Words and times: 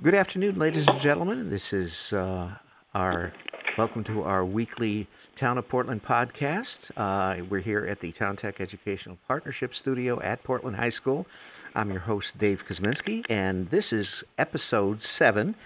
Good 0.00 0.14
afternoon, 0.14 0.60
ladies 0.60 0.86
and 0.86 1.00
gentlemen. 1.00 1.50
This 1.50 1.72
is 1.72 2.12
uh, 2.12 2.50
our 2.94 3.32
welcome 3.76 4.04
to 4.04 4.22
our 4.22 4.44
weekly 4.44 5.08
Town 5.34 5.58
of 5.58 5.68
Portland 5.68 6.04
podcast. 6.04 6.92
Uh, 6.96 7.42
we're 7.50 7.62
here 7.62 7.84
at 7.84 7.98
the 7.98 8.12
Town 8.12 8.36
Tech 8.36 8.60
Educational 8.60 9.18
Partnership 9.26 9.74
Studio 9.74 10.20
at 10.20 10.44
Portland 10.44 10.76
High 10.76 10.90
School. 10.90 11.26
I'm 11.74 11.90
your 11.90 12.02
host, 12.02 12.38
Dave 12.38 12.64
Kuzminski, 12.64 13.24
and 13.28 13.70
this 13.70 13.92
is 13.92 14.22
episode 14.38 15.02
seven. 15.02 15.56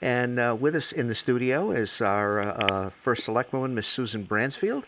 And 0.00 0.38
uh, 0.38 0.56
with 0.58 0.76
us 0.76 0.92
in 0.92 1.08
the 1.08 1.14
studio 1.16 1.72
is 1.72 2.00
our 2.00 2.40
uh, 2.42 2.90
first 2.90 3.26
selectwoman, 3.26 3.72
Miss 3.72 3.88
Susan 3.88 4.24
Bransfield, 4.24 4.84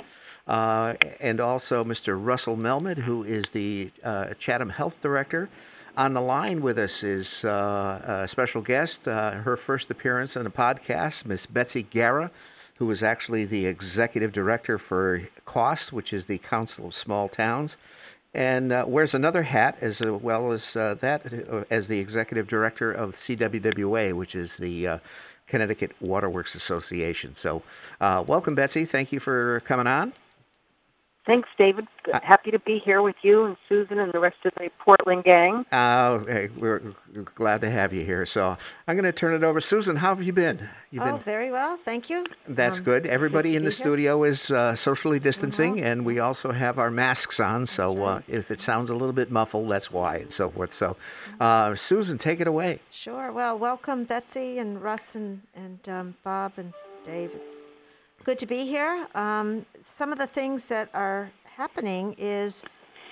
uh, 0.46 0.94
and 1.18 1.40
also 1.40 1.82
Mr. 1.82 2.16
Russell 2.16 2.56
Melmed, 2.56 2.98
who 2.98 3.24
is 3.24 3.50
the 3.50 3.90
uh, 4.04 4.34
Chatham 4.34 4.70
Health 4.70 5.00
Director. 5.00 5.48
On 5.94 6.14
the 6.14 6.22
line 6.22 6.62
with 6.62 6.78
us 6.78 7.04
is 7.04 7.44
uh, 7.44 8.22
a 8.22 8.28
special 8.28 8.62
guest, 8.62 9.06
uh, 9.06 9.32
her 9.32 9.58
first 9.58 9.90
appearance 9.90 10.38
on 10.38 10.46
a 10.46 10.50
podcast, 10.50 11.26
Miss 11.26 11.44
Betsy 11.44 11.82
Gara, 11.82 12.30
who 12.78 12.90
is 12.90 13.02
actually 13.02 13.44
the 13.44 13.66
executive 13.66 14.32
director 14.32 14.78
for 14.78 15.28
COST, 15.44 15.92
which 15.92 16.14
is 16.14 16.24
the 16.24 16.38
Council 16.38 16.86
of 16.86 16.94
Small 16.94 17.28
Towns, 17.28 17.76
and 18.32 18.72
uh, 18.72 18.86
wears 18.88 19.14
another 19.14 19.42
hat 19.42 19.76
as 19.82 20.00
well 20.00 20.52
as 20.52 20.76
uh, 20.76 20.94
that 21.00 21.30
uh, 21.50 21.64
as 21.68 21.88
the 21.88 21.98
executive 21.98 22.46
director 22.46 22.90
of 22.90 23.14
CWWA, 23.14 24.14
which 24.14 24.34
is 24.34 24.56
the 24.56 24.88
uh, 24.88 24.98
Connecticut 25.46 25.92
Waterworks 26.00 26.54
Association. 26.54 27.34
So, 27.34 27.62
welcome, 28.00 28.54
Betsy. 28.54 28.86
Thank 28.86 29.12
you 29.12 29.20
for 29.20 29.60
coming 29.60 29.86
on. 29.86 30.14
Thanks, 31.24 31.48
David. 31.56 31.86
Happy 32.22 32.50
to 32.50 32.58
be 32.58 32.80
here 32.80 33.00
with 33.00 33.14
you 33.22 33.44
and 33.44 33.56
Susan 33.68 34.00
and 34.00 34.12
the 34.12 34.18
rest 34.18 34.38
of 34.44 34.52
the 34.58 34.70
Portland 34.80 35.22
gang. 35.22 35.64
Uh, 35.70 36.18
we're 36.58 36.82
glad 37.36 37.60
to 37.60 37.70
have 37.70 37.92
you 37.92 38.04
here. 38.04 38.26
So 38.26 38.56
I'm 38.88 38.96
going 38.96 39.04
to 39.04 39.12
turn 39.12 39.32
it 39.32 39.44
over. 39.44 39.60
Susan, 39.60 39.94
how 39.94 40.08
have 40.08 40.22
you 40.24 40.32
been? 40.32 40.68
You've 40.90 41.04
oh, 41.04 41.12
been... 41.12 41.20
very 41.20 41.52
well. 41.52 41.78
Thank 41.84 42.10
you. 42.10 42.26
That's 42.48 42.78
um, 42.78 42.84
good. 42.84 43.06
Everybody 43.06 43.50
good 43.50 43.58
in 43.58 43.62
the 43.62 43.66
here. 43.66 43.70
studio 43.70 44.24
is 44.24 44.50
uh, 44.50 44.74
socially 44.74 45.20
distancing, 45.20 45.76
mm-hmm. 45.76 45.84
and 45.84 46.04
we 46.04 46.18
also 46.18 46.50
have 46.50 46.80
our 46.80 46.90
masks 46.90 47.38
on. 47.38 47.66
So 47.66 47.92
uh, 47.92 47.94
right. 47.94 48.16
uh, 48.16 48.20
if 48.26 48.50
it 48.50 48.60
sounds 48.60 48.90
a 48.90 48.94
little 48.94 49.12
bit 49.12 49.30
muffled, 49.30 49.68
that's 49.68 49.92
why, 49.92 50.16
and 50.16 50.32
so 50.32 50.50
forth. 50.50 50.72
So, 50.72 50.96
uh, 51.38 51.76
Susan, 51.76 52.18
take 52.18 52.40
it 52.40 52.48
away. 52.48 52.80
Sure. 52.90 53.30
Well, 53.30 53.56
welcome, 53.56 54.02
Betsy 54.04 54.58
and 54.58 54.82
Russ 54.82 55.14
and, 55.14 55.42
and 55.54 55.88
um, 55.88 56.14
Bob 56.24 56.54
and 56.56 56.72
Dave. 57.04 57.30
It's 57.32 57.71
Good 58.24 58.38
to 58.38 58.46
be 58.46 58.64
here. 58.66 59.08
Um, 59.14 59.66
some 59.80 60.12
of 60.12 60.18
the 60.18 60.26
things 60.26 60.66
that 60.66 60.88
are 60.94 61.30
happening 61.44 62.14
is 62.18 62.64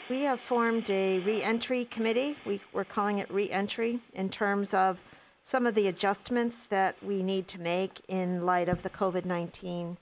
we 0.09 0.23
have 0.23 0.41
formed 0.41 0.89
a 0.91 1.19
reentry 1.21 1.85
committee. 1.85 2.37
We, 2.47 2.61
we're 2.73 2.85
calling 2.85 3.19
it 3.19 3.31
reentry 3.33 4.01
in 4.15 4.29
terms 4.29 4.73
of 4.73 4.99
some 5.43 5.67
of 5.67 5.75
the 5.75 5.89
adjustments 5.89 6.65
that 6.65 6.97
we 7.03 7.23
need 7.23 7.49
to 7.49 7.61
make 7.61 8.01
in 8.09 8.47
light 8.47 8.69
of 8.69 8.83
the 8.83 8.91
COVID 8.91 9.25
19 9.25 9.97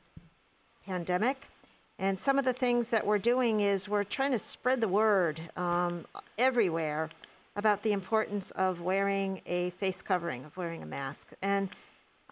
pandemic. 0.85 1.49
And 1.99 2.21
some 2.21 2.39
of 2.39 2.45
the 2.45 2.53
things 2.53 2.91
that 2.91 3.07
we're 3.07 3.19
doing 3.19 3.61
is 3.61 3.89
we're 3.89 4.05
trying 4.05 4.33
to 4.33 4.39
spread 4.39 4.81
the 4.81 4.89
word 4.89 5.41
um, 5.57 6.07
everywhere 6.39 7.11
about 7.57 7.83
the 7.83 7.93
importance 7.93 8.51
of 8.53 8.81
wearing 8.81 9.41
a 9.47 9.71
face 9.71 10.01
covering, 10.01 10.45
of 10.45 10.57
wearing 10.57 10.83
a 10.83 10.87
mask. 10.87 11.33
And 11.43 11.71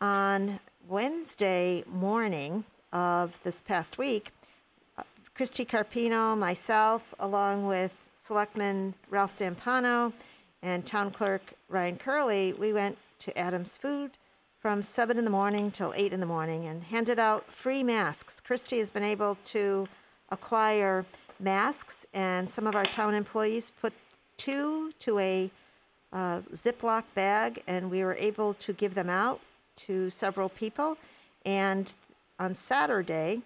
on 0.01 0.61
Wednesday 0.89 1.83
morning 1.89 2.65
of 2.93 3.37
this 3.43 3.61
past 3.61 3.99
week, 3.99 4.31
uh, 4.97 5.03
Christie 5.35 5.65
Carpino, 5.65 6.39
myself, 6.39 7.03
along 7.19 7.67
with 7.67 7.93
Selectman 8.15 8.95
Ralph 9.11 9.37
Zampano 9.37 10.13
and 10.63 10.87
Town 10.87 11.11
Clerk 11.11 11.43
Ryan 11.69 11.97
Curley, 11.97 12.53
we 12.53 12.73
went 12.73 12.99
to 13.21 13.37
Adams 13.37 13.77
Food 13.77 14.13
from 14.61 14.81
7 14.81 15.19
in 15.19 15.25
the 15.25 15.31
morning 15.31 15.73
till 15.73 15.93
8 15.97 16.13
in 16.13 16.21
the 16.21 16.27
morning 16.27 16.67
and 16.67 16.85
handed 16.85 17.19
out 17.19 17.51
free 17.53 17.83
masks. 17.83 18.41
Christie 18.41 18.79
has 18.79 18.91
been 18.91 19.03
able 19.03 19.37
to 19.47 19.89
acquire 20.29 21.05
masks, 21.41 22.07
and 22.15 22.49
some 22.49 22.67
of 22.67 22.77
our 22.77 22.87
town 22.87 23.13
employees 23.13 23.73
put 23.81 23.93
two 24.37 24.93
to 25.01 25.19
a 25.19 25.51
uh, 26.13 26.41
Ziploc 26.53 27.03
bag, 27.15 27.63
and 27.67 27.91
we 27.91 28.05
were 28.05 28.17
able 28.21 28.55
to 28.55 28.73
give 28.73 28.95
them 28.95 29.11
out 29.11 29.41
to 29.77 30.11
several 30.11 30.49
people. 30.49 30.97
And 31.45 31.93
on 32.39 32.55
Saturday, 32.55 33.43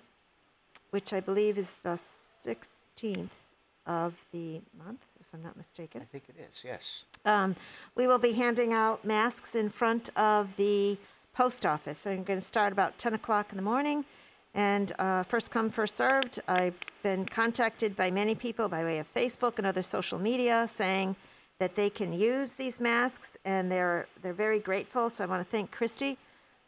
which 0.91 1.13
I 1.13 1.21
believe 1.21 1.59
is 1.59 1.75
the 1.83 1.91
16th 1.91 3.29
of 3.87 4.15
the 4.33 4.61
month, 4.85 5.05
if 5.21 5.27
I'm 5.33 5.43
not 5.43 5.57
mistaken. 5.57 6.03
I 6.03 6.05
think 6.05 6.25
it 6.29 6.37
is, 6.39 6.63
yes. 6.65 7.03
Um, 7.25 7.57
we 7.95 8.07
will 8.07 8.19
be 8.19 8.33
handing 8.33 8.73
out 8.73 9.05
masks 9.05 9.55
in 9.55 9.69
front 9.69 10.11
of 10.17 10.57
the 10.57 10.97
post 11.35 11.65
office. 11.65 12.07
I'm 12.07 12.25
going 12.25 12.39
to 12.39 12.45
start 12.45 12.73
about 12.73 12.99
10 12.99 13.15
o'clock 13.15 13.49
in 13.51 13.57
the 13.57 13.63
morning. 13.63 14.05
And 14.55 14.93
uh, 14.99 15.23
first 15.23 15.51
come, 15.51 15.71
first 15.71 15.97
served. 15.97 16.41
I've 16.49 16.75
been 17.03 17.25
contacted 17.25 17.95
by 17.95 18.11
many 18.11 18.35
people 18.35 18.69
by 18.69 18.83
way 18.83 18.99
of 18.99 19.13
Facebook 19.13 19.59
and 19.59 19.67
other 19.67 19.83
social 19.83 20.19
media 20.19 20.67
saying 20.69 21.15
that 21.61 21.75
they 21.75 21.91
can 21.91 22.13
use 22.13 22.55
these 22.55 22.81
masks, 22.81 23.37
and 23.45 23.71
they're 23.71 24.09
they're 24.23 24.33
very 24.33 24.59
grateful. 24.59 25.11
So 25.11 25.23
I 25.23 25.27
want 25.27 25.47
to 25.47 25.51
thank 25.51 25.71
Christie 25.71 26.17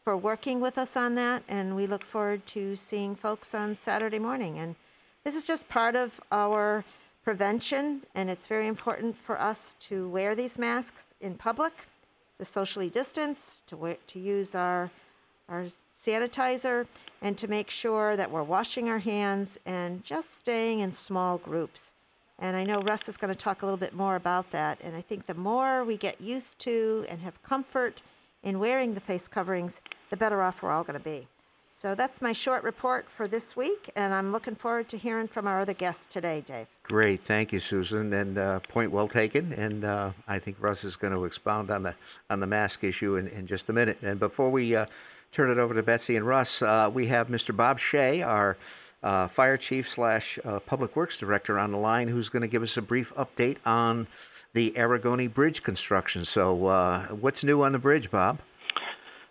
for 0.04 0.16
working 0.16 0.60
with 0.60 0.76
us 0.78 0.96
on 0.96 1.14
that, 1.16 1.42
and 1.48 1.74
we 1.74 1.86
look 1.86 2.04
forward 2.04 2.44
to 2.46 2.76
seeing 2.76 3.16
folks 3.16 3.54
on 3.54 3.74
Saturday 3.74 4.18
morning. 4.18 4.58
And 4.58 4.76
this 5.24 5.34
is 5.34 5.46
just 5.46 5.68
part 5.68 5.96
of 5.96 6.20
our 6.30 6.84
prevention, 7.24 8.02
and 8.14 8.28
it's 8.28 8.46
very 8.46 8.66
important 8.66 9.16
for 9.16 9.40
us 9.40 9.76
to 9.80 10.08
wear 10.10 10.34
these 10.34 10.58
masks 10.58 11.14
in 11.20 11.36
public, 11.36 11.72
to 12.38 12.44
socially 12.44 12.90
distance, 12.90 13.62
to 13.68 13.76
wear, 13.76 13.96
to 14.08 14.18
use 14.20 14.54
our 14.54 14.90
our 15.48 15.66
sanitizer, 15.96 16.86
and 17.22 17.38
to 17.38 17.48
make 17.48 17.70
sure 17.70 18.14
that 18.16 18.30
we're 18.30 18.42
washing 18.42 18.90
our 18.90 18.98
hands 18.98 19.58
and 19.64 20.04
just 20.04 20.36
staying 20.36 20.80
in 20.80 20.92
small 20.92 21.38
groups. 21.38 21.94
And 22.38 22.56
I 22.56 22.64
know 22.64 22.80
Russ 22.80 23.08
is 23.08 23.16
going 23.16 23.32
to 23.32 23.38
talk 23.38 23.62
a 23.62 23.66
little 23.66 23.78
bit 23.78 23.94
more 23.94 24.16
about 24.16 24.50
that. 24.50 24.78
And 24.82 24.96
I 24.96 25.00
think 25.00 25.26
the 25.26 25.34
more 25.34 25.84
we 25.84 25.96
get 25.96 26.20
used 26.20 26.58
to 26.60 27.06
and 27.08 27.20
have 27.20 27.42
comfort 27.42 28.02
in 28.42 28.58
wearing 28.58 28.94
the 28.94 29.00
face 29.00 29.28
coverings, 29.28 29.80
the 30.10 30.16
better 30.16 30.42
off 30.42 30.62
we're 30.62 30.70
all 30.70 30.84
going 30.84 30.98
to 30.98 31.04
be. 31.04 31.26
So 31.82 31.96
that's 31.96 32.22
my 32.22 32.32
short 32.32 32.62
report 32.62 33.10
for 33.10 33.26
this 33.26 33.56
week, 33.56 33.90
and 33.96 34.14
I'm 34.14 34.30
looking 34.30 34.54
forward 34.54 34.88
to 34.90 34.96
hearing 34.96 35.26
from 35.26 35.48
our 35.48 35.58
other 35.58 35.74
guests 35.74 36.06
today, 36.06 36.40
Dave. 36.46 36.68
Great, 36.84 37.24
thank 37.24 37.52
you, 37.52 37.58
Susan, 37.58 38.12
and 38.12 38.38
uh, 38.38 38.60
point 38.60 38.92
well 38.92 39.08
taken. 39.08 39.52
And 39.52 39.84
uh, 39.84 40.12
I 40.28 40.38
think 40.38 40.58
Russ 40.60 40.84
is 40.84 40.94
going 40.94 41.12
to 41.12 41.24
expound 41.24 41.72
on 41.72 41.82
the 41.82 41.96
on 42.30 42.38
the 42.38 42.46
mask 42.46 42.84
issue 42.84 43.16
in, 43.16 43.26
in 43.26 43.48
just 43.48 43.68
a 43.68 43.72
minute. 43.72 43.98
And 44.00 44.20
before 44.20 44.48
we 44.48 44.76
uh, 44.76 44.86
turn 45.32 45.50
it 45.50 45.58
over 45.58 45.74
to 45.74 45.82
Betsy 45.82 46.14
and 46.14 46.24
Russ, 46.24 46.62
uh, 46.62 46.88
we 46.92 47.08
have 47.08 47.26
Mr. 47.26 47.56
Bob 47.56 47.80
Shea, 47.80 48.22
our 48.22 48.56
uh, 49.02 49.26
fire 49.28 49.56
chief 49.56 49.90
slash 49.90 50.38
uh, 50.44 50.60
public 50.60 50.94
works 50.96 51.18
director, 51.18 51.58
on 51.58 51.72
the 51.72 51.78
line, 51.78 52.08
who's 52.08 52.28
going 52.28 52.42
to 52.42 52.48
give 52.48 52.62
us 52.62 52.76
a 52.76 52.82
brief 52.82 53.14
update 53.14 53.56
on 53.64 54.06
the 54.52 54.72
Arrigoni 54.72 55.32
Bridge 55.32 55.62
construction. 55.62 56.24
So, 56.24 56.66
uh, 56.66 57.06
what's 57.08 57.42
new 57.42 57.62
on 57.62 57.72
the 57.72 57.78
bridge, 57.78 58.10
Bob? 58.10 58.40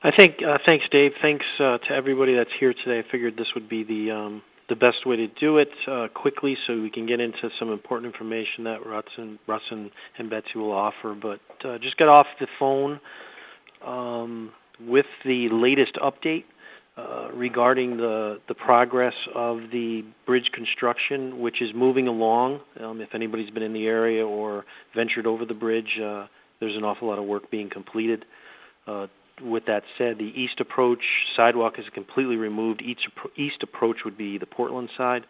I 0.03 0.11
think 0.11 0.41
uh, 0.41 0.57
thanks, 0.65 0.87
Dave. 0.89 1.13
Thanks 1.21 1.45
uh, 1.59 1.77
to 1.77 1.91
everybody 1.91 2.33
that's 2.33 2.53
here 2.59 2.73
today. 2.73 2.99
I 2.99 3.03
figured 3.03 3.37
this 3.37 3.53
would 3.53 3.69
be 3.69 3.83
the 3.83 4.11
um, 4.11 4.41
the 4.67 4.75
best 4.75 5.05
way 5.05 5.17
to 5.17 5.27
do 5.27 5.57
it 5.57 5.71
uh, 5.85 6.07
quickly, 6.13 6.57
so 6.65 6.81
we 6.81 6.89
can 6.89 7.05
get 7.05 7.19
into 7.19 7.51
some 7.59 7.71
important 7.71 8.13
information 8.13 8.63
that 8.63 8.85
Russ 8.85 9.05
and, 9.17 9.37
Russ 9.45 9.63
and, 9.69 9.91
and 10.17 10.29
Betsy 10.29 10.57
will 10.57 10.71
offer. 10.71 11.13
But 11.13 11.41
uh, 11.63 11.77
just 11.77 11.97
get 11.97 12.07
off 12.07 12.25
the 12.39 12.47
phone 12.57 12.99
um, 13.85 14.53
with 14.79 15.07
the 15.25 15.49
latest 15.49 15.95
update 15.95 16.45
uh, 16.97 17.29
regarding 17.33 17.97
the, 17.97 18.39
the 18.47 18.53
progress 18.53 19.13
of 19.33 19.71
the 19.71 20.03
bridge 20.25 20.51
construction, 20.51 21.39
which 21.39 21.61
is 21.61 21.73
moving 21.73 22.07
along. 22.07 22.59
Um, 22.79 22.99
if 22.99 23.15
anybody's 23.15 23.49
been 23.49 23.63
in 23.63 23.73
the 23.73 23.87
area 23.87 24.27
or 24.27 24.65
ventured 24.93 25.25
over 25.25 25.45
the 25.45 25.53
bridge, 25.53 25.99
uh, 25.99 26.27
there's 26.59 26.75
an 26.75 26.83
awful 26.83 27.07
lot 27.07 27.17
of 27.17 27.25
work 27.25 27.49
being 27.49 27.69
completed. 27.69 28.25
Uh, 28.85 29.07
with 29.41 29.65
that 29.65 29.83
said, 29.97 30.17
the 30.17 30.33
east 30.39 30.59
approach 30.59 31.03
sidewalk 31.35 31.79
is 31.79 31.85
completely 31.93 32.35
removed. 32.35 32.81
East, 32.81 33.07
east 33.35 33.63
approach 33.63 34.03
would 34.03 34.17
be 34.17 34.37
the 34.37 34.45
Portland 34.45 34.89
side. 34.97 35.25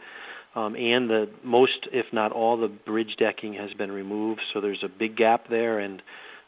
Um, 0.56 0.76
and 0.76 1.10
the 1.10 1.30
most, 1.44 1.88
if 1.94 2.12
not 2.12 2.32
all, 2.32 2.58
the 2.58 2.68
bridge 2.68 3.16
decking 3.18 3.54
has 3.54 3.72
been 3.74 3.92
removed. 3.92 4.42
So 4.52 4.60
there's 4.60 4.84
a 4.84 4.90
big 4.90 5.16
gap 5.16 5.48
there, 5.48 5.80
and 5.80 6.02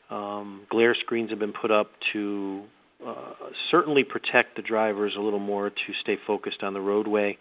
um, 0.10 0.62
glare 0.70 0.96
screens 0.96 1.30
have 1.30 1.40
been 1.40 1.54
put 1.54 1.72
up 1.72 1.92
to 2.12 2.64
uh, 3.06 3.50
certainly 3.70 4.04
protect 4.04 4.56
the 4.56 4.62
drivers 4.62 5.16
a 5.16 5.20
little 5.20 5.40
more 5.40 5.70
to 5.70 5.94
stay 6.02 6.18
focused 6.28 6.64
on 6.64 6.74
the 6.74 6.82
roadway 6.82 7.38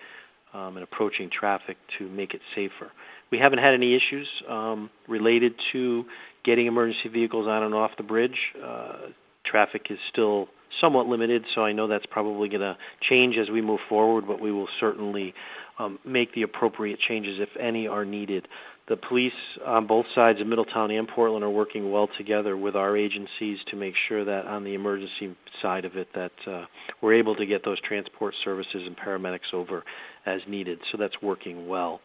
um, 0.54 0.76
and 0.76 0.84
approaching 0.84 1.30
traffic 1.30 1.76
to 1.98 2.08
make 2.08 2.34
it 2.34 2.40
safer. 2.54 2.90
We 3.30 3.38
haven't 3.38 3.60
had 3.60 3.74
any 3.74 3.94
issues 3.94 4.28
um, 4.48 4.90
related 5.08 5.54
to 5.72 6.06
getting 6.44 6.66
emergency 6.66 7.08
vehicles 7.08 7.46
on 7.46 7.62
and 7.62 7.74
off 7.74 7.96
the 7.96 8.02
bridge. 8.02 8.52
Uh, 8.62 8.96
traffic 9.44 9.90
is 9.90 9.98
still 10.08 10.48
somewhat 10.80 11.06
limited, 11.06 11.44
so 11.54 11.64
I 11.64 11.72
know 11.72 11.86
that's 11.86 12.06
probably 12.06 12.48
going 12.48 12.60
to 12.60 12.76
change 13.00 13.36
as 13.36 13.50
we 13.50 13.60
move 13.60 13.80
forward, 13.88 14.26
but 14.26 14.40
we 14.40 14.52
will 14.52 14.68
certainly 14.80 15.34
um, 15.78 15.98
make 16.04 16.34
the 16.34 16.42
appropriate 16.42 16.98
changes 16.98 17.40
if 17.40 17.56
any 17.58 17.88
are 17.88 18.04
needed. 18.04 18.48
The 18.88 18.96
police 18.96 19.32
on 19.64 19.86
both 19.86 20.06
sides 20.14 20.40
of 20.40 20.46
Middletown 20.46 20.90
and 20.90 21.06
Portland 21.06 21.44
are 21.44 21.50
working 21.50 21.92
well 21.92 22.08
together 22.18 22.56
with 22.56 22.74
our 22.74 22.96
agencies 22.96 23.58
to 23.66 23.76
make 23.76 23.94
sure 23.96 24.24
that 24.24 24.46
on 24.46 24.64
the 24.64 24.74
emergency 24.74 25.36
side 25.60 25.84
of 25.84 25.96
it 25.96 26.08
that 26.14 26.32
uh, 26.46 26.64
we're 27.00 27.14
able 27.14 27.36
to 27.36 27.46
get 27.46 27.64
those 27.64 27.80
transport 27.80 28.34
services 28.42 28.82
and 28.86 28.96
paramedics 28.96 29.52
over 29.52 29.84
as 30.26 30.40
needed. 30.48 30.80
So 30.90 30.98
that's 30.98 31.22
working 31.22 31.68
well. 31.68 32.00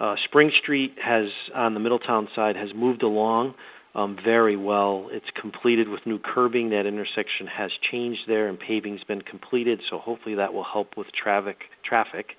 Uh, 0.00 0.16
Spring 0.24 0.50
Street 0.50 0.96
has 1.00 1.30
on 1.54 1.74
the 1.74 1.80
Middletown 1.80 2.28
side 2.34 2.56
has 2.56 2.74
moved 2.74 3.02
along 3.02 3.54
um, 3.94 4.18
very 4.22 4.56
well. 4.56 5.08
It's 5.10 5.30
completed 5.30 5.88
with 5.88 6.04
new 6.04 6.18
curbing. 6.18 6.70
That 6.70 6.84
intersection 6.84 7.46
has 7.46 7.72
changed 7.80 8.22
there, 8.28 8.46
and 8.46 8.58
paving's 8.60 9.04
been 9.04 9.22
completed. 9.22 9.80
So 9.88 9.98
hopefully 9.98 10.34
that 10.34 10.52
will 10.52 10.64
help 10.64 10.96
with 10.98 11.12
traffic 11.12 11.64
traffic 11.82 12.36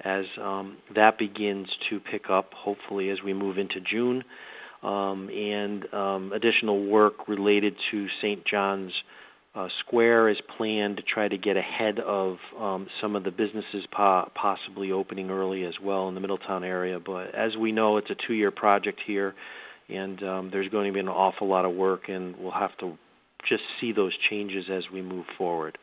as 0.00 0.26
um, 0.40 0.76
that 0.94 1.18
begins 1.18 1.68
to 1.90 2.00
pick 2.00 2.30
up, 2.30 2.52
hopefully 2.52 3.10
as 3.10 3.22
we 3.22 3.32
move 3.32 3.58
into 3.58 3.80
June, 3.80 4.24
um, 4.82 5.30
and 5.30 5.92
um, 5.94 6.32
additional 6.32 6.84
work 6.84 7.28
related 7.28 7.76
to 7.90 8.08
St. 8.20 8.44
John's 8.44 8.92
uh, 9.54 9.68
Square 9.80 10.30
is 10.30 10.38
planned 10.56 10.96
to 10.96 11.02
try 11.02 11.28
to 11.28 11.38
get 11.38 11.56
ahead 11.56 12.00
of 12.00 12.38
um, 12.58 12.88
some 13.00 13.14
of 13.14 13.22
the 13.22 13.30
businesses 13.30 13.86
po- 13.90 14.28
possibly 14.34 14.90
opening 14.90 15.30
early 15.30 15.64
as 15.64 15.78
well 15.80 16.08
in 16.08 16.14
the 16.14 16.20
Middletown 16.20 16.64
area. 16.64 16.98
But 16.98 17.34
as 17.34 17.56
we 17.56 17.70
know, 17.70 17.96
it's 17.96 18.10
a 18.10 18.16
two-year 18.16 18.50
project 18.50 19.00
here, 19.06 19.34
and 19.88 20.22
um, 20.24 20.50
there's 20.50 20.68
going 20.68 20.88
to 20.88 20.92
be 20.92 21.00
an 21.00 21.08
awful 21.08 21.46
lot 21.46 21.64
of 21.64 21.72
work, 21.72 22.08
and 22.08 22.36
we'll 22.36 22.50
have 22.50 22.76
to 22.78 22.98
just 23.44 23.62
see 23.80 23.92
those 23.92 24.16
changes 24.16 24.66
as 24.68 24.90
we 24.90 25.02
move 25.02 25.26
forward. 25.38 25.78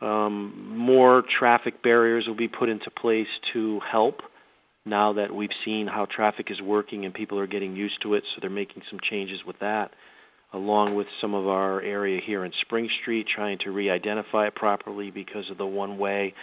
Um, 0.00 0.78
more 0.78 1.22
traffic 1.22 1.82
barriers 1.82 2.26
will 2.26 2.34
be 2.34 2.48
put 2.48 2.68
into 2.68 2.90
place 2.90 3.28
to 3.52 3.80
help 3.80 4.22
now 4.86 5.12
that 5.14 5.34
we've 5.34 5.50
seen 5.64 5.86
how 5.86 6.06
traffic 6.06 6.50
is 6.50 6.60
working 6.60 7.04
and 7.04 7.12
people 7.12 7.38
are 7.38 7.46
getting 7.46 7.76
used 7.76 8.00
to 8.02 8.14
it, 8.14 8.24
so 8.24 8.40
they're 8.40 8.50
making 8.50 8.82
some 8.88 8.98
changes 9.00 9.44
with 9.44 9.58
that, 9.58 9.92
along 10.52 10.94
with 10.94 11.06
some 11.20 11.34
of 11.34 11.46
our 11.46 11.82
area 11.82 12.20
here 12.20 12.44
in 12.44 12.52
Spring 12.60 12.88
Street, 13.00 13.26
trying 13.26 13.58
to 13.58 13.70
re-identify 13.70 14.46
it 14.46 14.54
properly 14.54 15.10
because 15.10 15.50
of 15.50 15.58
the 15.58 15.66
one-way 15.66 16.34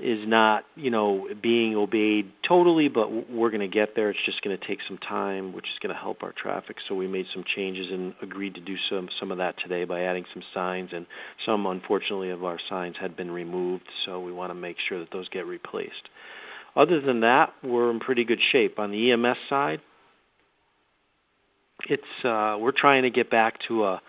is 0.00 0.26
not, 0.26 0.64
you 0.76 0.90
know, 0.90 1.28
being 1.40 1.76
obeyed 1.76 2.32
totally, 2.42 2.88
but 2.88 3.30
we're 3.30 3.50
going 3.50 3.60
to 3.60 3.68
get 3.68 3.94
there. 3.94 4.10
It's 4.10 4.24
just 4.24 4.42
going 4.42 4.56
to 4.56 4.66
take 4.66 4.78
some 4.88 4.98
time, 4.98 5.52
which 5.52 5.66
is 5.66 5.78
going 5.80 5.94
to 5.94 6.00
help 6.00 6.22
our 6.22 6.32
traffic. 6.32 6.76
So 6.88 6.94
we 6.94 7.06
made 7.06 7.26
some 7.32 7.44
changes 7.44 7.90
and 7.90 8.14
agreed 8.22 8.54
to 8.54 8.60
do 8.60 8.76
some 8.88 9.08
some 9.18 9.30
of 9.30 9.38
that 9.38 9.58
today 9.58 9.84
by 9.84 10.02
adding 10.02 10.24
some 10.32 10.42
signs, 10.54 10.90
and 10.92 11.06
some, 11.44 11.66
unfortunately, 11.66 12.30
of 12.30 12.44
our 12.44 12.58
signs 12.68 12.96
had 12.96 13.16
been 13.16 13.30
removed. 13.30 13.84
So 14.04 14.20
we 14.20 14.32
want 14.32 14.50
to 14.50 14.54
make 14.54 14.78
sure 14.78 14.98
that 14.98 15.10
those 15.10 15.28
get 15.28 15.46
replaced. 15.46 16.08
Other 16.74 17.00
than 17.00 17.20
that, 17.20 17.52
we're 17.62 17.90
in 17.90 18.00
pretty 18.00 18.24
good 18.24 18.40
shape 18.40 18.78
on 18.78 18.90
the 18.90 19.12
EMS 19.12 19.38
side. 19.48 19.80
It's 21.88 22.24
uh, 22.24 22.56
we're 22.58 22.72
trying 22.72 23.02
to 23.02 23.10
get 23.10 23.30
back 23.30 23.60
to 23.68 23.84
a. 23.84 24.02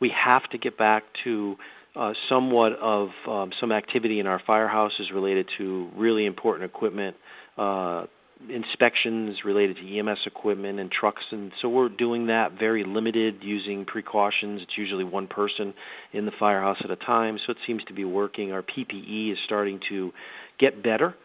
We 0.00 0.10
have 0.10 0.48
to 0.50 0.58
get 0.58 0.78
back 0.78 1.04
to 1.24 1.56
uh, 1.98 2.14
somewhat 2.28 2.74
of 2.74 3.10
um, 3.26 3.50
some 3.58 3.72
activity 3.72 4.20
in 4.20 4.26
our 4.26 4.40
firehouses 4.40 5.12
related 5.12 5.48
to 5.58 5.90
really 5.96 6.26
important 6.26 6.64
equipment, 6.64 7.16
uh, 7.58 8.06
inspections 8.48 9.44
related 9.44 9.76
to 9.76 9.98
EMS 9.98 10.20
equipment 10.24 10.78
and 10.78 10.92
trucks, 10.92 11.24
and 11.32 11.50
so 11.60 11.68
we're 11.68 11.88
doing 11.88 12.28
that 12.28 12.52
very 12.52 12.84
limited, 12.84 13.42
using 13.42 13.84
precautions. 13.84 14.62
It's 14.62 14.78
usually 14.78 15.02
one 15.02 15.26
person 15.26 15.74
in 16.12 16.24
the 16.24 16.30
firehouse 16.38 16.78
at 16.84 16.90
a 16.92 16.96
time, 16.96 17.38
so 17.44 17.50
it 17.50 17.58
seems 17.66 17.82
to 17.84 17.92
be 17.92 18.04
working. 18.04 18.52
Our 18.52 18.62
PPE 18.62 19.32
is 19.32 19.38
starting 19.44 19.80
to 19.88 20.12
get 20.60 20.80
better. 20.84 21.16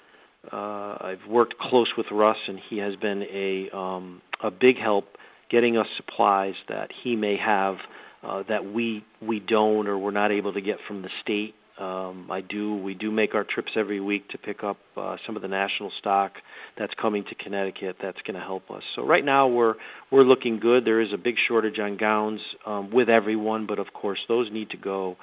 Uh, 0.52 0.98
I've 1.00 1.28
worked 1.30 1.60
close 1.60 1.94
with 1.96 2.08
Russ, 2.12 2.38
and 2.48 2.60
he 2.70 2.80
has 2.80 2.96
been 2.96 3.24
a 3.32 3.70
um, 3.78 4.22
a 4.42 4.50
big 4.50 4.78
help 4.78 5.06
getting 5.50 5.78
us 5.78 5.88
supplies 5.98 6.56
that 6.68 6.90
he 7.04 7.16
may 7.16 7.38
have 7.38 7.78
uh, 8.24 8.44
that 8.48 8.72
we 8.72 9.04
we 9.22 9.40
don't 9.40 9.88
or 9.88 9.98
we're 9.98 10.12
not 10.12 10.32
able 10.32 10.54
to 10.54 10.62
get 10.62 10.78
from 10.88 11.02
the 11.02 11.10
state. 11.22 11.56
Um, 11.78 12.28
I 12.30 12.42
do. 12.42 12.76
We 12.76 12.94
do 12.94 13.12
make 13.12 13.34
our 13.34 13.44
trips 13.44 13.72
every 13.76 14.00
week 14.00 14.30
to 14.30 14.38
pick 14.38 14.64
up 14.64 14.78
uh, 14.96 15.18
some 15.26 15.36
of 15.36 15.42
the 15.42 15.48
national 15.48 15.92
stock 15.98 16.34
that's 16.78 16.94
coming 16.94 17.24
to 17.26 17.36
Connecticut. 17.36 17.98
That's 18.00 18.22
going 18.22 18.36
to 18.36 18.46
help 18.46 18.70
us. 18.70 18.84
So 18.96 19.04
right 19.04 19.26
now 19.26 19.48
we're 19.48 19.76
we're 20.12 20.24
looking 20.24 20.60
good. 20.60 20.86
There 20.86 21.02
is 21.02 21.12
a 21.14 21.18
big 21.18 21.38
shortage 21.38 21.80
on 21.80 21.98
gowns 21.98 22.42
um, 22.66 22.92
with 22.92 23.10
everyone, 23.10 23.66
but 23.66 23.80
of 23.80 23.92
course 23.92 24.20
those 24.28 24.52
need 24.52 24.70
to 24.70 24.78
go 24.78 25.18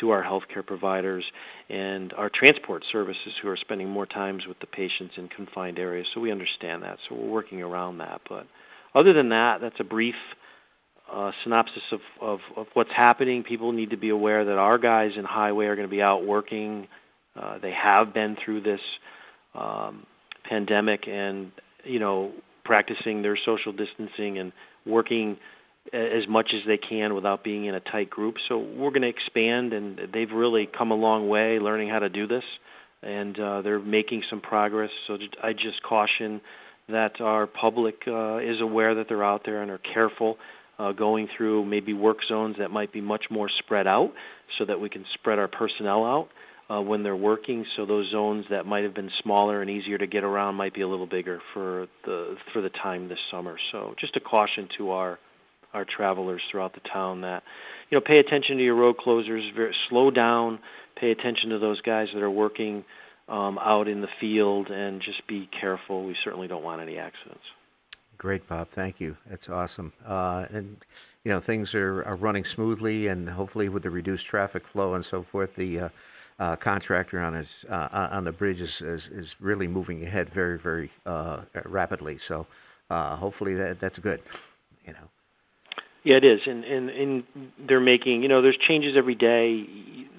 to 0.00 0.10
our 0.10 0.22
healthcare 0.22 0.64
providers 0.64 1.24
and 1.68 2.12
our 2.12 2.30
transport 2.30 2.84
services 2.92 3.32
who 3.42 3.48
are 3.48 3.56
spending 3.56 3.88
more 3.88 4.06
times 4.06 4.46
with 4.46 4.58
the 4.60 4.66
patients 4.66 5.14
in 5.16 5.26
confined 5.28 5.78
areas. 5.78 6.06
So 6.14 6.20
we 6.20 6.30
understand 6.30 6.82
that. 6.82 6.98
So 7.08 7.14
we're 7.16 7.30
working 7.30 7.62
around 7.62 7.98
that. 7.98 8.20
But 8.28 8.46
other 8.94 9.12
than 9.12 9.30
that, 9.30 9.60
that's 9.60 9.80
a 9.80 9.84
brief 9.84 10.14
uh, 11.12 11.30
synopsis 11.42 11.82
of, 11.92 12.00
of, 12.20 12.40
of 12.56 12.66
what's 12.74 12.90
happening. 12.94 13.42
People 13.42 13.72
need 13.72 13.90
to 13.90 13.96
be 13.96 14.08
aware 14.08 14.44
that 14.44 14.58
our 14.58 14.78
guys 14.78 15.12
in 15.16 15.24
highway 15.24 15.66
are 15.66 15.76
going 15.76 15.88
to 15.88 15.94
be 15.94 16.02
out 16.02 16.24
working. 16.24 16.88
Uh, 17.34 17.58
they 17.58 17.72
have 17.72 18.12
been 18.12 18.36
through 18.44 18.62
this 18.62 18.80
um, 19.54 20.06
pandemic 20.48 21.06
and 21.08 21.52
you 21.84 21.98
know 21.98 22.32
practicing 22.64 23.22
their 23.22 23.36
social 23.36 23.72
distancing 23.72 24.38
and 24.38 24.52
working 24.84 25.36
as 25.92 26.26
much 26.28 26.52
as 26.52 26.62
they 26.66 26.76
can 26.76 27.14
without 27.14 27.44
being 27.44 27.64
in 27.66 27.74
a 27.74 27.80
tight 27.80 28.10
group. 28.10 28.36
So 28.48 28.58
we're 28.58 28.90
going 28.90 29.02
to 29.02 29.08
expand, 29.08 29.72
and 29.72 30.00
they've 30.12 30.30
really 30.32 30.66
come 30.66 30.90
a 30.90 30.96
long 30.96 31.28
way 31.28 31.60
learning 31.60 31.88
how 31.90 32.00
to 32.00 32.08
do 32.08 32.26
this, 32.26 32.42
and 33.02 33.38
uh, 33.38 33.62
they're 33.62 33.78
making 33.78 34.24
some 34.28 34.40
progress. 34.40 34.90
So 35.06 35.16
I 35.42 35.52
just 35.52 35.82
caution 35.82 36.40
that 36.88 37.20
our 37.20 37.46
public 37.46 38.02
uh, 38.06 38.38
is 38.38 38.60
aware 38.60 38.96
that 38.96 39.08
they're 39.08 39.24
out 39.24 39.42
there 39.44 39.62
and 39.62 39.70
are 39.70 39.78
careful 39.78 40.38
uh, 40.78 40.92
going 40.92 41.28
through 41.36 41.64
maybe 41.64 41.92
work 41.92 42.18
zones 42.28 42.56
that 42.58 42.70
might 42.70 42.92
be 42.92 43.00
much 43.00 43.24
more 43.30 43.48
spread 43.48 43.86
out 43.86 44.12
so 44.58 44.64
that 44.64 44.80
we 44.80 44.88
can 44.88 45.04
spread 45.14 45.38
our 45.38 45.48
personnel 45.48 46.04
out 46.04 46.28
uh, 46.68 46.80
when 46.80 47.02
they're 47.02 47.16
working. 47.16 47.64
So 47.76 47.86
those 47.86 48.10
zones 48.10 48.46
that 48.50 48.66
might 48.66 48.84
have 48.84 48.94
been 48.94 49.10
smaller 49.22 49.62
and 49.62 49.70
easier 49.70 49.98
to 49.98 50.06
get 50.06 50.24
around 50.24 50.56
might 50.56 50.74
be 50.74 50.82
a 50.82 50.88
little 50.88 51.06
bigger 51.06 51.40
for 51.52 51.86
the 52.04 52.36
for 52.52 52.60
the 52.60 52.70
time 52.70 53.08
this 53.08 53.18
summer. 53.30 53.56
So 53.72 53.94
just 53.98 54.16
a 54.16 54.20
caution 54.20 54.68
to 54.78 54.90
our 54.90 55.18
our 55.72 55.84
travelers 55.84 56.42
throughout 56.50 56.74
the 56.74 56.80
town 56.80 57.20
that 57.22 57.42
you 57.90 57.96
know 57.96 58.00
pay 58.00 58.18
attention 58.18 58.56
to 58.58 58.64
your 58.64 58.74
road 58.74 58.98
closers. 58.98 59.44
Very, 59.54 59.74
slow 59.88 60.10
down. 60.10 60.58
Pay 60.96 61.10
attention 61.10 61.50
to 61.50 61.58
those 61.58 61.80
guys 61.82 62.08
that 62.14 62.22
are 62.22 62.30
working 62.30 62.84
um, 63.28 63.58
out 63.58 63.86
in 63.88 64.00
the 64.00 64.08
field 64.20 64.68
and 64.68 65.02
just 65.02 65.26
be 65.26 65.48
careful. 65.60 66.04
We 66.04 66.16
certainly 66.24 66.48
don't 66.48 66.62
want 66.62 66.80
any 66.80 66.96
accidents. 66.98 67.44
Great, 68.18 68.48
Bob. 68.48 68.68
Thank 68.68 69.00
you. 69.00 69.16
That's 69.26 69.48
awesome. 69.48 69.92
Uh, 70.06 70.46
and 70.50 70.78
you 71.24 71.32
know 71.32 71.40
things 71.40 71.74
are, 71.74 72.02
are 72.04 72.16
running 72.16 72.44
smoothly, 72.44 73.06
and 73.06 73.30
hopefully 73.30 73.68
with 73.68 73.82
the 73.82 73.90
reduced 73.90 74.26
traffic 74.26 74.66
flow 74.66 74.94
and 74.94 75.04
so 75.04 75.22
forth, 75.22 75.56
the 75.56 75.80
uh, 75.80 75.88
uh, 76.38 76.56
contractor 76.56 77.20
on 77.20 77.34
his 77.34 77.64
uh, 77.68 78.08
on 78.10 78.24
the 78.24 78.32
bridge 78.32 78.60
is, 78.60 78.80
is, 78.80 79.08
is 79.08 79.36
really 79.40 79.66
moving 79.66 80.04
ahead 80.04 80.28
very 80.28 80.58
very 80.58 80.90
uh, 81.04 81.40
rapidly. 81.64 82.18
So 82.18 82.46
uh, 82.90 83.16
hopefully 83.16 83.54
that 83.54 83.80
that's 83.80 83.98
good. 83.98 84.20
You 84.86 84.92
know. 84.92 85.08
Yeah, 86.04 86.16
it 86.16 86.24
is, 86.24 86.40
and, 86.46 86.64
and 86.64 86.90
and 86.90 87.24
they're 87.58 87.80
making 87.80 88.22
you 88.22 88.28
know 88.28 88.40
there's 88.40 88.56
changes 88.56 88.96
every 88.96 89.14
day 89.14 89.68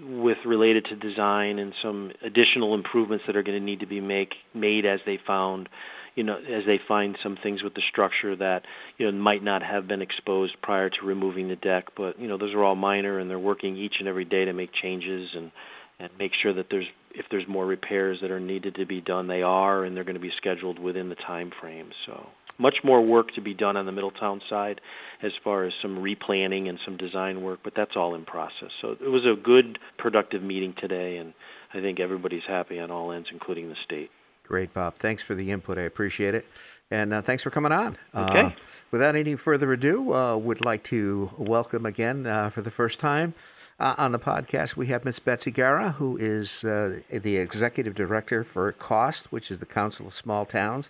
with 0.07 0.37
related 0.45 0.85
to 0.85 0.95
design 0.95 1.59
and 1.59 1.73
some 1.81 2.11
additional 2.21 2.73
improvements 2.73 3.25
that 3.27 3.35
are 3.35 3.43
going 3.43 3.57
to 3.57 3.63
need 3.63 3.81
to 3.81 3.85
be 3.85 3.99
make 4.01 4.35
made 4.53 4.85
as 4.85 4.99
they 5.05 5.17
found 5.17 5.69
you 6.17 6.23
know, 6.23 6.35
as 6.35 6.65
they 6.65 6.79
find 6.79 7.15
some 7.21 7.37
things 7.37 7.61
with 7.61 7.75
the 7.75 7.81
structure 7.81 8.35
that, 8.35 8.65
you 8.97 9.05
know, 9.05 9.15
might 9.15 9.43
not 9.43 9.61
have 9.61 9.87
been 9.87 10.01
exposed 10.01 10.59
prior 10.63 10.89
to 10.89 11.05
removing 11.05 11.47
the 11.47 11.55
deck. 11.55 11.89
But, 11.95 12.19
you 12.19 12.27
know, 12.27 12.37
those 12.37 12.55
are 12.55 12.63
all 12.63 12.75
minor 12.75 13.19
and 13.19 13.29
they're 13.29 13.37
working 13.37 13.77
each 13.77 13.99
and 13.99 14.07
every 14.07 14.25
day 14.25 14.43
to 14.45 14.51
make 14.51 14.73
changes 14.73 15.35
and, 15.35 15.51
and 15.99 16.09
make 16.17 16.33
sure 16.33 16.51
that 16.53 16.71
there's, 16.71 16.87
if 17.13 17.27
there's 17.29 17.47
more 17.47 17.67
repairs 17.67 18.21
that 18.21 18.31
are 18.31 18.39
needed 18.39 18.75
to 18.75 18.85
be 18.87 18.99
done, 18.99 19.27
they 19.27 19.43
are, 19.43 19.85
and 19.85 19.95
they're 19.95 20.03
going 20.03 20.15
to 20.15 20.19
be 20.19 20.33
scheduled 20.35 20.79
within 20.79 21.09
the 21.09 21.15
time 21.15 21.51
frame. 21.51 21.91
So 22.07 22.27
much 22.57 22.83
more 22.83 22.99
work 22.99 23.33
to 23.35 23.41
be 23.41 23.53
done 23.53 23.77
on 23.77 23.85
the 23.85 23.91
Middletown 23.91 24.41
side 24.49 24.81
as 25.21 25.33
far 25.43 25.65
as 25.65 25.73
some 25.83 25.99
replanning 25.99 26.67
and 26.67 26.79
some 26.83 26.97
design 26.97 27.43
work, 27.43 27.59
but 27.63 27.75
that's 27.75 27.95
all 27.95 28.15
in 28.15 28.25
process. 28.25 28.71
So 28.81 28.97
it 28.99 29.11
was 29.11 29.27
a 29.27 29.35
good, 29.35 29.77
productive 29.99 30.41
meeting 30.41 30.73
today, 30.73 31.17
and 31.17 31.35
I 31.75 31.79
think 31.79 31.99
everybody's 31.99 32.45
happy 32.47 32.79
on 32.79 32.89
all 32.89 33.11
ends, 33.11 33.29
including 33.31 33.69
the 33.69 33.75
state. 33.83 34.09
Great, 34.47 34.73
Bob. 34.73 34.95
Thanks 34.95 35.21
for 35.21 35.35
the 35.35 35.51
input. 35.51 35.77
I 35.77 35.81
appreciate 35.81 36.33
it. 36.33 36.45
And 36.89 37.13
uh, 37.13 37.21
thanks 37.21 37.43
for 37.43 37.49
coming 37.49 37.71
on. 37.71 37.97
Okay. 38.15 38.41
Uh, 38.41 38.51
without 38.91 39.15
any 39.15 39.35
further 39.35 39.73
ado, 39.73 40.13
uh, 40.13 40.37
would 40.37 40.63
like 40.63 40.83
to 40.85 41.31
welcome 41.37 41.85
again 41.85 42.25
uh, 42.25 42.49
for 42.49 42.61
the 42.61 42.71
first 42.71 42.99
time 42.99 43.33
uh, 43.79 43.93
on 43.97 44.11
the 44.11 44.19
podcast, 44.19 44.75
we 44.75 44.87
have 44.87 45.05
Miss 45.05 45.19
Betsy 45.19 45.51
Gara, 45.51 45.91
who 45.91 46.17
is 46.17 46.63
uh, 46.63 47.01
the 47.11 47.37
executive 47.37 47.93
director 47.93 48.43
for 48.43 48.71
COST, 48.71 49.31
which 49.31 49.51
is 49.51 49.59
the 49.59 49.65
Council 49.65 50.07
of 50.07 50.13
Small 50.13 50.45
Towns. 50.45 50.89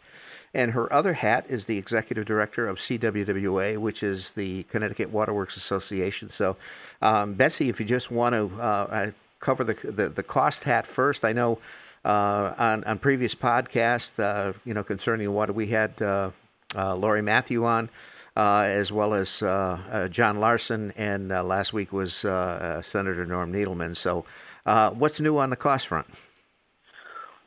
And 0.54 0.72
her 0.72 0.92
other 0.94 1.14
hat 1.14 1.46
is 1.50 1.66
the 1.66 1.78
executive 1.78 2.26
director 2.26 2.68
of 2.68 2.78
CWWA, 2.78 3.78
which 3.78 4.04
is 4.04 4.34
the 4.34 4.64
Connecticut 4.64 5.10
Waterworks 5.10 5.58
Association. 5.58 6.30
So, 6.30 6.56
um, 7.02 7.34
Betsy, 7.34 7.68
if 7.70 7.80
you 7.80 7.86
just 7.86 8.10
want 8.10 8.34
to 8.34 9.14
cover 9.40 9.64
the, 9.64 9.74
the, 9.84 10.10
the 10.10 10.24
cost 10.24 10.64
hat 10.64 10.88
first, 10.88 11.26
I 11.26 11.34
know 11.34 11.60
on, 12.06 12.84
on 12.84 13.00
previous 13.00 13.36
podcasts, 13.36 14.20
uh, 14.20 14.54
you 14.66 14.74
know, 14.74 14.84
concerning 14.84 15.32
what 15.34 15.54
we 15.54 15.68
had 15.68 16.02
uh, 16.02 16.32
uh, 16.76 16.96
Laurie 16.96 17.22
Matthew 17.22 17.66
on, 17.66 17.90
uh, 18.36 18.66
as 18.68 18.92
well 18.92 19.14
as 19.14 19.42
uh, 19.42 19.80
uh, 19.92 20.08
John 20.08 20.40
Larson, 20.40 20.94
and 20.96 21.32
uh, 21.32 21.44
last 21.44 21.74
week 21.74 21.92
was 21.92 22.24
uh, 22.24 22.30
uh, 22.30 22.82
Senator 22.82 23.26
Norm 23.26 23.52
Needleman. 23.52 23.96
So, 23.96 24.26
uh, 24.66 24.92
what's 24.92 25.20
new 25.20 25.38
on 25.38 25.50
the 25.50 25.56
cost 25.56 25.88
front? 25.88 26.08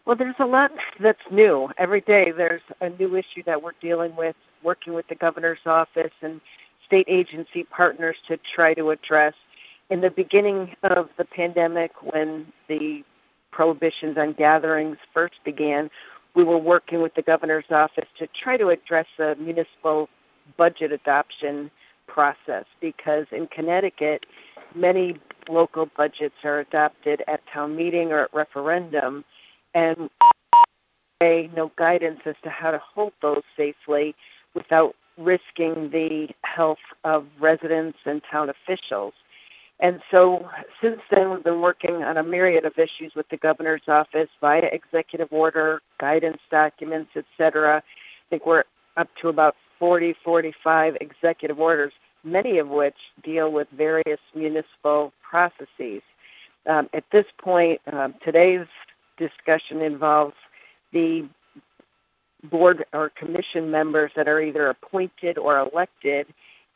Well, 0.05 0.17
there's 0.17 0.35
a 0.39 0.47
lot 0.47 0.73
that's 0.99 1.21
new. 1.31 1.71
Every 1.79 2.01
day 2.01 2.33
there's 2.33 2.63
a 2.81 2.89
new 2.89 3.15
issue 3.15 3.43
that 3.45 3.63
we're 3.63 3.75
dealing 3.81 4.17
with, 4.17 4.35
working 4.63 4.95
with 4.95 5.07
the 5.09 5.15
governor's 5.15 5.61
office 5.67 6.13
and 6.23 6.41
state 6.85 7.07
agency 7.09 7.63
partners 7.63 8.17
to 8.27 8.39
try 8.55 8.75
to 8.75 8.91
address. 8.91 9.35
In 9.91 10.01
the 10.01 10.11
beginning 10.11 10.75
of 10.83 11.09
the 11.17 11.25
pandemic, 11.25 11.93
when 12.03 12.47
the 12.69 13.05
prohibitions 13.51 14.17
on 14.17 14.33
gatherings 14.33 14.97
first 15.13 15.35
began, 15.45 15.91
we 16.35 16.45
were 16.45 16.59
working 16.59 17.03
with 17.03 17.15
the 17.15 17.23
governor's 17.23 17.71
office 17.71 18.09
to 18.19 18.29
try 18.43 18.57
to 18.57 18.69
address 18.69 19.07
the 19.19 19.35
municipal 19.37 20.09
budget 20.57 20.93
adoption 20.93 21.71
process 22.07 22.65
because 22.81 23.27
in 23.33 23.47
Connecticut, 23.47 24.25
many 24.75 25.19
local 25.49 25.89
budgets 25.97 26.35
are 26.45 26.61
adopted 26.61 27.23
at 27.27 27.41
town 27.53 27.77
meeting 27.77 28.13
or 28.13 28.25
at 28.25 28.35
referendum, 28.35 29.25
and 29.75 30.11
no 31.21 31.71
guidance 31.77 32.21
as 32.25 32.35
to 32.43 32.51
how 32.51 32.71
to 32.71 32.81
hold 32.95 33.13
those 33.21 33.43
safely 33.57 34.15
without 34.55 34.95
risking 35.19 35.91
the 35.91 36.29
health 36.43 36.79
of 37.05 37.27
residents 37.39 37.99
and 38.07 38.23
town 38.31 38.49
officials. 38.51 39.13
And 39.83 40.01
so 40.11 40.47
since 40.83 41.01
then, 41.11 41.31
we've 41.31 41.45
been 41.45 41.63
working 41.63 42.03
on 42.03 42.19
a 42.19 42.23
myriad 42.23 42.67
of 42.67 42.75
issues 42.77 43.15
with 43.17 43.29
the 43.31 43.39
governor's 43.39 43.83
office 43.89 44.29
via 44.41 44.69
executive 44.71 45.33
order, 45.33 45.81
guidance 45.99 46.41
documents, 46.51 47.11
etc. 47.17 47.79
I 47.79 47.83
think 48.29 48.45
we're 48.45 48.65
up 48.97 49.09
to 49.23 49.29
about 49.29 49.57
40, 49.79 50.15
45 50.23 50.99
executive 51.01 51.59
orders, 51.59 51.93
many 52.23 52.59
of 52.59 52.69
which 52.69 52.97
deal 53.25 53.51
with 53.51 53.69
various 53.75 54.21
municipal 54.35 55.15
processes. 55.23 56.03
Um, 56.67 56.91
at 56.93 57.05
this 57.11 57.25
point, 57.39 57.81
um, 57.91 58.15
today's 58.23 58.67
discussion 59.17 59.81
involves 59.81 60.35
the 60.93 61.27
board 62.45 62.85
or 62.93 63.11
commission 63.11 63.71
members 63.71 64.13
that 64.17 64.29
are 64.29 64.41
either 64.41 64.69
appointed 64.69 65.39
or 65.39 65.59
elected 65.59 66.27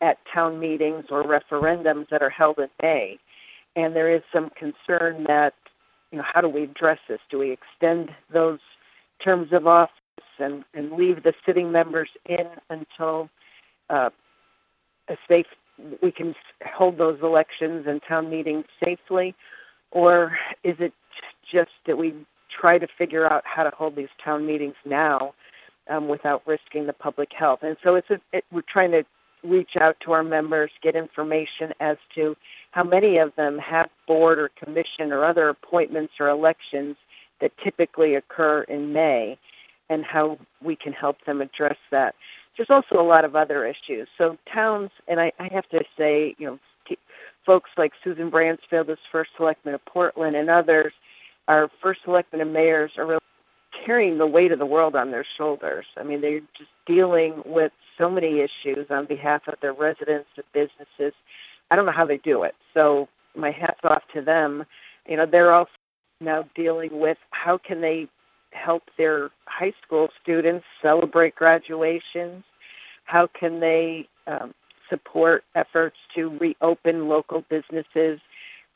at 0.05 0.19
town 0.33 0.61
meetings 0.61 1.07
or 1.11 1.25
referendums 1.25 2.07
that 2.11 2.23
are 2.23 2.35
held 2.41 2.59
in 2.59 2.69
May. 2.83 3.19
And 3.75 3.97
there 3.97 4.15
is 4.15 4.23
some 4.33 4.51
concern 4.51 5.25
that, 5.27 5.55
you 6.11 6.19
know, 6.19 6.25
how 6.33 6.41
do 6.43 6.49
we 6.49 6.65
address 6.65 6.99
this? 7.09 7.21
Do 7.31 7.39
we 7.39 7.51
extend 7.59 8.11
those 8.31 8.59
terms 9.25 9.49
of 9.53 9.67
office 9.67 9.95
and, 10.39 10.63
and 10.75 10.93
leave 10.93 11.23
the 11.23 11.33
sitting 11.47 11.73
members 11.73 12.11
in 12.27 12.47
until 12.69 13.31
uh, 13.89 14.11
a 15.09 15.17
safe, 15.27 15.47
we 16.03 16.13
can 16.13 16.35
hold 16.77 16.99
those 16.99 17.19
elections 17.23 17.87
and 17.89 18.03
town 18.07 18.29
meetings 18.29 18.67
safely? 18.85 19.35
Or 19.91 20.37
is 20.63 20.77
it 20.79 20.93
just 21.51 21.71
that 21.87 21.97
we 21.97 22.15
try 22.61 22.79
to 22.79 22.87
figure 22.99 23.27
out 23.27 23.43
how 23.47 23.63
to 23.65 23.71
hold 23.71 23.97
these 23.97 24.09
town 24.23 24.45
meetings 24.47 24.77
now 24.85 25.35
um, 25.89 26.09
without 26.09 26.43
risking 26.47 26.87
the 26.87 26.93
public 26.93 27.31
health? 27.33 27.61
And 27.63 27.77
so 27.83 27.95
it's 27.95 28.11
a, 28.11 28.21
it, 28.33 28.45
we're 28.53 28.63
trying 28.71 28.93
to 28.93 29.05
reach 29.45 29.77
out 29.81 29.97
to 30.05 30.13
our 30.13 30.23
members, 30.25 30.71
get 30.83 30.97
information 30.97 31.73
as 31.81 31.97
to 32.15 32.37
how 32.71 32.83
many 32.83 33.19
of 33.19 33.35
them 33.37 33.59
have 33.59 33.89
board 34.07 34.39
or 34.39 34.51
commission 34.63 35.13
or 35.13 35.25
other 35.25 35.49
appointments 35.49 36.15
or 36.19 36.29
elections 36.29 36.97
that 37.41 37.53
typically 37.63 38.15
occur 38.15 38.63
in 38.63 38.93
May 38.93 39.39
and 39.91 40.05
how 40.05 40.39
we 40.63 40.77
can 40.77 40.93
help 40.93 41.19
them 41.27 41.41
address 41.41 41.77
that. 41.91 42.15
There's 42.57 42.71
also 42.71 43.01
a 43.01 43.07
lot 43.07 43.25
of 43.25 43.37
other 43.37 43.67
issues. 43.67 44.09
So 44.17 44.39
towns, 44.53 44.91
and 45.09 45.21
I, 45.21 45.33
I 45.39 45.49
have 45.53 45.69
to 45.71 45.85
say, 45.99 46.35
you 46.39 46.47
know, 46.47 46.59
t- 46.89 46.99
folks 47.45 47.71
like 47.77 47.93
Susan 48.03 48.31
Bransfield 48.31 48.89
as 48.89 48.99
first 49.11 49.31
selectman 49.37 49.75
of 49.75 49.85
Portland 49.85 50.37
and 50.37 50.49
others, 50.49 50.93
our 51.49 51.71
first 51.83 52.01
selectmen 52.05 52.41
and 52.41 52.53
mayors 52.53 52.93
are 52.97 53.07
really 53.07 53.21
carrying 53.85 54.19
the 54.19 54.27
weight 54.27 54.53
of 54.53 54.59
the 54.59 54.67
world 54.67 54.95
on 54.95 55.11
their 55.11 55.27
shoulders. 55.37 55.87
I 55.97 56.03
mean, 56.03 56.21
they're 56.21 56.41
just 56.57 56.71
dealing 56.87 57.43
with 57.45 57.73
so 57.99 58.11
many 58.11 58.41
issues 58.41 58.87
on 58.91 59.07
behalf 59.07 59.43
of 59.49 59.55
their 59.61 59.73
residents 59.73 60.29
and 60.37 60.45
businesses. 60.53 61.15
I 61.71 61.77
don't 61.77 61.87
know 61.87 61.93
how 61.93 62.07
they 62.07 62.19
do 62.19 62.43
it. 62.43 62.55
So 62.73 63.09
my 63.37 63.51
hats 63.51 63.81
off 63.85 64.03
to 64.15 64.21
them. 64.21 64.65
You 65.07 65.17
know, 65.17 65.27
they're 65.31 65.53
also 65.53 65.71
now 66.21 66.45
dealing 66.55 67.01
with 67.01 67.19
how 67.31 67.59
can 67.59 67.81
they 67.81 68.09
help 68.51 68.85
their 68.97 69.31
high 69.47 69.73
school 69.85 70.09
students 70.23 70.65
celebrate 70.81 71.35
graduations? 71.35 72.45
How 73.05 73.29
can 73.39 73.61
they 73.61 74.09
um, 74.27 74.55
support 74.89 75.45
efforts 75.55 75.97
to 76.15 76.39
reopen 76.39 77.09
local 77.09 77.45
businesses? 77.51 78.21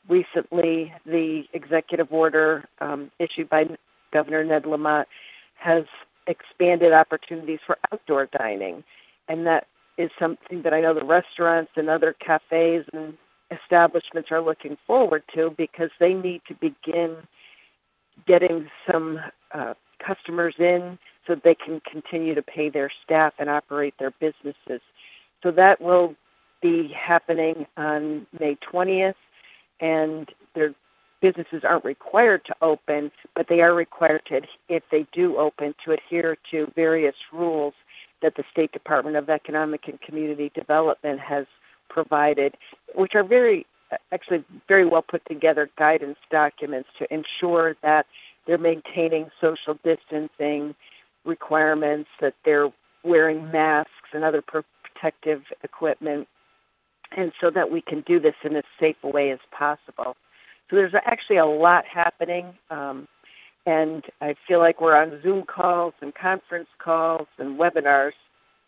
Recently, 0.07 0.93
the 1.05 1.43
executive 1.53 2.11
order 2.11 2.65
um, 2.81 3.11
issued 3.19 3.49
by 3.49 3.65
Governor 4.11 4.43
Ned 4.43 4.65
Lamont 4.65 5.07
has 5.55 5.85
expanded 6.27 6.93
opportunities 6.93 7.59
for 7.65 7.77
outdoor 7.91 8.27
dining 8.27 8.83
and 9.29 9.45
that 9.45 9.67
is 9.97 10.09
something 10.19 10.63
that 10.63 10.73
I 10.73 10.81
know 10.81 10.93
the 10.93 11.05
restaurants 11.05 11.71
and 11.75 11.89
other 11.89 12.13
cafes 12.13 12.85
and 12.91 13.15
establishments 13.51 14.31
are 14.31 14.41
looking 14.41 14.77
forward 14.85 15.23
to 15.35 15.53
because 15.57 15.89
they 15.99 16.13
need 16.13 16.41
to 16.47 16.55
begin 16.55 17.15
getting 18.27 18.69
some 18.89 19.19
uh, 19.53 19.73
customers 20.05 20.55
in 20.59 20.97
so 21.25 21.35
they 21.35 21.55
can 21.55 21.81
continue 21.89 22.33
to 22.35 22.41
pay 22.41 22.69
their 22.69 22.91
staff 23.03 23.33
and 23.39 23.49
operate 23.49 23.93
their 23.99 24.11
businesses. 24.19 24.81
So 25.43 25.51
that 25.51 25.79
will 25.79 26.15
be 26.61 26.93
happening 26.93 27.65
on 27.77 28.27
May 28.39 28.57
20th, 28.71 29.13
and 29.79 30.29
their 30.55 30.73
businesses 31.21 31.63
aren't 31.63 31.85
required 31.85 32.45
to 32.45 32.55
open, 32.61 33.11
but 33.35 33.47
they 33.49 33.61
are 33.61 33.73
required 33.73 34.21
to, 34.27 34.41
if 34.67 34.83
they 34.91 35.05
do 35.11 35.37
open, 35.37 35.75
to 35.85 35.91
adhere 35.91 36.37
to 36.51 36.71
various 36.75 37.15
rules 37.33 37.73
that 38.21 38.35
the 38.35 38.43
State 38.51 38.71
Department 38.71 39.15
of 39.15 39.29
Economic 39.29 39.87
and 39.87 39.99
Community 40.01 40.51
Development 40.53 41.19
has 41.19 41.45
provided, 41.89 42.55
which 42.95 43.15
are 43.15 43.23
very, 43.23 43.65
actually, 44.11 44.43
very 44.67 44.85
well 44.85 45.01
put 45.01 45.25
together 45.25 45.69
guidance 45.77 46.17
documents 46.29 46.89
to 46.99 47.13
ensure 47.13 47.75
that 47.81 48.05
they're 48.45 48.57
maintaining 48.57 49.29
social 49.39 49.77
distancing 49.83 50.75
requirements, 51.25 52.09
that 52.21 52.33
they're 52.45 52.71
wearing 53.03 53.51
masks 53.51 53.91
and 54.13 54.23
other 54.23 54.41
protective 54.41 55.43
equipment, 55.63 56.27
and 57.15 57.31
so 57.39 57.49
that 57.49 57.71
we 57.71 57.81
can 57.81 58.01
do 58.01 58.19
this 58.19 58.35
in 58.43 58.55
as 58.55 58.63
safe 58.79 58.95
a 59.03 59.07
way 59.07 59.31
as 59.31 59.39
possible. 59.51 60.15
So 60.69 60.75
there's 60.75 60.93
actually 61.05 61.37
a 61.37 61.45
lot 61.45 61.85
happening. 61.85 62.53
Um, 62.69 63.07
and 63.65 64.03
I 64.21 64.35
feel 64.47 64.59
like 64.59 64.81
we're 64.81 64.95
on 64.95 65.21
Zoom 65.21 65.43
calls 65.43 65.93
and 66.01 66.13
conference 66.13 66.69
calls 66.79 67.27
and 67.37 67.59
webinars 67.59 68.13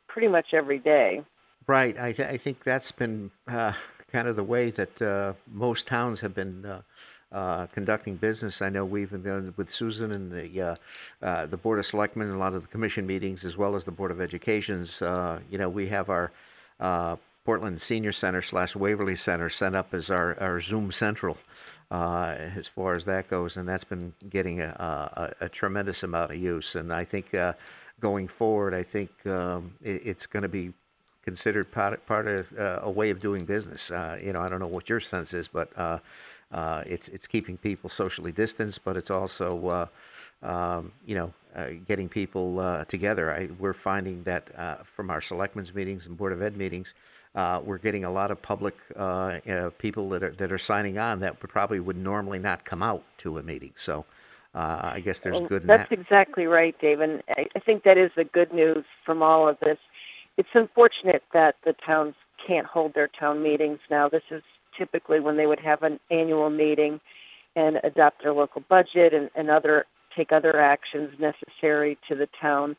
pretty 0.07 0.27
much 0.27 0.47
every 0.53 0.79
day. 0.79 1.23
Right. 1.67 1.97
I, 1.97 2.11
th- 2.11 2.27
I 2.27 2.37
think 2.37 2.63
that's 2.63 2.91
been 2.91 3.31
uh, 3.47 3.73
kind 4.11 4.27
of 4.27 4.35
the 4.35 4.43
way 4.43 4.71
that 4.71 5.01
uh, 5.01 5.33
most 5.51 5.87
towns 5.87 6.21
have 6.21 6.33
been 6.33 6.65
uh, 6.65 6.81
uh 7.31 7.65
conducting 7.67 8.17
business. 8.17 8.61
I 8.61 8.67
know 8.67 8.83
we've 8.83 9.09
been 9.09 9.53
with 9.55 9.69
Susan 9.69 10.11
and 10.11 10.31
the 10.31 10.61
uh, 10.61 10.75
uh, 11.21 11.45
the 11.45 11.55
Board 11.55 11.79
of 11.79 11.85
Selectmen 11.85 12.27
and 12.27 12.35
a 12.35 12.39
lot 12.39 12.53
of 12.53 12.63
the 12.63 12.67
commission 12.67 13.07
meetings, 13.07 13.45
as 13.45 13.55
well 13.55 13.75
as 13.75 13.85
the 13.85 13.91
Board 13.91 14.11
of 14.11 14.19
Education's. 14.19 14.99
you 15.49 15.57
know, 15.57 15.69
we 15.69 15.87
have 15.87 16.09
our 16.09 16.31
Portland 17.45 17.81
Senior 17.81 18.11
Center 18.11 18.41
slash 18.41 18.75
Waverly 18.75 19.15
Center 19.15 19.47
set 19.47 19.75
up 19.75 19.93
as 19.93 20.11
our, 20.11 20.37
our 20.41 20.59
Zoom 20.59 20.91
Central 20.91 21.37
uh, 21.91 22.35
as 22.55 22.67
far 22.67 22.95
as 22.95 23.05
that 23.05 23.29
goes, 23.29 23.57
and 23.57 23.67
that's 23.67 23.83
been 23.83 24.13
getting 24.29 24.61
a, 24.61 25.33
a, 25.39 25.45
a 25.45 25.49
tremendous 25.49 26.01
amount 26.03 26.31
of 26.31 26.37
use. 26.37 26.75
And 26.75 26.91
I 26.91 27.03
think 27.03 27.33
uh, 27.35 27.53
going 27.99 28.27
forward, 28.27 28.73
I 28.73 28.83
think 28.83 29.11
um, 29.27 29.73
it, 29.83 30.01
it's 30.05 30.25
going 30.25 30.43
to 30.43 30.49
be 30.49 30.73
considered 31.23 31.71
part, 31.71 32.03
part 32.07 32.27
of 32.27 32.57
uh, 32.57 32.79
a 32.81 32.89
way 32.89 33.09
of 33.11 33.19
doing 33.19 33.45
business. 33.45 33.91
Uh, 33.91 34.17
you 34.23 34.33
know, 34.33 34.39
I 34.39 34.47
don't 34.47 34.59
know 34.59 34.67
what 34.67 34.89
your 34.89 34.99
sense 34.99 35.33
is, 35.33 35.47
but 35.47 35.69
uh, 35.77 35.99
uh, 36.51 36.83
it's 36.87 37.07
it's 37.09 37.27
keeping 37.27 37.57
people 37.57 37.89
socially 37.89 38.31
distanced, 38.31 38.83
but 38.83 38.97
it's 38.97 39.11
also 39.11 39.89
um, 40.43 40.91
you 41.05 41.15
know, 41.15 41.33
uh, 41.55 41.69
getting 41.87 42.09
people 42.09 42.59
uh, 42.59 42.85
together. 42.85 43.31
I, 43.31 43.49
we're 43.59 43.73
finding 43.73 44.23
that 44.23 44.47
uh, 44.57 44.75
from 44.75 45.09
our 45.09 45.21
selectmen's 45.21 45.73
meetings 45.73 46.07
and 46.07 46.17
board 46.17 46.33
of 46.33 46.41
ed 46.41 46.57
meetings, 46.57 46.93
uh, 47.35 47.61
we're 47.63 47.77
getting 47.77 48.03
a 48.03 48.11
lot 48.11 48.31
of 48.31 48.41
public 48.41 48.75
uh, 48.95 49.39
uh, 49.49 49.69
people 49.77 50.09
that 50.09 50.23
are 50.23 50.31
that 50.31 50.51
are 50.51 50.57
signing 50.57 50.97
on 50.97 51.19
that 51.19 51.39
probably 51.39 51.79
would 51.79 51.97
normally 51.97 52.39
not 52.39 52.65
come 52.65 52.83
out 52.83 53.03
to 53.17 53.37
a 53.37 53.43
meeting. 53.43 53.73
So. 53.75 54.05
I 54.53 54.99
guess 54.99 55.21
there's 55.21 55.39
well, 55.39 55.47
good. 55.47 55.63
That's 55.63 55.89
that. 55.89 55.97
exactly 55.97 56.45
right, 56.45 56.75
Dave, 56.81 56.99
and 56.99 57.23
I, 57.29 57.47
I 57.55 57.59
think 57.59 57.83
that 57.83 57.97
is 57.97 58.11
the 58.17 58.25
good 58.25 58.51
news 58.53 58.83
from 59.05 59.23
all 59.23 59.47
of 59.47 59.57
this. 59.61 59.77
It's 60.35 60.49
unfortunate 60.53 61.23
that 61.31 61.55
the 61.63 61.71
towns 61.85 62.15
can't 62.45 62.67
hold 62.67 62.93
their 62.93 63.07
town 63.07 63.41
meetings 63.41 63.79
now. 63.89 64.09
This 64.09 64.23
is 64.29 64.43
typically 64.77 65.21
when 65.21 65.37
they 65.37 65.45
would 65.45 65.61
have 65.61 65.83
an 65.83 66.01
annual 66.09 66.49
meeting 66.49 66.99
and 67.55 67.79
adopt 67.83 68.23
their 68.23 68.33
local 68.33 68.61
budget 68.67 69.13
and, 69.13 69.29
and 69.35 69.49
other 69.49 69.85
take 70.15 70.31
other 70.31 70.59
actions 70.59 71.11
necessary 71.19 71.97
to 72.09 72.15
the 72.15 72.27
town. 72.41 72.75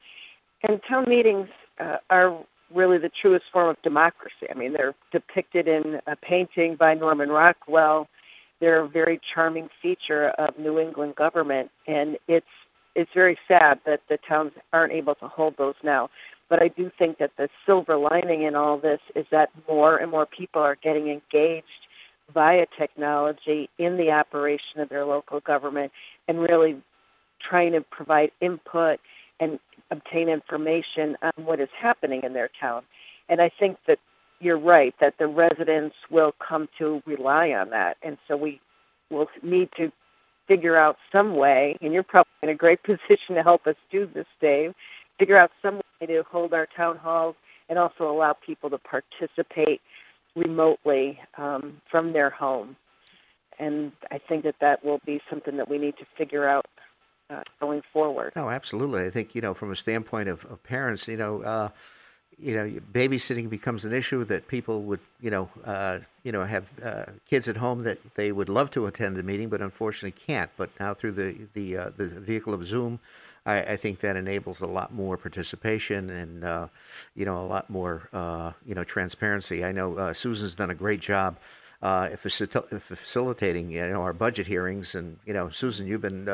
And 0.62 0.80
town 0.86 1.06
meetings 1.08 1.48
uh, 1.80 1.96
are 2.10 2.38
really 2.74 2.98
the 2.98 3.10
truest 3.10 3.44
form 3.52 3.68
of 3.68 3.80
democracy. 3.82 4.46
I 4.50 4.54
mean, 4.54 4.72
they're 4.72 4.94
depicted 5.10 5.68
in 5.68 6.00
a 6.06 6.16
painting 6.16 6.76
by 6.76 6.94
Norman 6.94 7.28
Rockwell. 7.28 8.08
They're 8.60 8.80
a 8.80 8.88
very 8.88 9.20
charming 9.34 9.68
feature 9.80 10.28
of 10.38 10.58
New 10.58 10.78
England 10.78 11.16
government, 11.16 11.70
and 11.86 12.16
it's 12.28 12.46
it's 12.94 13.10
very 13.14 13.38
sad 13.48 13.80
that 13.86 14.00
the 14.10 14.18
towns 14.28 14.52
aren't 14.72 14.92
able 14.92 15.14
to 15.16 15.26
hold 15.26 15.56
those 15.56 15.74
now. 15.82 16.10
But 16.50 16.62
I 16.62 16.68
do 16.68 16.90
think 16.98 17.18
that 17.18 17.30
the 17.38 17.48
silver 17.64 17.96
lining 17.96 18.42
in 18.42 18.54
all 18.54 18.76
this 18.76 19.00
is 19.16 19.24
that 19.30 19.48
more 19.66 19.96
and 19.96 20.10
more 20.10 20.26
people 20.26 20.60
are 20.60 20.76
getting 20.76 21.08
engaged 21.08 21.66
via 22.32 22.66
technology 22.78 23.70
in 23.78 23.96
the 23.96 24.10
operation 24.10 24.80
of 24.80 24.90
their 24.90 25.06
local 25.06 25.40
government 25.40 25.92
and 26.28 26.38
really 26.38 26.76
trying 27.40 27.72
to 27.72 27.80
provide 27.80 28.30
input 28.40 29.00
and 29.40 29.58
obtain 29.92 30.28
information 30.28 31.16
on 31.22 31.44
what 31.44 31.60
is 31.60 31.68
happening 31.78 32.22
in 32.24 32.32
their 32.32 32.50
town. 32.60 32.82
And 33.28 33.40
I 33.40 33.50
think 33.60 33.76
that 33.86 33.98
you're 34.40 34.58
right 34.58 34.94
that 35.00 35.14
the 35.18 35.28
residents 35.28 35.94
will 36.10 36.34
come 36.46 36.68
to 36.78 37.02
rely 37.06 37.50
on 37.50 37.70
that. 37.70 37.98
And 38.02 38.18
so 38.26 38.36
we 38.36 38.60
will 39.10 39.28
need 39.42 39.68
to 39.76 39.92
figure 40.48 40.76
out 40.76 40.96
some 41.12 41.36
way, 41.36 41.76
and 41.80 41.92
you're 41.92 42.02
probably 42.02 42.32
in 42.42 42.48
a 42.48 42.54
great 42.54 42.82
position 42.84 43.36
to 43.36 43.42
help 43.42 43.66
us 43.66 43.76
do 43.90 44.08
this, 44.12 44.26
Dave, 44.40 44.74
figure 45.18 45.36
out 45.36 45.52
some 45.60 45.76
way 46.00 46.06
to 46.08 46.24
hold 46.28 46.52
our 46.52 46.66
town 46.76 46.96
halls 46.96 47.36
and 47.68 47.78
also 47.78 48.10
allow 48.10 48.32
people 48.32 48.70
to 48.70 48.78
participate 48.78 49.80
remotely 50.34 51.20
um, 51.38 51.80
from 51.90 52.12
their 52.12 52.30
home. 52.30 52.76
And 53.58 53.92
I 54.10 54.18
think 54.18 54.44
that 54.44 54.56
that 54.60 54.84
will 54.84 55.00
be 55.06 55.20
something 55.30 55.56
that 55.58 55.68
we 55.68 55.78
need 55.78 55.96
to 55.98 56.06
figure 56.16 56.48
out 56.48 56.66
uh, 57.32 57.42
going 57.60 57.82
forward. 57.92 58.32
No, 58.36 58.50
absolutely. 58.50 59.06
I 59.06 59.10
think 59.10 59.34
you 59.34 59.40
know, 59.40 59.54
from 59.54 59.70
a 59.70 59.76
standpoint 59.76 60.28
of, 60.28 60.44
of 60.46 60.62
parents, 60.62 61.08
you 61.08 61.16
know, 61.16 61.42
uh, 61.42 61.68
you 62.38 62.54
know, 62.54 62.80
babysitting 62.92 63.48
becomes 63.48 63.84
an 63.84 63.92
issue 63.92 64.24
that 64.24 64.48
people 64.48 64.82
would, 64.82 65.00
you 65.20 65.30
know, 65.30 65.48
uh, 65.64 65.98
you 66.24 66.32
know, 66.32 66.44
have 66.44 66.70
uh, 66.82 67.04
kids 67.28 67.48
at 67.48 67.56
home 67.56 67.84
that 67.84 67.98
they 68.14 68.32
would 68.32 68.48
love 68.48 68.70
to 68.72 68.86
attend 68.86 69.18
a 69.18 69.22
meeting, 69.22 69.48
but 69.48 69.60
unfortunately 69.60 70.18
can't. 70.26 70.50
But 70.56 70.70
now 70.80 70.94
through 70.94 71.12
the 71.12 71.36
the 71.54 71.76
uh, 71.76 71.90
the 71.96 72.06
vehicle 72.06 72.54
of 72.54 72.64
Zoom, 72.64 73.00
I, 73.46 73.62
I, 73.62 73.76
think 73.76 74.00
that 74.00 74.16
enables 74.16 74.60
a 74.60 74.66
lot 74.66 74.92
more 74.92 75.16
participation 75.16 76.10
and 76.10 76.44
uh, 76.44 76.68
you 77.14 77.24
know 77.24 77.38
a 77.38 77.46
lot 77.46 77.70
more 77.70 78.08
you 78.66 78.74
know 78.74 78.84
transparency. 78.84 79.64
I 79.64 79.72
know 79.72 80.12
Susan's 80.12 80.56
done 80.56 80.70
a 80.70 80.74
great 80.74 81.00
job. 81.00 81.38
facilitating, 81.80 83.70
you 83.70 83.88
know, 83.88 84.02
our 84.02 84.12
budget 84.12 84.46
hearings, 84.46 84.94
and 84.94 85.18
you 85.26 85.32
know, 85.32 85.48
Susan, 85.48 85.86
you've 85.86 86.02
been 86.02 86.28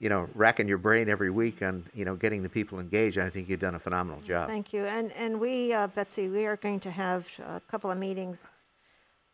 you 0.00 0.08
know, 0.08 0.28
racking 0.34 0.66
your 0.66 0.78
brain 0.78 1.08
every 1.10 1.30
week 1.30 1.62
on, 1.62 1.84
you 1.94 2.06
know, 2.06 2.16
getting 2.16 2.42
the 2.42 2.48
people 2.48 2.80
engaged. 2.80 3.18
I 3.18 3.28
think 3.28 3.48
you've 3.48 3.60
done 3.60 3.74
a 3.74 3.78
phenomenal 3.78 4.20
job. 4.22 4.48
Thank 4.48 4.72
you. 4.72 4.84
And 4.86 5.12
and 5.12 5.38
we, 5.38 5.72
uh, 5.72 5.86
Betsy, 5.88 6.28
we 6.28 6.46
are 6.46 6.56
going 6.56 6.80
to 6.80 6.90
have 6.90 7.28
a 7.46 7.60
couple 7.60 7.90
of 7.90 7.98
meetings, 7.98 8.50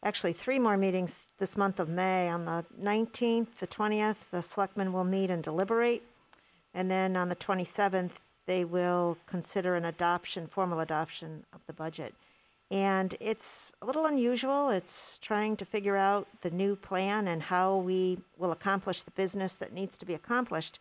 actually 0.03 0.33
three 0.33 0.59
more 0.59 0.77
meetings 0.77 1.19
this 1.39 1.57
month 1.57 1.79
of 1.79 1.89
May. 1.89 2.29
On 2.29 2.45
the 2.45 2.65
19th, 2.83 3.55
the 3.61 3.67
20th, 3.69 4.31
the 4.31 4.43
selectmen 4.43 4.93
will 4.93 5.05
meet 5.05 5.31
and 5.31 5.43
deliberate, 5.43 6.03
and 6.75 6.91
then 6.91 7.17
on 7.17 7.29
the 7.29 7.37
27th, 7.37 8.11
they 8.47 8.65
will 8.65 9.17
consider 9.27 9.77
an 9.77 9.85
adoption, 9.85 10.49
formal 10.49 10.81
adoption 10.81 11.45
of 11.53 11.61
the 11.69 11.73
budget. 11.73 12.13
And 12.71 13.15
it's 13.21 13.73
a 13.81 13.87
little 13.87 14.07
unusual. 14.07 14.71
It's 14.71 15.19
trying 15.21 15.57
to 15.59 15.65
figure 15.65 15.97
out 15.97 16.27
the 16.43 16.51
new 16.51 16.75
plan 16.75 17.29
and 17.29 17.43
how 17.43 17.77
we 17.77 18.19
will 18.39 18.51
accomplish 18.51 19.03
the 19.03 19.13
business 19.13 19.55
that 19.55 19.73
needs 19.73 19.97
to 19.99 20.07
be 20.07 20.15
accomplished. 20.15 20.81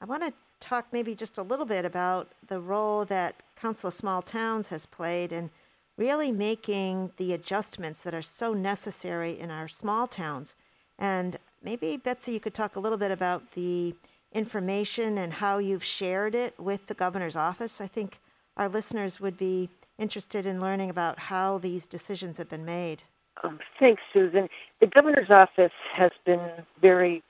I 0.00 0.04
want 0.04 0.22
to 0.22 0.32
talk 0.60 0.86
maybe 0.92 1.14
just 1.14 1.38
a 1.38 1.42
little 1.42 1.66
bit 1.66 1.84
about 1.84 2.28
the 2.46 2.60
role 2.60 3.04
that 3.06 3.34
Council 3.56 3.88
of 3.88 3.94
Small 3.94 4.22
Towns 4.22 4.68
has 4.68 4.86
played 4.86 5.32
in 5.32 5.50
really 5.96 6.30
making 6.30 7.10
the 7.16 7.32
adjustments 7.32 8.04
that 8.04 8.14
are 8.14 8.22
so 8.22 8.54
necessary 8.54 9.38
in 9.38 9.50
our 9.50 9.66
small 9.66 10.06
towns. 10.06 10.54
And 10.98 11.36
maybe, 11.62 11.96
Betsy, 11.96 12.32
you 12.32 12.40
could 12.40 12.54
talk 12.54 12.76
a 12.76 12.80
little 12.80 12.98
bit 12.98 13.10
about 13.10 13.52
the 13.52 13.94
information 14.32 15.18
and 15.18 15.32
how 15.32 15.58
you've 15.58 15.84
shared 15.84 16.36
it 16.36 16.58
with 16.60 16.86
the 16.86 16.94
governor's 16.94 17.36
office. 17.36 17.80
I 17.80 17.88
think 17.88 18.20
our 18.56 18.68
listeners 18.68 19.20
would 19.20 19.36
be 19.36 19.68
interested 19.98 20.46
in 20.46 20.60
learning 20.60 20.90
about 20.90 21.18
how 21.18 21.58
these 21.58 21.86
decisions 21.86 22.38
have 22.38 22.48
been 22.48 22.64
made. 22.64 23.02
Um, 23.42 23.58
thanks, 23.78 24.02
Susan. 24.12 24.48
The 24.80 24.86
governor's 24.86 25.30
office 25.30 25.72
has 25.94 26.10
been 26.24 26.40
very 26.80 27.22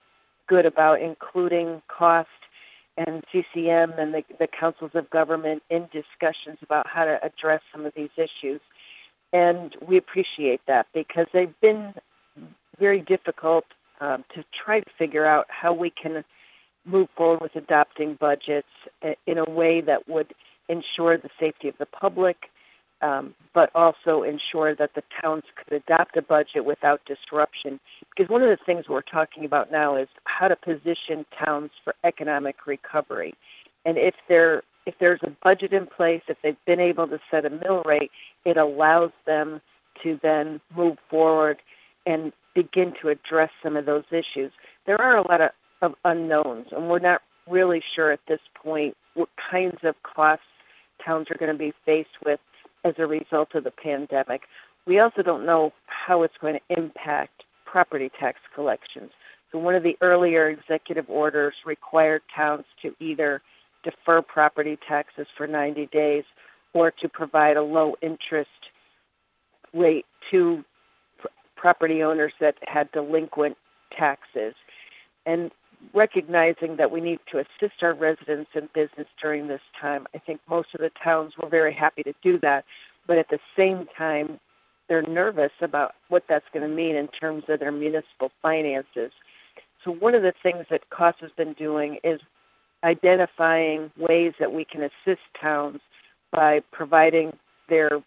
good 0.48 0.66
about 0.66 1.00
including 1.00 1.82
cost 1.88 2.28
and 2.96 3.22
CCM 3.30 3.92
and 3.98 4.12
the, 4.12 4.22
the 4.38 4.48
councils 4.48 4.90
of 4.94 5.08
government 5.10 5.62
in 5.70 5.88
discussions 5.92 6.58
about 6.62 6.86
how 6.86 7.04
to 7.04 7.18
address 7.22 7.60
some 7.70 7.86
of 7.86 7.92
these 7.94 8.10
issues. 8.16 8.60
And 9.32 9.76
we 9.86 9.96
appreciate 9.96 10.60
that 10.66 10.86
because 10.94 11.26
they've 11.32 11.60
been 11.60 11.94
very 12.78 13.00
difficult 13.00 13.64
um, 14.00 14.24
to 14.34 14.44
try 14.64 14.80
to 14.80 14.90
figure 14.98 15.26
out 15.26 15.46
how 15.48 15.72
we 15.72 15.90
can 15.90 16.24
move 16.84 17.08
forward 17.16 17.40
with 17.40 17.54
adopting 17.54 18.16
budgets 18.18 18.68
in 19.26 19.38
a 19.38 19.48
way 19.48 19.80
that 19.80 20.08
would 20.08 20.32
ensure 20.68 21.18
the 21.18 21.30
safety 21.38 21.68
of 21.68 21.74
the 21.78 21.86
public, 21.86 22.50
um, 23.00 23.34
but 23.54 23.70
also 23.74 24.22
ensure 24.22 24.74
that 24.74 24.94
the 24.94 25.02
towns 25.22 25.44
could 25.56 25.76
adopt 25.76 26.16
a 26.16 26.22
budget 26.22 26.64
without 26.64 27.00
disruption. 27.06 27.78
Because 28.10 28.30
one 28.30 28.42
of 28.42 28.48
the 28.48 28.64
things 28.64 28.88
we're 28.88 29.02
talking 29.02 29.44
about 29.44 29.70
now 29.70 29.96
is 29.96 30.08
how 30.24 30.48
to 30.48 30.56
position 30.56 31.24
towns 31.44 31.70
for 31.84 31.94
economic 32.04 32.66
recovery. 32.66 33.34
And 33.84 33.96
if 33.96 34.14
there 34.28 34.62
if 34.86 34.94
there's 34.98 35.20
a 35.22 35.30
budget 35.44 35.74
in 35.74 35.86
place, 35.86 36.22
if 36.28 36.38
they've 36.42 36.56
been 36.66 36.80
able 36.80 37.06
to 37.08 37.20
set 37.30 37.44
a 37.44 37.50
mill 37.50 37.82
rate, 37.84 38.10
it 38.46 38.56
allows 38.56 39.10
them 39.26 39.60
to 40.02 40.18
then 40.22 40.62
move 40.74 40.96
forward 41.10 41.58
and 42.06 42.32
begin 42.54 42.94
to 43.02 43.10
address 43.10 43.50
some 43.62 43.76
of 43.76 43.84
those 43.84 44.04
issues. 44.10 44.50
There 44.86 44.98
are 44.98 45.18
a 45.18 45.28
lot 45.28 45.42
of, 45.42 45.50
of 45.82 45.94
unknowns, 46.06 46.68
and 46.72 46.88
we're 46.88 47.00
not 47.00 47.20
really 47.46 47.82
sure 47.94 48.10
at 48.10 48.20
this 48.28 48.40
point 48.54 48.96
what 49.12 49.28
kinds 49.50 49.78
of 49.82 49.94
costs 50.02 50.44
towns 51.04 51.26
are 51.30 51.36
going 51.36 51.52
to 51.52 51.58
be 51.58 51.72
faced 51.84 52.16
with 52.24 52.40
as 52.84 52.94
a 52.98 53.06
result 53.06 53.54
of 53.54 53.64
the 53.64 53.70
pandemic. 53.70 54.42
We 54.86 54.98
also 54.98 55.22
don't 55.22 55.46
know 55.46 55.72
how 55.86 56.22
it's 56.22 56.34
going 56.40 56.54
to 56.58 56.76
impact 56.76 57.44
property 57.64 58.10
tax 58.18 58.38
collections. 58.54 59.10
So, 59.52 59.58
one 59.58 59.74
of 59.74 59.82
the 59.82 59.96
earlier 60.00 60.48
executive 60.48 61.08
orders 61.08 61.54
required 61.64 62.22
towns 62.34 62.64
to 62.82 62.94
either 63.00 63.42
defer 63.82 64.22
property 64.22 64.78
taxes 64.86 65.26
for 65.36 65.46
90 65.46 65.86
days 65.86 66.24
or 66.74 66.90
to 66.90 67.08
provide 67.08 67.56
a 67.56 67.62
low 67.62 67.94
interest 68.02 68.50
rate 69.72 70.06
to 70.30 70.64
property 71.56 72.02
owners 72.02 72.32
that 72.40 72.54
had 72.66 72.90
delinquent 72.92 73.56
taxes. 73.96 74.54
And 75.26 75.50
recognizing 75.94 76.76
that 76.76 76.90
we 76.90 77.00
need 77.00 77.20
to 77.30 77.38
assist 77.38 77.82
our 77.82 77.94
residents 77.94 78.50
and 78.54 78.72
business 78.72 79.06
during 79.20 79.48
this 79.48 79.60
time. 79.80 80.06
I 80.14 80.18
think 80.18 80.40
most 80.48 80.68
of 80.74 80.80
the 80.80 80.90
towns 81.02 81.34
were 81.40 81.48
very 81.48 81.72
happy 81.72 82.02
to 82.02 82.14
do 82.22 82.38
that, 82.40 82.64
but 83.06 83.18
at 83.18 83.28
the 83.30 83.38
same 83.56 83.86
time, 83.96 84.40
they're 84.88 85.02
nervous 85.02 85.52
about 85.60 85.94
what 86.08 86.24
that's 86.28 86.46
going 86.52 86.68
to 86.68 86.74
mean 86.74 86.96
in 86.96 87.08
terms 87.08 87.44
of 87.48 87.60
their 87.60 87.72
municipal 87.72 88.30
finances. 88.42 89.12
So 89.84 89.92
one 89.92 90.14
of 90.14 90.22
the 90.22 90.32
things 90.42 90.66
that 90.70 90.88
COS 90.90 91.14
has 91.20 91.30
been 91.36 91.52
doing 91.52 91.98
is 92.02 92.20
identifying 92.82 93.90
ways 93.96 94.32
that 94.40 94.52
we 94.52 94.64
can 94.64 94.82
assist 94.82 95.20
towns 95.40 95.80
by 96.32 96.60
providing 96.72 97.36
their 97.68 98.02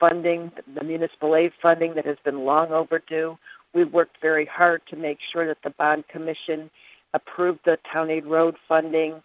funding, 0.00 0.52
the 0.74 0.84
municipal 0.84 1.34
aid 1.34 1.52
funding 1.60 1.94
that 1.94 2.06
has 2.06 2.16
been 2.24 2.44
long 2.44 2.72
overdue. 2.72 3.38
We've 3.74 3.92
worked 3.92 4.16
very 4.20 4.46
hard 4.46 4.82
to 4.90 4.96
make 4.96 5.18
sure 5.32 5.46
that 5.46 5.58
the 5.62 5.70
bond 5.70 6.08
commission 6.08 6.70
approved 7.14 7.60
the 7.64 7.78
town 7.92 8.10
aid 8.10 8.26
road 8.26 8.56
funding 8.68 9.22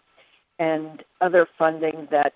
and 0.58 1.02
other 1.20 1.46
funding 1.58 2.08
that 2.10 2.32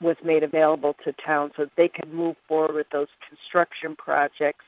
was 0.00 0.16
made 0.24 0.42
available 0.42 0.94
to 1.04 1.12
towns 1.12 1.52
so 1.56 1.66
they 1.76 1.88
could 1.88 2.12
move 2.12 2.36
forward 2.48 2.74
with 2.74 2.86
those 2.90 3.08
construction 3.28 3.96
projects. 3.96 4.64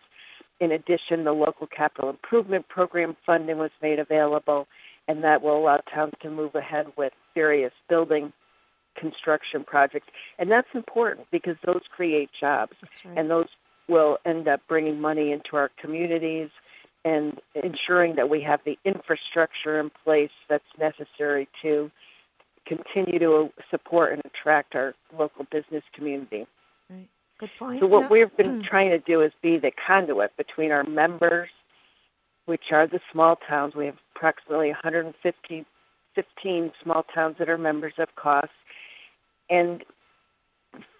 In 0.60 0.72
addition, 0.72 1.24
the 1.24 1.32
local 1.32 1.66
capital 1.66 2.10
improvement 2.10 2.68
program 2.68 3.16
funding 3.24 3.58
was 3.58 3.70
made 3.82 3.98
available, 3.98 4.66
and 5.08 5.22
that 5.24 5.42
will 5.42 5.58
allow 5.58 5.78
towns 5.92 6.14
to 6.22 6.30
move 6.30 6.54
ahead 6.54 6.86
with 6.96 7.12
various 7.34 7.72
building 7.88 8.32
construction 8.96 9.64
projects. 9.64 10.08
And 10.38 10.50
that's 10.50 10.68
important 10.74 11.26
because 11.30 11.56
those 11.64 11.82
create 11.94 12.30
jobs, 12.38 12.72
right. 13.04 13.18
and 13.18 13.30
those 13.30 13.48
will 13.88 14.18
end 14.24 14.48
up 14.48 14.60
bringing 14.68 15.00
money 15.00 15.32
into 15.32 15.56
our 15.56 15.70
communities 15.80 16.50
and 17.06 17.40
ensuring 17.54 18.16
that 18.16 18.28
we 18.28 18.42
have 18.42 18.58
the 18.66 18.76
infrastructure 18.84 19.78
in 19.78 19.90
place 20.04 20.30
that's 20.48 20.64
necessary 20.76 21.48
to 21.62 21.88
continue 22.66 23.20
to 23.20 23.48
support 23.70 24.12
and 24.12 24.22
attract 24.24 24.74
our 24.74 24.92
local 25.16 25.46
business 25.52 25.84
community. 25.94 26.48
Right. 26.90 27.06
Good 27.38 27.50
point. 27.60 27.80
So 27.80 27.86
what 27.86 28.10
we've 28.10 28.36
been 28.36 28.60
mm. 28.60 28.64
trying 28.64 28.90
to 28.90 28.98
do 28.98 29.22
is 29.22 29.30
be 29.40 29.56
the 29.56 29.70
conduit 29.86 30.36
between 30.36 30.72
our 30.72 30.82
members, 30.82 31.48
which 32.46 32.72
are 32.72 32.88
the 32.88 32.98
small 33.12 33.36
towns. 33.48 33.76
We 33.76 33.86
have 33.86 33.98
approximately 34.16 34.70
115 34.70 35.64
15 36.16 36.72
small 36.82 37.04
towns 37.14 37.36
that 37.38 37.48
are 37.48 37.58
members 37.58 37.92
of 37.98 38.08
COS, 38.16 38.48
and 39.50 39.84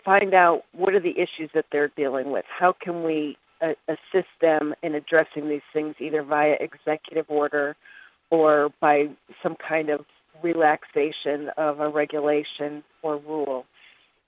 find 0.05 0.35
out 0.35 0.65
what 0.73 0.95
are 0.95 1.01
the 1.01 1.19
issues 1.19 1.51
that 1.55 1.65
they're 1.73 1.91
dealing 1.97 2.31
with. 2.31 2.45
How 2.47 2.75
can 2.81 3.03
we 3.03 3.39
assist 3.61 4.29
them 4.41 4.75
in 4.83 4.95
addressing 4.95 5.49
these 5.49 5.63
things 5.73 5.95
either 5.99 6.23
via 6.23 6.57
executive 6.61 7.27
order 7.29 7.77
or 8.31 8.71
by 8.81 9.09
some 9.43 9.57
kind 9.57 9.89
of 9.89 10.05
relaxation 10.43 11.51
of 11.57 11.81
a 11.81 11.89
regulation 11.89 12.83
or 13.03 13.17
rule. 13.17 13.65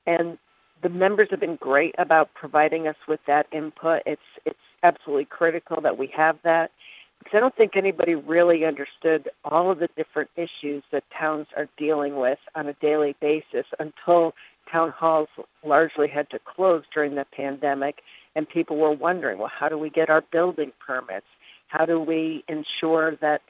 And 0.07 0.39
the 0.83 0.89
members 0.89 1.29
have 1.31 1.41
been 1.41 1.57
great 1.57 1.95
about 1.99 2.33
providing 2.35 2.87
us 2.87 2.97
with 3.07 3.21
that 3.27 3.47
input. 3.53 4.03
It's 4.07 4.21
it's 4.45 4.59
absolutely 4.83 5.25
critical 5.25 5.81
that 5.83 5.99
we 5.99 6.07
have 6.17 6.39
that 6.45 6.71
because 7.19 7.37
I 7.37 7.41
don't 7.41 7.57
think 7.57 7.77
anybody 7.77 8.15
really 8.15 8.65
understood 8.65 9.29
all 9.45 9.71
of 9.71 9.81
the 9.81 9.89
different 9.97 10.31
issues 10.37 10.85
that 10.93 11.03
towns 11.19 11.49
are 11.57 11.69
dealing 11.77 12.17
with 12.17 12.39
on 12.55 12.69
a 12.69 12.75
daily 12.75 13.17
basis 13.21 13.67
until 13.81 14.35
town 14.71 14.93
halls 14.97 15.29
largely 15.65 16.09
had 16.09 16.31
to 16.31 16.39
close 16.39 16.85
during 16.95 17.17
the 17.17 17.27
pandemic 17.37 18.03
and 18.39 18.49
people 18.49 18.77
were 18.77 18.93
wondering, 18.93 19.37
well, 19.37 19.51
how 19.53 19.69
do 19.69 19.77
we 19.77 19.91
get 19.91 20.09
our 20.09 20.21
building 20.21 20.71
permits? 20.87 21.27
How 21.67 21.85
do 21.85 21.99
we 21.99 22.45
ensure 22.49 23.17
that 23.17 23.43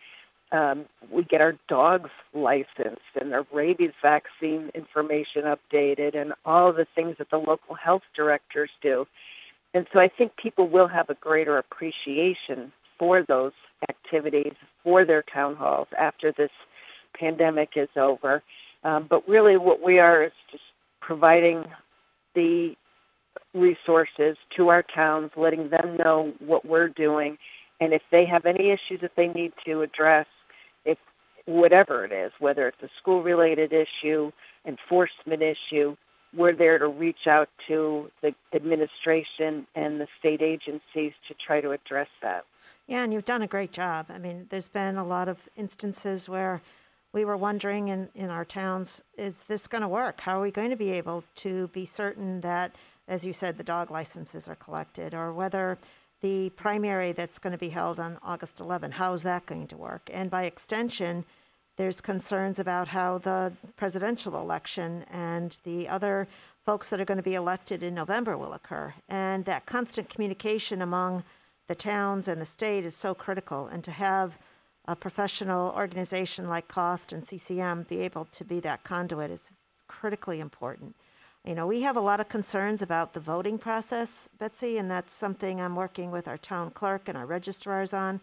um, 0.50 0.86
we 1.12 1.24
get 1.24 1.42
our 1.42 1.56
dogs 1.68 2.08
licensed 2.32 3.12
and 3.20 3.34
our 3.34 3.46
rabies 3.52 3.90
vaccine 4.00 4.70
information 4.74 5.42
updated 5.42 6.16
and 6.16 6.32
all 6.46 6.72
the 6.72 6.86
things 6.94 7.16
that 7.18 7.28
the 7.28 7.36
local 7.36 7.74
health 7.74 8.00
directors 8.16 8.70
do. 8.80 9.06
And 9.74 9.86
so 9.92 10.00
I 10.00 10.08
think 10.08 10.32
people 10.42 10.66
will 10.66 10.88
have 10.88 11.10
a 11.10 11.14
greater 11.14 11.58
appreciation 11.58 12.72
for 12.98 13.22
those 13.22 13.52
activities, 13.90 14.54
for 14.82 15.04
their 15.04 15.22
town 15.22 15.54
halls 15.54 15.88
after 15.98 16.32
this 16.32 16.50
pandemic 17.14 17.72
is 17.76 17.90
over. 17.94 18.42
Um, 18.84 19.06
but 19.10 19.28
really, 19.28 19.58
what 19.58 19.82
we 19.82 19.98
are 19.98 20.24
is 20.24 20.32
just 20.50 20.64
providing 21.02 21.64
the 22.34 22.74
resources 23.54 24.36
to 24.56 24.68
our 24.68 24.82
towns, 24.82 25.30
letting 25.36 25.70
them 25.70 25.96
know 25.96 26.32
what 26.38 26.64
we're 26.64 26.88
doing, 26.88 27.38
and 27.80 27.92
if 27.92 28.02
they 28.10 28.24
have 28.26 28.44
any 28.44 28.70
issues 28.70 29.00
that 29.00 29.12
they 29.16 29.28
need 29.28 29.52
to 29.64 29.82
address, 29.82 30.26
if 30.84 30.98
whatever 31.46 32.04
it 32.04 32.12
is, 32.12 32.32
whether 32.40 32.68
it's 32.68 32.82
a 32.82 32.88
school 33.00 33.22
related 33.22 33.72
issue, 33.72 34.32
enforcement 34.66 35.42
issue, 35.42 35.96
we're 36.36 36.54
there 36.54 36.78
to 36.78 36.88
reach 36.88 37.26
out 37.26 37.48
to 37.68 38.10
the 38.20 38.34
administration 38.52 39.66
and 39.74 40.00
the 40.00 40.06
state 40.18 40.42
agencies 40.42 41.12
to 41.26 41.34
try 41.34 41.60
to 41.60 41.70
address 41.70 42.08
that. 42.20 42.44
Yeah, 42.86 43.04
and 43.04 43.12
you've 43.12 43.24
done 43.24 43.42
a 43.42 43.46
great 43.46 43.72
job. 43.72 44.06
I 44.08 44.18
mean, 44.18 44.46
there's 44.50 44.68
been 44.68 44.96
a 44.96 45.04
lot 45.04 45.28
of 45.28 45.48
instances 45.56 46.28
where 46.28 46.60
we 47.12 47.24
were 47.24 47.36
wondering 47.36 47.88
in, 47.88 48.08
in 48.14 48.28
our 48.28 48.44
towns, 48.44 49.02
is 49.16 49.44
this 49.44 49.66
going 49.66 49.82
to 49.82 49.88
work? 49.88 50.20
How 50.20 50.38
are 50.38 50.42
we 50.42 50.50
going 50.50 50.70
to 50.70 50.76
be 50.76 50.90
able 50.90 51.24
to 51.36 51.68
be 51.68 51.84
certain 51.84 52.42
that, 52.42 52.74
as 53.08 53.26
you 53.26 53.32
said, 53.32 53.56
the 53.56 53.64
dog 53.64 53.90
licenses 53.90 54.48
are 54.48 54.54
collected, 54.54 55.14
or 55.14 55.32
whether 55.32 55.78
the 56.20 56.50
primary 56.50 57.12
that's 57.12 57.38
going 57.38 57.52
to 57.52 57.58
be 57.58 57.70
held 57.70 57.98
on 57.98 58.18
August 58.22 58.60
11, 58.60 58.92
how 58.92 59.12
is 59.12 59.22
that 59.22 59.46
going 59.46 59.66
to 59.68 59.76
work? 59.76 60.10
And 60.12 60.30
by 60.30 60.44
extension, 60.44 61.24
there's 61.76 62.00
concerns 62.00 62.58
about 62.58 62.88
how 62.88 63.18
the 63.18 63.52
presidential 63.76 64.36
election 64.38 65.04
and 65.10 65.58
the 65.62 65.88
other 65.88 66.28
folks 66.66 66.90
that 66.90 67.00
are 67.00 67.04
going 67.04 67.16
to 67.18 67.22
be 67.22 67.36
elected 67.36 67.82
in 67.82 67.94
November 67.94 68.36
will 68.36 68.52
occur. 68.52 68.92
And 69.08 69.44
that 69.44 69.64
constant 69.64 70.10
communication 70.10 70.82
among 70.82 71.22
the 71.68 71.76
towns 71.76 72.28
and 72.28 72.40
the 72.40 72.46
state 72.46 72.84
is 72.84 72.96
so 72.96 73.14
critical. 73.14 73.68
And 73.68 73.84
to 73.84 73.92
have 73.92 74.36
a 74.86 74.96
professional 74.96 75.70
organization 75.70 76.48
like 76.48 76.66
COST 76.66 77.12
and 77.12 77.26
CCM 77.26 77.84
be 77.88 78.00
able 78.00 78.24
to 78.24 78.44
be 78.44 78.58
that 78.60 78.82
conduit 78.82 79.30
is 79.30 79.50
critically 79.86 80.40
important. 80.40 80.96
You 81.48 81.54
know, 81.54 81.66
we 81.66 81.80
have 81.80 81.96
a 81.96 82.00
lot 82.00 82.20
of 82.20 82.28
concerns 82.28 82.82
about 82.82 83.14
the 83.14 83.20
voting 83.20 83.56
process, 83.56 84.28
Betsy, 84.38 84.76
and 84.76 84.90
that's 84.90 85.14
something 85.14 85.62
I'm 85.62 85.76
working 85.76 86.10
with 86.10 86.28
our 86.28 86.36
town 86.36 86.72
clerk 86.72 87.08
and 87.08 87.16
our 87.16 87.24
registrars 87.24 87.94
on. 87.94 88.20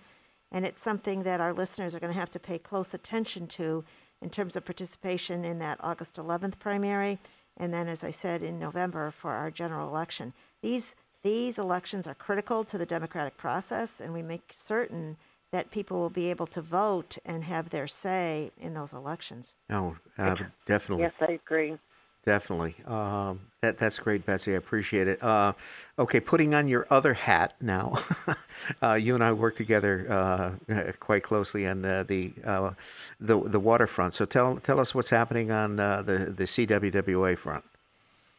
And 0.52 0.64
it's 0.64 0.84
something 0.84 1.24
that 1.24 1.42
our 1.42 1.52
listeners 1.52 1.96
are 1.96 2.00
going 2.00 2.14
to 2.14 2.20
have 2.20 2.30
to 2.34 2.40
pay 2.40 2.60
close 2.60 2.94
attention 2.94 3.48
to 3.48 3.84
in 4.22 4.30
terms 4.30 4.56
of 4.56 4.64
participation 4.64 5.44
in 5.44 5.58
that 5.58 5.80
August 5.82 6.18
11th 6.18 6.60
primary, 6.60 7.18
and 7.58 7.74
then, 7.74 7.88
as 7.88 8.04
I 8.04 8.12
said, 8.12 8.44
in 8.44 8.60
November 8.60 9.10
for 9.10 9.32
our 9.32 9.50
general 9.50 9.90
election. 9.90 10.32
These 10.62 10.94
these 11.24 11.58
elections 11.58 12.08
are 12.08 12.14
critical 12.14 12.64
to 12.66 12.78
the 12.78 12.86
democratic 12.86 13.38
process, 13.38 14.00
and 14.00 14.14
we 14.14 14.22
make 14.22 14.52
certain 14.54 15.18
that 15.52 15.72
people 15.72 15.98
will 15.98 16.12
be 16.12 16.30
able 16.30 16.46
to 16.46 16.62
vote 16.62 17.18
and 17.26 17.44
have 17.46 17.72
their 17.72 17.88
say 17.88 18.52
in 18.62 18.76
those 18.76 18.94
elections. 18.94 19.56
Oh, 19.72 19.96
uh, 20.20 20.36
definitely. 20.68 21.06
Yes, 21.06 21.14
I 21.20 21.32
agree. 21.32 21.80
Definitely. 22.26 22.76
Um, 22.88 23.42
that 23.62 23.78
that's 23.78 24.00
great, 24.00 24.26
Betsy. 24.26 24.54
I 24.54 24.58
appreciate 24.58 25.08
it. 25.08 25.22
Uh, 25.22 25.54
okay, 26.00 26.20
putting 26.20 26.56
on 26.56 26.68
your 26.68 26.88
other 26.90 27.14
hat 27.14 27.54
now. 27.62 28.00
uh, 28.84 28.94
you 28.94 29.14
and 29.14 29.24
I 29.24 29.32
work 29.32 29.56
together 29.56 30.58
uh, 30.70 30.92
quite 31.00 31.22
closely 31.22 31.68
on 31.68 31.84
the 31.84 32.04
the, 32.08 32.34
uh, 32.44 32.72
the, 33.20 33.40
the 33.42 33.60
waterfront. 33.60 34.16
So 34.16 34.26
tell 34.26 34.58
tell 34.58 34.80
us 34.80 34.96
what's 34.96 35.12
happening 35.12 35.52
on 35.52 35.80
uh, 35.80 36.02
the 36.02 36.18
the 36.36 36.46
CWWA 36.46 37.38
front. 37.38 37.64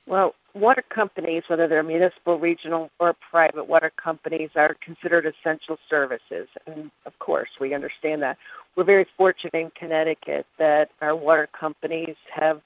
Well, 0.09 0.35
water 0.53 0.83
companies, 0.89 1.45
whether 1.47 1.69
they're 1.69 1.83
municipal, 1.85 2.39
regional, 2.41 2.91
or 2.99 3.15
private 3.31 3.69
water 3.69 3.93
companies, 4.03 4.51
are 4.57 4.77
considered 4.85 5.27
essential 5.27 5.79
services, 5.89 6.49
and 6.67 6.91
of 7.05 7.17
course, 7.21 7.51
we 7.61 7.73
understand 7.73 8.23
that. 8.23 8.37
We're 8.75 8.85
very 8.85 9.07
fortunate 9.17 9.55
in 9.55 9.71
Connecticut 9.71 10.45
that 10.59 10.91
our 11.01 11.17
water 11.17 11.49
companies 11.59 12.17
have 12.35 12.61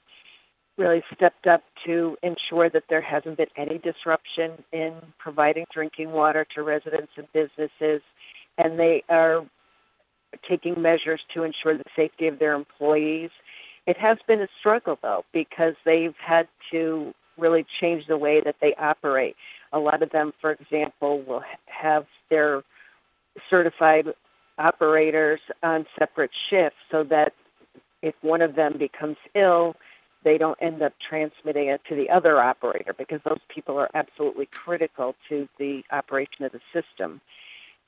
really 0.77 1.03
stepped 1.13 1.47
up 1.47 1.63
to 1.85 2.17
ensure 2.23 2.69
that 2.69 2.83
there 2.89 3.01
hasn't 3.01 3.37
been 3.37 3.47
any 3.57 3.77
disruption 3.77 4.63
in 4.71 4.93
providing 5.19 5.65
drinking 5.73 6.11
water 6.11 6.45
to 6.55 6.63
residents 6.63 7.11
and 7.17 7.27
businesses, 7.33 8.01
and 8.57 8.79
they 8.79 9.03
are 9.09 9.45
taking 10.47 10.81
measures 10.81 11.21
to 11.33 11.43
ensure 11.43 11.77
the 11.77 11.83
safety 11.95 12.27
of 12.27 12.39
their 12.39 12.53
employees. 12.53 13.29
It 13.85 13.97
has 13.97 14.17
been 14.27 14.41
a 14.41 14.47
struggle, 14.59 14.97
though, 15.01 15.25
because 15.33 15.73
they've 15.85 16.15
had 16.17 16.47
to 16.71 17.13
really 17.37 17.65
change 17.79 18.07
the 18.07 18.17
way 18.17 18.41
that 18.41 18.55
they 18.61 18.73
operate. 18.75 19.35
A 19.73 19.79
lot 19.79 20.03
of 20.03 20.11
them, 20.11 20.31
for 20.39 20.51
example, 20.51 21.21
will 21.23 21.43
have 21.65 22.05
their 22.29 22.63
certified 23.49 24.07
operators 24.57 25.39
on 25.63 25.85
separate 25.97 26.31
shifts 26.49 26.77
so 26.91 27.03
that 27.05 27.33
if 28.01 28.15
one 28.21 28.41
of 28.41 28.55
them 28.55 28.77
becomes 28.77 29.17
ill, 29.35 29.75
they 30.23 30.37
don't 30.37 30.57
end 30.61 30.81
up 30.81 30.93
transmitting 31.07 31.67
it 31.67 31.81
to 31.89 31.95
the 31.95 32.09
other 32.09 32.39
operator 32.39 32.93
because 32.93 33.21
those 33.25 33.39
people 33.49 33.77
are 33.77 33.89
absolutely 33.93 34.45
critical 34.45 35.15
to 35.29 35.47
the 35.57 35.83
operation 35.91 36.45
of 36.45 36.51
the 36.51 36.61
system. 36.73 37.21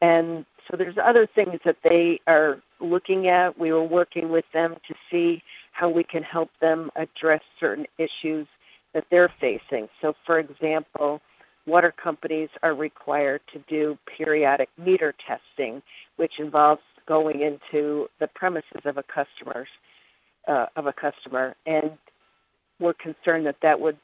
And 0.02 0.46
so 0.69 0.78
there's 0.78 0.98
other 1.04 1.28
things 1.28 1.60
that 1.65 1.78
they 1.84 2.19
are 2.28 2.62
looking 2.80 3.28
at. 3.28 3.58
We 3.58 3.72
were 3.72 3.84
working 3.84 4.30
with 4.30 4.46
them 4.54 4.76
to 4.88 4.96
see 5.10 5.43
how 5.72 5.89
we 5.89 6.04
can 6.04 6.24
help 6.24 6.50
them 6.60 6.91
address 6.96 7.41
certain 7.60 7.86
issues 7.98 8.48
that 8.93 9.06
they're 9.10 9.34
facing. 9.39 9.89
So, 10.02 10.13
for 10.26 10.39
example, 10.39 11.22
water 11.65 11.93
companies 11.96 12.50
are 12.62 12.74
required 12.74 13.41
to 13.54 13.60
do 13.67 13.98
periodic 14.17 14.69
meter 14.78 15.13
testing, 15.26 15.82
which 16.17 16.34
involves 16.38 16.82
going 17.08 17.41
into 17.41 18.08
the 18.19 18.28
premises 18.28 18.82
of 18.86 18.98
a 18.98 19.04
customer's 19.04 19.67
uh, 20.48 20.65
of 20.76 20.88
a 20.88 20.93
customer 20.93 21.56
and 21.65 21.91
we're 22.84 22.93
concerned 22.93 23.46
that 23.46 23.56
that 23.62 23.80
would 23.80 23.98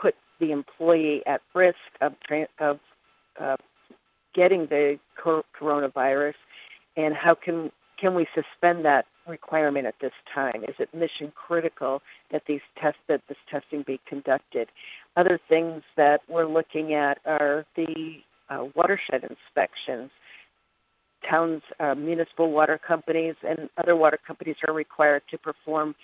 put 0.00 0.14
the 0.38 0.52
employee 0.52 1.22
at 1.26 1.40
risk 1.54 1.78
of, 2.00 2.12
of 2.60 2.78
uh, 3.40 3.56
getting 4.34 4.66
the 4.66 4.98
coronavirus, 5.18 6.34
and 6.96 7.14
how 7.14 7.34
can 7.34 7.72
can 7.98 8.14
we 8.14 8.26
suspend 8.34 8.84
that 8.84 9.06
requirement 9.26 9.86
at 9.86 9.94
this 10.02 10.12
time? 10.34 10.62
Is 10.68 10.74
it 10.78 10.92
mission 10.94 11.32
critical 11.34 12.02
that 12.30 12.42
these 12.46 12.60
tests 12.78 13.00
that 13.08 13.22
this 13.26 13.38
testing 13.50 13.84
be 13.86 13.98
conducted? 14.06 14.68
Other 15.16 15.40
things 15.48 15.82
that 15.96 16.20
we're 16.28 16.46
looking 16.46 16.92
at 16.92 17.18
are 17.24 17.64
the 17.74 18.16
uh, 18.50 18.66
watershed 18.74 19.22
inspections. 19.24 20.10
Towns, 21.28 21.62
uh, 21.80 21.94
municipal 21.94 22.52
water 22.52 22.78
companies, 22.86 23.34
and 23.42 23.70
other 23.78 23.96
water 23.96 24.18
companies 24.26 24.56
are 24.68 24.74
required 24.74 25.22
to 25.30 25.38
perform 25.38 25.94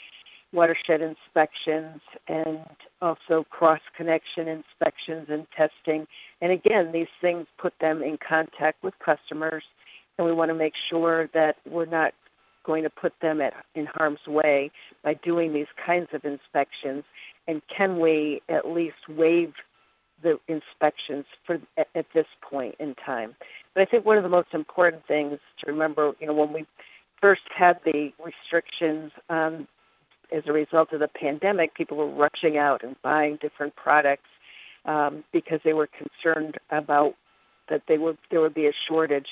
watershed 0.53 1.01
inspections 1.01 2.01
and 2.29 2.61
also 3.01 3.45
cross 3.51 3.81
connection 3.97 4.49
inspections 4.49 5.29
and 5.29 5.47
testing. 5.57 6.07
And 6.41 6.53
again, 6.53 6.93
these 6.93 7.09
things 7.21 7.47
put 7.59 7.73
them 7.81 8.03
in 8.03 8.19
contact 8.27 8.83
with 8.83 8.95
customers, 9.05 9.65
and 10.19 10.27
we 10.27 10.33
want 10.33 10.51
to 10.51 10.55
make 10.55 10.75
sure 10.91 11.29
that 11.35 11.57
we're 11.69 11.87
not 11.87 12.12
going 12.65 12.83
to 12.85 12.91
put 12.91 13.12
them 13.21 13.41
at, 13.41 13.55
in 13.75 13.87
harm's 13.87 14.27
way 14.27 14.71
by 15.03 15.15
doing 15.15 15.53
these 15.53 15.67
kinds 15.85 16.09
of 16.12 16.25
inspections. 16.25 17.05
And 17.49 17.62
can 17.75 17.99
we 17.99 18.41
at 18.49 18.69
least 18.69 19.09
waive 19.09 19.55
the 20.23 20.38
inspections 20.47 21.25
for 21.45 21.59
at, 21.77 22.07
this 22.15 22.27
point 22.49 22.77
in 22.79 22.95
time? 22.95 23.35
But 23.75 23.83
I 23.83 23.85
think 23.87 24.05
one 24.05 24.17
of 24.17 24.23
the 24.23 24.29
most 24.29 24.49
important 24.53 25.07
things 25.09 25.38
to 25.65 25.73
remember, 25.73 26.12
you 26.21 26.27
know, 26.27 26.35
when 26.35 26.53
we 26.53 26.67
first 27.21 27.43
had 27.57 27.81
the 27.85 28.11
restrictions 28.25 29.12
on 29.29 29.67
as 30.37 30.45
a 30.47 30.53
result 30.53 30.92
of 30.92 31.01
the 31.01 31.09
pandemic, 31.09 31.75
people 31.75 31.97
were 31.97 32.09
rushing 32.09 32.59
out 32.59 32.83
and 32.83 32.97
buying 33.03 33.38
different 33.40 33.75
products. 33.77 34.29
um, 34.85 35.25
because 35.33 35.61
they 35.64 35.73
were 35.73 35.88
concerned 35.88 36.59
about 36.71 37.14
that 37.68 37.83
they 37.88 37.99
would 37.99 38.18
there 38.31 38.40
would 38.40 38.55
be 38.55 38.66
a 38.66 38.73
shortage. 38.88 39.29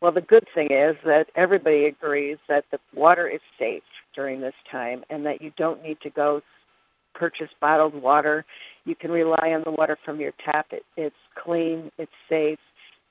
Well, 0.00 0.12
the 0.12 0.20
good 0.20 0.46
thing 0.54 0.70
is 0.70 0.96
that 1.04 1.26
everybody 1.36 1.86
agrees 1.86 2.38
that 2.48 2.64
the 2.70 2.78
water 2.94 3.28
is 3.28 3.40
safe 3.58 3.82
during 4.14 4.40
this 4.40 4.54
time, 4.70 5.04
and 5.10 5.24
that 5.26 5.40
you 5.42 5.52
don't 5.56 5.82
need 5.82 5.98
to 6.02 6.10
go 6.10 6.42
purchase 7.14 7.48
bottled 7.60 7.94
water. 7.94 8.44
You 8.84 8.94
can 8.94 9.10
rely 9.10 9.52
on 9.54 9.62
the 9.64 9.70
water 9.70 9.96
from 10.04 10.20
your 10.20 10.32
tap. 10.44 10.66
It, 10.70 10.84
it's 10.96 11.14
clean, 11.42 11.90
it's 11.98 12.12
safe, 12.28 12.58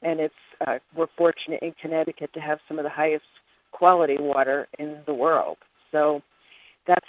and 0.01 0.19
it's 0.19 0.33
uh, 0.65 0.77
we're 0.95 1.07
fortunate 1.17 1.61
in 1.61 1.73
Connecticut 1.81 2.33
to 2.33 2.39
have 2.39 2.59
some 2.67 2.77
of 2.79 2.83
the 2.83 2.89
highest 2.89 3.25
quality 3.71 4.17
water 4.19 4.67
in 4.79 4.97
the 5.05 5.13
world. 5.13 5.57
So 5.91 6.21
that's 6.87 7.05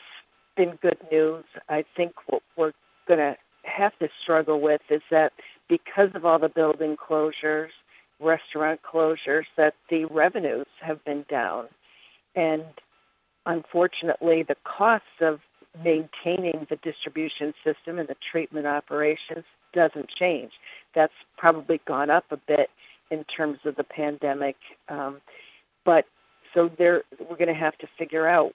been 0.57 0.79
good 0.83 0.99
news. 1.11 1.45
I 1.69 1.85
think 1.97 2.13
what 2.27 2.43
we're 2.57 2.73
going 3.07 3.21
to 3.21 3.37
have 3.65 3.99
to 3.99 4.09
struggle 4.23 4.61
with 4.61 4.81
is 4.91 5.03
that 5.11 5.33
because 5.69 6.11
of 6.15 6.25
all 6.25 6.39
the 6.39 6.49
building 6.49 6.97
closures, 6.97 7.71
restaurant 8.21 8.81
closures, 8.83 9.45
that 9.57 9.75
the 9.91 10.05
revenues 10.07 10.67
have 10.81 11.05
been 11.05 11.25
down. 11.29 11.67
And 12.35 12.65
unfortunately, 13.45 14.45
the 14.47 14.57
costs 14.65 15.07
of 15.21 15.41
maintaining 15.85 16.67
the 16.71 16.77
distribution 16.83 17.53
system 17.65 17.99
and 17.99 18.09
the 18.09 18.17
treatment 18.31 18.67
operations 18.67 19.45
doesn't 19.75 20.09
change. 20.19 20.53
That's 20.95 21.13
probably 21.37 21.81
gone 21.87 22.11
up 22.11 22.25
a 22.31 22.39
bit 22.49 22.71
in 23.11 23.25
terms 23.25 23.59
of 23.65 23.77
the 23.77 23.85
pandemic. 23.85 24.57
Um, 24.89 25.21
but 25.85 26.07
so 26.55 26.71
there, 26.79 27.03
we're 27.21 27.37
going 27.37 27.49
to 27.49 27.55
have 27.55 27.77
to 27.79 27.87
figure 27.99 28.27
out 28.27 28.53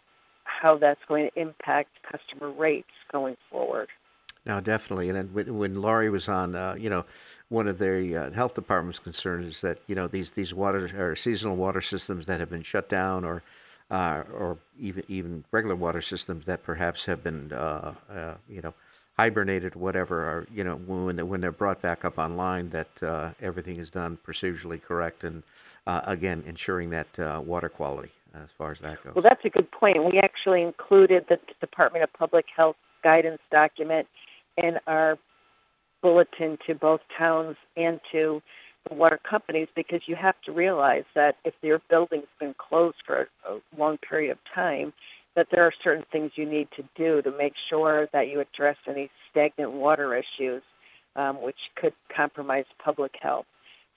how 0.61 0.77
that's 0.77 1.01
going 1.07 1.27
to 1.29 1.41
impact 1.41 1.89
customer 2.09 2.51
rates 2.51 2.87
going 3.11 3.35
forward. 3.49 3.89
Now, 4.45 4.59
definitely. 4.59 5.09
And 5.09 5.33
when, 5.33 5.57
when 5.57 5.81
Laurie 5.81 6.09
was 6.09 6.29
on, 6.29 6.55
uh, 6.55 6.75
you 6.77 6.89
know, 6.89 7.05
one 7.49 7.67
of 7.67 7.79
the 7.79 8.15
uh, 8.15 8.31
health 8.31 8.53
department's 8.53 8.99
concerns 8.99 9.45
is 9.45 9.61
that 9.61 9.81
you 9.87 9.93
know 9.93 10.07
these 10.07 10.31
these 10.31 10.53
water 10.53 10.89
or 10.97 11.15
seasonal 11.17 11.57
water 11.57 11.81
systems 11.81 12.25
that 12.27 12.39
have 12.39 12.49
been 12.49 12.61
shut 12.61 12.87
down, 12.87 13.25
or 13.25 13.43
uh, 13.89 14.23
or 14.33 14.57
even 14.79 15.03
even 15.09 15.43
regular 15.51 15.75
water 15.75 16.01
systems 16.01 16.45
that 16.45 16.63
perhaps 16.63 17.05
have 17.05 17.23
been 17.23 17.51
uh, 17.51 17.93
uh, 18.09 18.33
you 18.47 18.61
know 18.61 18.73
hibernated, 19.17 19.75
whatever, 19.75 20.23
or 20.23 20.47
you 20.53 20.63
know 20.63 20.75
when 20.75 21.27
when 21.27 21.41
they're 21.41 21.51
brought 21.51 21.81
back 21.81 22.05
up 22.05 22.17
online, 22.17 22.69
that 22.69 23.03
uh, 23.03 23.31
everything 23.41 23.75
is 23.75 23.89
done 23.89 24.17
procedurally 24.25 24.81
correct, 24.81 25.25
and 25.25 25.43
again 25.85 26.43
ensuring 26.47 26.89
that 26.91 27.43
water 27.45 27.67
quality 27.67 28.11
as 28.33 28.49
far 28.57 28.71
as 28.71 28.79
that 28.79 29.03
goes. 29.03 29.15
Well, 29.15 29.23
that's 29.23 29.43
a 29.45 29.49
good 29.49 29.71
point. 29.71 30.03
We 30.03 30.19
actually 30.19 30.61
included 30.61 31.25
the 31.29 31.39
Department 31.59 32.03
of 32.03 32.13
Public 32.13 32.45
Health 32.55 32.75
guidance 33.03 33.41
document 33.51 34.07
in 34.57 34.77
our 34.87 35.17
bulletin 36.01 36.57
to 36.67 36.75
both 36.75 37.01
towns 37.17 37.55
and 37.77 37.99
to 38.11 38.41
the 38.89 38.95
water 38.95 39.19
companies 39.29 39.67
because 39.75 40.01
you 40.07 40.15
have 40.15 40.35
to 40.45 40.51
realize 40.51 41.03
that 41.13 41.35
if 41.45 41.53
your 41.61 41.81
building's 41.89 42.25
been 42.39 42.55
closed 42.57 42.97
for 43.05 43.27
a 43.47 43.57
long 43.77 43.97
period 43.97 44.31
of 44.31 44.37
time, 44.53 44.93
that 45.35 45.47
there 45.51 45.63
are 45.63 45.73
certain 45.83 46.03
things 46.11 46.31
you 46.35 46.49
need 46.49 46.67
to 46.75 46.83
do 46.95 47.21
to 47.21 47.31
make 47.37 47.53
sure 47.69 48.07
that 48.11 48.27
you 48.27 48.39
address 48.41 48.75
any 48.87 49.09
stagnant 49.29 49.71
water 49.71 50.15
issues, 50.15 50.63
um, 51.15 51.41
which 51.41 51.57
could 51.75 51.93
compromise 52.15 52.65
public 52.83 53.11
health. 53.21 53.45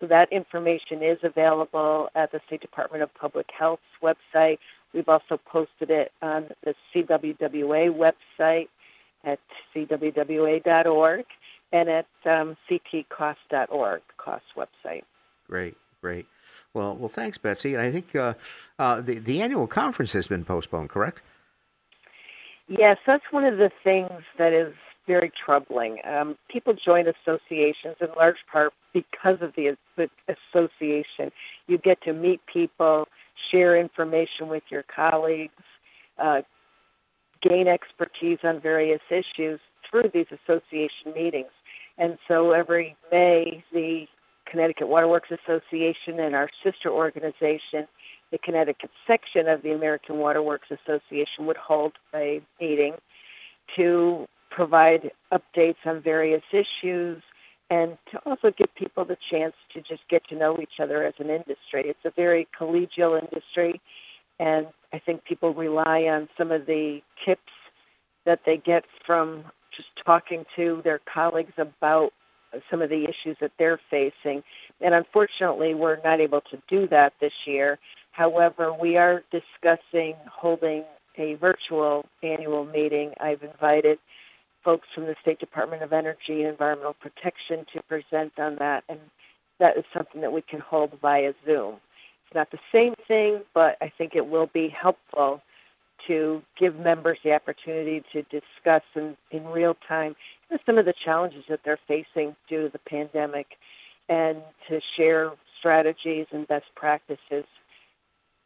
So 0.05 0.09
that 0.09 0.31
information 0.31 1.03
is 1.03 1.17
available 1.23 2.11
at 2.15 2.31
the 2.31 2.39
State 2.47 2.61
Department 2.61 3.03
of 3.03 3.15
Public 3.15 3.47
Health's 3.59 3.83
website. 4.03 4.59
We've 4.93 5.09
also 5.09 5.41
posted 5.47 5.89
it 5.89 6.13
on 6.21 6.49
the 6.63 6.75
CWWA 6.95 8.13
website 8.39 8.69
at 9.25 9.39
cwwa.org 9.75 11.25
and 11.73 11.89
at 11.89 12.07
um, 12.27 12.55
ctcost.org, 12.71 14.03
COST 14.19 14.45
website. 14.55 15.05
Great, 15.49 15.75
great. 16.03 16.27
Well, 16.75 16.95
well, 16.97 17.09
thanks, 17.09 17.39
Betsy. 17.39 17.73
And 17.73 17.83
I 17.83 17.91
think 17.91 18.15
uh, 18.15 18.35
uh, 18.79 19.01
the 19.01 19.19
the 19.21 19.41
annual 19.41 19.67
conference 19.67 20.13
has 20.13 20.29
been 20.29 20.45
postponed, 20.45 20.91
correct? 20.91 21.23
Yes, 22.69 22.99
that's 23.07 23.25
one 23.31 23.45
of 23.45 23.57
the 23.57 23.71
things 23.83 24.23
that 24.37 24.53
is 24.53 24.75
very 25.07 25.33
troubling. 25.45 25.99
Um, 26.05 26.37
people 26.51 26.75
join 26.75 27.07
associations 27.09 27.97
in 28.03 28.09
large 28.17 28.45
part 28.53 28.75
because 28.95 29.39
of 29.43 29.53
the, 29.57 29.77
the 29.97 30.09
association. 30.29 31.31
You 31.67 31.77
get 31.77 32.01
to 32.05 32.15
meet 32.15 32.41
people, 32.51 33.07
share 33.51 33.79
information 33.79 34.49
with 34.49 34.63
your 34.71 34.85
colleagues, 34.85 35.53
uh, 36.19 36.43
gain 37.43 37.69
expertise 37.69 38.39
on 38.43 38.61
various 38.61 39.03
issues 39.11 39.61
through 39.91 40.11
these 40.15 40.27
association 40.31 41.13
meetings. 41.15 41.51
And 41.99 42.17
so 42.27 42.53
every 42.53 42.97
May, 43.13 43.63
the 43.73 44.07
Connecticut 44.51 44.89
Waterworks 44.89 45.31
Association 45.31 46.21
and 46.21 46.35
our 46.35 46.49
sister 46.63 46.91
organization, 46.91 47.87
the 48.31 48.39
Connecticut 48.39 48.91
section 49.07 49.49
of 49.49 49.63
the 49.63 49.73
American 49.73 50.19
Waterworks 50.19 50.69
Association, 50.71 51.47
would 51.47 51.57
hold 51.57 51.93
a 52.15 52.41
meeting 52.61 52.95
to 53.77 54.27
provide 54.51 55.11
updates 55.33 55.77
on 55.85 56.01
various 56.01 56.43
issues 56.53 57.23
and 57.75 57.99
to 58.13 58.19
also 58.25 58.53
give 58.57 58.73
people 58.77 59.05
the 59.05 59.17
chance 59.31 59.55
to 59.73 59.81
just 59.81 60.03
get 60.09 60.23
to 60.29 60.37
know 60.37 60.59
each 60.63 60.79
other 60.81 61.05
as 61.05 61.15
an 61.19 61.29
industry. 61.29 61.85
It's 61.87 62.05
a 62.05 62.13
very 62.15 62.47
collegial 62.59 63.21
industry, 63.21 63.81
and 64.39 64.67
I 64.93 65.01
think 65.01 65.25
people 65.25 65.53
rely 65.53 66.03
on 66.03 66.29
some 66.39 66.53
of 66.53 66.67
the 66.67 67.01
tips 67.27 67.53
that 68.27 68.41
they 68.47 68.59
get 68.59 68.85
from 69.05 69.45
just 69.77 69.89
talking 70.07 70.45
to 70.55 70.83
their 70.85 71.01
colleagues 71.13 71.55
about 71.59 72.11
some 72.71 72.81
of 72.81 72.91
the 72.91 73.05
issues 73.05 73.37
that 73.41 73.51
they're 73.59 73.81
facing. 73.91 74.45
And 74.81 74.95
unfortunately, 74.95 75.75
we're 75.75 76.01
not 76.05 76.21
able 76.21 76.43
to 76.53 76.63
do 76.69 76.87
that 76.89 77.15
this 77.21 77.33
year. 77.45 77.79
However, 78.13 78.73
we 78.73 78.97
are 78.97 79.25
discussing 79.33 80.15
holding 80.31 80.85
a 81.19 81.35
virtual 81.35 82.07
annual 82.23 82.65
meeting. 82.65 83.13
I've 83.21 83.43
invited 83.43 83.99
folks 84.65 84.89
from 84.95 85.05
the 85.05 85.15
State 85.21 85.39
Department 85.39 85.83
of 85.83 85.93
Energy 85.93 86.43
and 86.43 86.49
Environmental 86.49 86.95
Protection 86.95 87.67
to 87.75 87.83
present 87.83 88.33
on 88.39 88.57
that, 88.57 88.85
and 88.89 88.99
that 89.61 89.77
is 89.77 89.85
something 89.95 90.21
that 90.23 90.33
we 90.33 90.43
can 90.43 90.61
hold 90.61 90.93
via 91.01 91.33
Zoom. 91.45 91.77
It's 92.27 92.35
not 92.35 92.51
the 92.51 92.59
same 92.73 92.95
thing, 93.07 93.43
but 93.53 93.77
I 93.81 93.93
think 93.97 94.15
it 94.15 94.27
will 94.27 94.49
be 94.53 94.69
helpful 94.69 95.43
to 96.09 96.43
give 96.59 96.77
members 96.77 97.19
the 97.25 97.33
opportunity 97.33 98.03
to 98.13 98.23
discuss 98.23 98.83
in, 98.95 99.17
in 99.31 99.45
real 99.47 99.77
time 99.87 100.17
some 100.67 100.79
of 100.79 100.85
the 100.85 100.95
challenges 101.05 101.45
that 101.49 101.61
they're 101.65 101.79
facing 101.87 102.37
due 102.49 102.65
to 102.65 102.69
the 102.69 102.79
pandemic 102.79 103.47
and 104.09 104.39
to 104.69 104.81
share 104.97 105.33
strategies 105.59 106.27
and 106.33 106.47
best 106.47 106.67
practices 106.75 107.45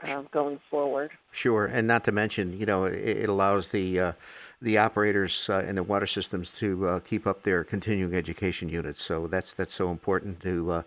um, 0.05 0.29
going 0.31 0.61
forward. 0.71 1.11
Sure, 1.33 1.67
and 1.67 1.89
not 1.89 2.05
to 2.05 2.13
mention, 2.13 2.59
you 2.59 2.67
know, 2.67 2.85
it, 2.85 3.29
allows 3.29 3.71
the 3.71 3.99
uh, 3.99 4.13
the 4.61 4.79
operators 4.79 5.49
uh, 5.49 5.61
in 5.61 5.77
the 5.77 5.83
water 5.83 6.07
systems 6.07 6.57
to 6.59 6.87
uh, 6.87 7.01
keep 7.01 7.27
up 7.27 7.42
their 7.42 7.62
continuing 7.62 8.14
education 8.14 8.68
units. 8.68 9.03
So 9.03 9.29
that's 9.29 9.53
that's 9.53 9.75
so 9.75 9.90
important 9.90 10.40
to, 10.40 10.73
uh, 10.73 10.83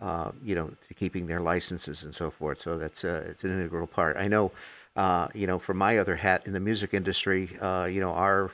uh, 0.00 0.32
you 0.42 0.54
know, 0.54 0.72
to 0.88 0.94
keeping 0.94 1.26
their 1.26 1.40
licenses 1.40 2.04
and 2.04 2.14
so 2.14 2.30
forth. 2.30 2.58
So 2.58 2.76
that's 2.76 3.04
uh, 3.04 3.24
it's 3.28 3.44
an 3.44 3.50
integral 3.50 3.86
part. 3.86 4.16
I 4.16 4.28
know 4.28 4.52
uh, 4.96 5.26
you 5.34 5.44
know, 5.44 5.58
for 5.58 5.74
my 5.74 5.98
other 5.98 6.14
hat 6.14 6.42
in 6.46 6.52
the 6.52 6.60
music 6.60 6.94
industry, 6.94 7.48
you 7.90 8.00
know, 8.00 8.12
our 8.12 8.52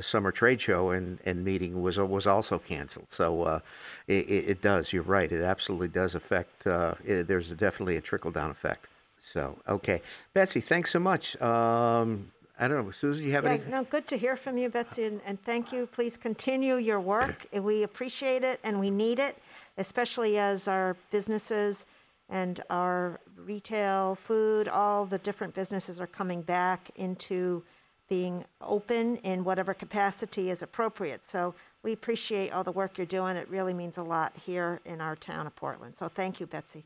summer 0.00 0.30
trade 0.30 0.60
show 0.60 0.90
and, 0.90 1.18
and 1.24 1.44
meeting 1.44 1.82
was 1.82 1.98
was 1.98 2.28
also 2.28 2.60
canceled. 2.60 3.10
So 3.10 3.60
it, 4.06 4.12
it, 4.12 4.62
does. 4.62 4.92
You're 4.92 5.02
right. 5.02 5.32
It 5.32 5.42
absolutely 5.42 5.88
does 5.88 6.14
affect. 6.14 6.64
It, 6.64 7.26
there's 7.26 7.50
definitely 7.50 7.96
a 7.96 8.00
trickle 8.00 8.30
down 8.30 8.50
effect. 8.52 8.86
So 9.18 9.58
okay, 9.68 10.00
Betsy, 10.32 10.60
thanks 10.60 10.92
so 10.92 11.00
much. 11.00 11.40
Um, 11.42 12.30
I 12.58 12.66
don't 12.66 12.84
know, 12.84 12.90
Susan, 12.90 13.22
do 13.22 13.28
you 13.28 13.34
have 13.34 13.44
yeah, 13.44 13.52
any? 13.52 13.70
No, 13.70 13.84
good 13.84 14.06
to 14.08 14.16
hear 14.16 14.34
from 14.34 14.58
you, 14.58 14.68
Betsy, 14.68 15.04
and, 15.04 15.20
and 15.24 15.40
thank 15.42 15.72
you. 15.72 15.86
Please 15.86 16.16
continue 16.16 16.76
your 16.76 17.00
work. 17.00 17.46
We 17.68 17.82
appreciate 17.82 18.44
it 18.44 18.60
and 18.64 18.80
we 18.80 18.90
need 18.90 19.18
it, 19.18 19.36
especially 19.76 20.38
as 20.38 20.68
our 20.68 20.96
businesses 21.10 21.86
and 22.30 22.60
our 22.70 23.20
retail, 23.36 24.14
food, 24.14 24.68
all 24.68 25.04
the 25.04 25.18
different 25.18 25.54
businesses 25.54 26.00
are 26.00 26.06
coming 26.06 26.42
back 26.42 26.90
into 26.96 27.62
being 28.08 28.44
open 28.62 29.16
in 29.16 29.44
whatever 29.44 29.74
capacity 29.74 30.50
is 30.50 30.62
appropriate. 30.62 31.26
So 31.26 31.54
we 31.82 31.92
appreciate 31.92 32.52
all 32.52 32.64
the 32.64 32.72
work 32.72 32.96
you're 32.96 33.06
doing. 33.06 33.36
It 33.36 33.48
really 33.50 33.74
means 33.74 33.98
a 33.98 34.02
lot 34.02 34.32
here 34.46 34.80
in 34.84 35.00
our 35.00 35.16
town 35.16 35.46
of 35.46 35.54
Portland. 35.54 35.96
So 35.96 36.08
thank 36.08 36.40
you, 36.40 36.46
Betsy. 36.46 36.84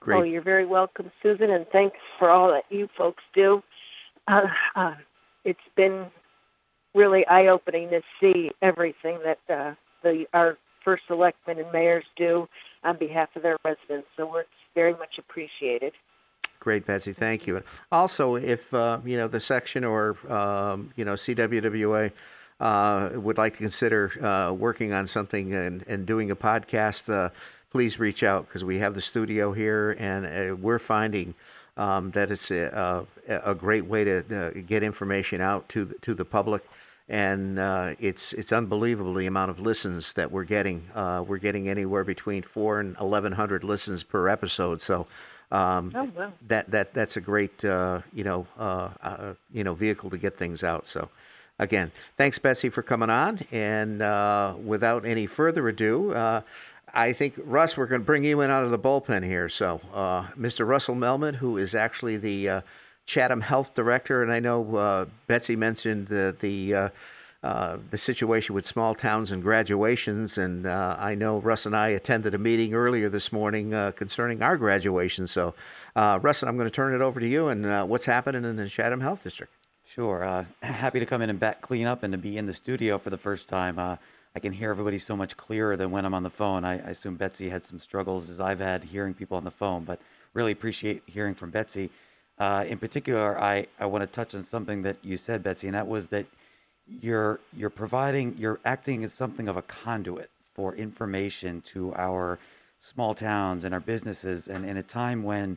Great. 0.00 0.18
Oh, 0.18 0.22
you're 0.22 0.42
very 0.42 0.66
welcome, 0.66 1.10
Susan, 1.22 1.50
and 1.50 1.66
thanks 1.68 1.98
for 2.18 2.30
all 2.30 2.48
that 2.48 2.64
you 2.70 2.88
folks 2.96 3.22
do. 3.34 3.62
Uh, 4.30 4.46
uh, 4.76 4.94
it's 5.44 5.58
been 5.76 6.06
really 6.94 7.26
eye-opening 7.26 7.90
to 7.90 8.00
see 8.20 8.50
everything 8.62 9.18
that 9.24 9.38
uh, 9.52 9.74
the 10.02 10.26
our 10.32 10.56
first 10.84 11.02
selectmen 11.06 11.58
and 11.58 11.70
mayors 11.72 12.04
do 12.16 12.48
on 12.84 12.96
behalf 12.96 13.28
of 13.36 13.42
their 13.42 13.56
residents. 13.64 14.06
So 14.16 14.30
we're 14.30 14.44
very 14.74 14.92
much 14.92 15.18
appreciated. 15.18 15.92
Great, 16.60 16.86
Betsy. 16.86 17.12
Thank 17.12 17.46
you. 17.46 17.62
Also, 17.90 18.36
if 18.36 18.72
uh, 18.72 18.98
you 19.04 19.16
know 19.16 19.28
the 19.28 19.40
section 19.40 19.84
or 19.84 20.16
um, 20.32 20.92
you 20.94 21.04
know 21.04 21.14
CWWA 21.14 22.12
uh, 22.60 23.10
would 23.14 23.38
like 23.38 23.54
to 23.54 23.58
consider 23.58 24.24
uh, 24.24 24.52
working 24.52 24.92
on 24.92 25.06
something 25.06 25.54
and, 25.54 25.82
and 25.88 26.06
doing 26.06 26.30
a 26.30 26.36
podcast, 26.36 27.12
uh, 27.12 27.30
please 27.70 27.98
reach 27.98 28.22
out 28.22 28.46
because 28.46 28.62
we 28.62 28.78
have 28.78 28.94
the 28.94 29.00
studio 29.00 29.52
here 29.52 29.96
and 29.98 30.26
uh, 30.26 30.54
we're 30.56 30.78
finding 30.78 31.34
um, 31.80 32.10
that 32.12 32.30
it's 32.30 32.50
a, 32.50 33.06
a, 33.28 33.52
a, 33.52 33.54
great 33.54 33.86
way 33.86 34.04
to 34.04 34.18
uh, 34.18 34.50
get 34.66 34.82
information 34.82 35.40
out 35.40 35.68
to 35.70 35.86
the, 35.86 35.94
to 36.00 36.14
the 36.14 36.24
public. 36.24 36.62
And 37.08 37.58
uh, 37.58 37.94
it's 37.98 38.32
it's 38.34 38.52
unbelievable 38.52 39.14
the 39.14 39.26
amount 39.26 39.50
of 39.50 39.58
listens 39.58 40.12
that 40.12 40.30
we're 40.30 40.44
getting. 40.44 40.88
we're 40.94 41.38
getting 41.38 41.68
anywhere 41.68 42.04
between 42.04 42.42
four 42.42 42.78
and 42.78 42.96
eleven 43.00 43.32
hundred 43.32 43.64
listens 43.64 44.04
per 44.04 44.28
episode. 44.28 44.80
So 44.80 45.08
um, 45.52 45.92
oh, 45.94 46.04
wow. 46.16 46.32
that 46.46 46.70
that 46.70 46.94
that's 46.94 47.16
a 47.16 47.20
great 47.20 47.64
uh, 47.64 48.02
you 48.12 48.22
know 48.22 48.46
uh, 48.58 48.90
uh, 49.02 49.34
you 49.52 49.64
know 49.64 49.74
vehicle 49.74 50.10
to 50.10 50.18
get 50.18 50.36
things 50.36 50.62
out. 50.62 50.86
So 50.86 51.08
again, 51.58 51.90
thanks 52.16 52.38
Betsy 52.38 52.68
for 52.68 52.82
coming 52.82 53.10
on. 53.10 53.40
And 53.50 54.00
uh, 54.00 54.54
without 54.64 55.04
any 55.04 55.26
further 55.26 55.68
ado, 55.68 56.12
uh, 56.12 56.42
I 56.92 57.12
think 57.12 57.34
Russ, 57.38 57.76
we're 57.76 57.86
going 57.86 58.00
to 58.00 58.04
bring 58.04 58.24
you 58.24 58.40
in 58.40 58.50
out 58.50 58.64
of 58.64 58.70
the 58.70 58.78
bullpen 58.78 59.24
here. 59.24 59.48
So 59.48 59.80
uh, 59.94 60.28
Mr. 60.38 60.66
Russell 60.66 60.94
Melmed, 60.94 61.36
who 61.36 61.56
is 61.58 61.74
actually 61.74 62.16
the 62.16 62.62
Chatham 63.06 63.40
Health 63.40 63.74
Director, 63.74 64.22
and 64.22 64.32
I 64.32 64.40
know 64.40 65.08
Betsy 65.26 65.56
mentioned 65.56 66.08
the 66.08 66.36
the 66.38 66.90
uh, 67.42 67.78
the 67.90 67.96
situation 67.96 68.54
with 68.54 68.66
small 68.66 68.94
towns 68.94 69.32
and 69.32 69.42
graduations. 69.42 70.36
And 70.36 70.66
uh, 70.66 70.96
I 70.98 71.14
know 71.14 71.38
Russ 71.38 71.64
and 71.64 71.74
I 71.74 71.88
attended 71.88 72.34
a 72.34 72.38
meeting 72.38 72.74
earlier 72.74 73.08
this 73.08 73.32
morning 73.32 73.72
uh, 73.72 73.92
concerning 73.92 74.42
our 74.42 74.58
graduation. 74.58 75.26
So, 75.26 75.54
uh, 75.96 76.18
Russ, 76.20 76.42
I'm 76.42 76.56
going 76.56 76.66
to 76.66 76.74
turn 76.74 76.94
it 76.94 77.00
over 77.00 77.18
to 77.18 77.26
you 77.26 77.48
and 77.48 77.64
uh, 77.64 77.84
what's 77.86 78.04
happening 78.04 78.44
in 78.44 78.56
the 78.56 78.68
Chatham 78.68 79.00
Health 79.00 79.24
District. 79.24 79.52
Sure. 79.86 80.46
happy 80.62 81.00
to 81.00 81.06
come 81.06 81.22
in 81.22 81.30
and 81.30 81.40
back 81.40 81.62
clean 81.62 81.86
up 81.86 82.02
and 82.02 82.12
to 82.12 82.18
be 82.18 82.36
in 82.36 82.44
the 82.44 82.52
studio 82.54 82.98
for 82.98 83.08
the 83.08 83.18
first 83.18 83.48
time. 83.48 83.98
I 84.34 84.38
can 84.38 84.52
hear 84.52 84.70
everybody 84.70 84.98
so 84.98 85.16
much 85.16 85.36
clearer 85.36 85.76
than 85.76 85.90
when 85.90 86.04
I'm 86.04 86.14
on 86.14 86.22
the 86.22 86.30
phone. 86.30 86.64
I, 86.64 86.74
I 86.74 86.90
assume 86.90 87.16
Betsy 87.16 87.48
had 87.48 87.64
some 87.64 87.78
struggles 87.78 88.30
as 88.30 88.40
I've 88.40 88.60
had 88.60 88.84
hearing 88.84 89.14
people 89.14 89.36
on 89.36 89.44
the 89.44 89.50
phone, 89.50 89.84
but 89.84 90.00
really 90.34 90.52
appreciate 90.52 91.02
hearing 91.06 91.34
from 91.34 91.50
Betsy. 91.50 91.90
Uh, 92.38 92.64
in 92.66 92.78
particular, 92.78 93.38
I, 93.40 93.66
I 93.78 93.86
want 93.86 94.02
to 94.02 94.06
touch 94.06 94.34
on 94.34 94.42
something 94.42 94.82
that 94.82 94.96
you 95.02 95.16
said, 95.16 95.42
Betsy, 95.42 95.66
and 95.66 95.74
that 95.74 95.88
was 95.88 96.08
that 96.08 96.26
you're 97.00 97.40
you're 97.56 97.70
providing 97.70 98.34
you're 98.36 98.58
acting 98.64 99.04
as 99.04 99.12
something 99.12 99.48
of 99.48 99.56
a 99.56 99.62
conduit 99.62 100.30
for 100.54 100.74
information 100.74 101.60
to 101.60 101.94
our 101.94 102.38
small 102.80 103.14
towns 103.14 103.62
and 103.64 103.72
our 103.72 103.80
businesses 103.80 104.48
and 104.48 104.64
in 104.64 104.76
a 104.76 104.82
time 104.82 105.22
when 105.22 105.56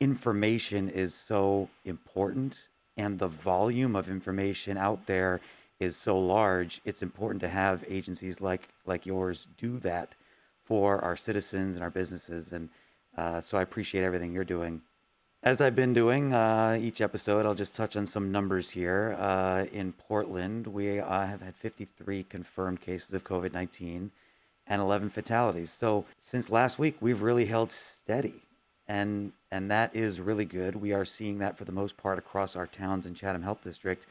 information 0.00 0.88
is 0.88 1.14
so 1.14 1.68
important 1.84 2.68
and 2.96 3.18
the 3.18 3.28
volume 3.28 3.94
of 3.94 4.08
information 4.08 4.76
out 4.76 5.06
there 5.06 5.40
is 5.80 5.96
so 5.96 6.18
large 6.18 6.80
it's 6.84 7.02
important 7.02 7.40
to 7.40 7.48
have 7.48 7.84
agencies 7.88 8.40
like 8.40 8.68
like 8.86 9.06
yours 9.06 9.48
do 9.58 9.78
that 9.78 10.14
for 10.62 10.98
our 11.04 11.16
citizens 11.16 11.74
and 11.74 11.82
our 11.84 11.90
businesses 11.90 12.52
and 12.52 12.68
uh, 13.16 13.40
so 13.40 13.58
i 13.58 13.62
appreciate 13.62 14.02
everything 14.02 14.32
you're 14.32 14.44
doing 14.44 14.80
as 15.44 15.60
I've 15.60 15.76
been 15.76 15.92
doing 15.92 16.32
uh, 16.32 16.78
each 16.80 17.02
episode, 17.02 17.44
I'll 17.44 17.54
just 17.54 17.74
touch 17.74 17.96
on 17.96 18.06
some 18.06 18.32
numbers 18.32 18.70
here. 18.70 19.14
Uh, 19.18 19.66
in 19.74 19.92
Portland, 19.92 20.66
we 20.66 21.00
uh, 21.00 21.26
have 21.26 21.42
had 21.42 21.54
53 21.54 22.22
confirmed 22.22 22.80
cases 22.80 23.12
of 23.12 23.24
COVID 23.24 23.52
19 23.52 24.10
and 24.66 24.80
11 24.80 25.10
fatalities. 25.10 25.70
So 25.70 26.06
since 26.18 26.48
last 26.48 26.78
week, 26.78 26.96
we've 27.00 27.20
really 27.20 27.44
held 27.44 27.72
steady. 27.72 28.40
And, 28.88 29.32
and 29.50 29.70
that 29.70 29.94
is 29.94 30.18
really 30.18 30.46
good. 30.46 30.76
We 30.76 30.94
are 30.94 31.04
seeing 31.04 31.36
that 31.40 31.58
for 31.58 31.66
the 31.66 31.72
most 31.72 31.98
part 31.98 32.18
across 32.18 32.56
our 32.56 32.66
towns 32.66 33.04
in 33.04 33.14
Chatham 33.14 33.42
Health 33.42 33.62
District. 33.62 34.06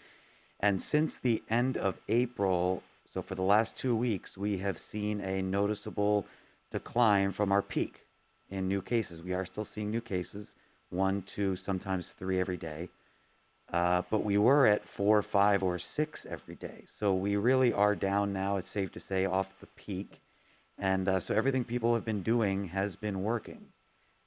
And 0.64 0.82
since 0.82 1.18
the 1.18 1.44
end 1.50 1.76
of 1.76 2.00
April, 2.08 2.84
so 3.04 3.22
for 3.22 3.36
the 3.36 3.42
last 3.42 3.76
two 3.76 3.94
weeks, 3.94 4.38
we 4.38 4.60
have 4.60 4.78
seen 4.78 5.20
a 5.20 5.42
noticeable 5.42 6.26
decline 6.72 7.32
from 7.32 7.52
our 7.52 7.62
peak 7.62 8.06
in 8.50 8.70
new 8.70 8.82
cases. 8.82 9.22
We 9.22 9.34
are 9.34 9.44
still 9.44 9.66
seeing 9.66 9.92
new 9.92 10.00
cases 10.00 10.56
one, 10.90 11.22
two, 11.24 11.58
sometimes 11.58 12.12
three 12.12 12.40
every 12.40 12.56
day. 12.56 12.88
Uh, 13.74 14.04
but 14.10 14.24
we 14.24 14.38
were 14.38 14.66
at 14.66 14.88
four, 14.88 15.22
five, 15.22 15.64
or 15.64 15.78
six 15.78 16.26
every 16.26 16.56
day. 16.56 16.86
So 16.88 17.14
we 17.14 17.36
really 17.36 17.74
are 17.74 17.94
down 17.94 18.32
now, 18.32 18.56
it's 18.56 18.70
safe 18.70 18.90
to 18.94 19.02
say, 19.02 19.26
off 19.26 19.60
the 19.60 19.68
peak. 19.68 20.22
And 20.78 21.10
uh, 21.10 21.20
so 21.20 21.36
everything 21.36 21.66
people 21.66 21.94
have 21.94 22.06
been 22.06 22.24
doing 22.24 22.70
has 22.70 22.96
been 22.96 23.22
working. 23.22 23.66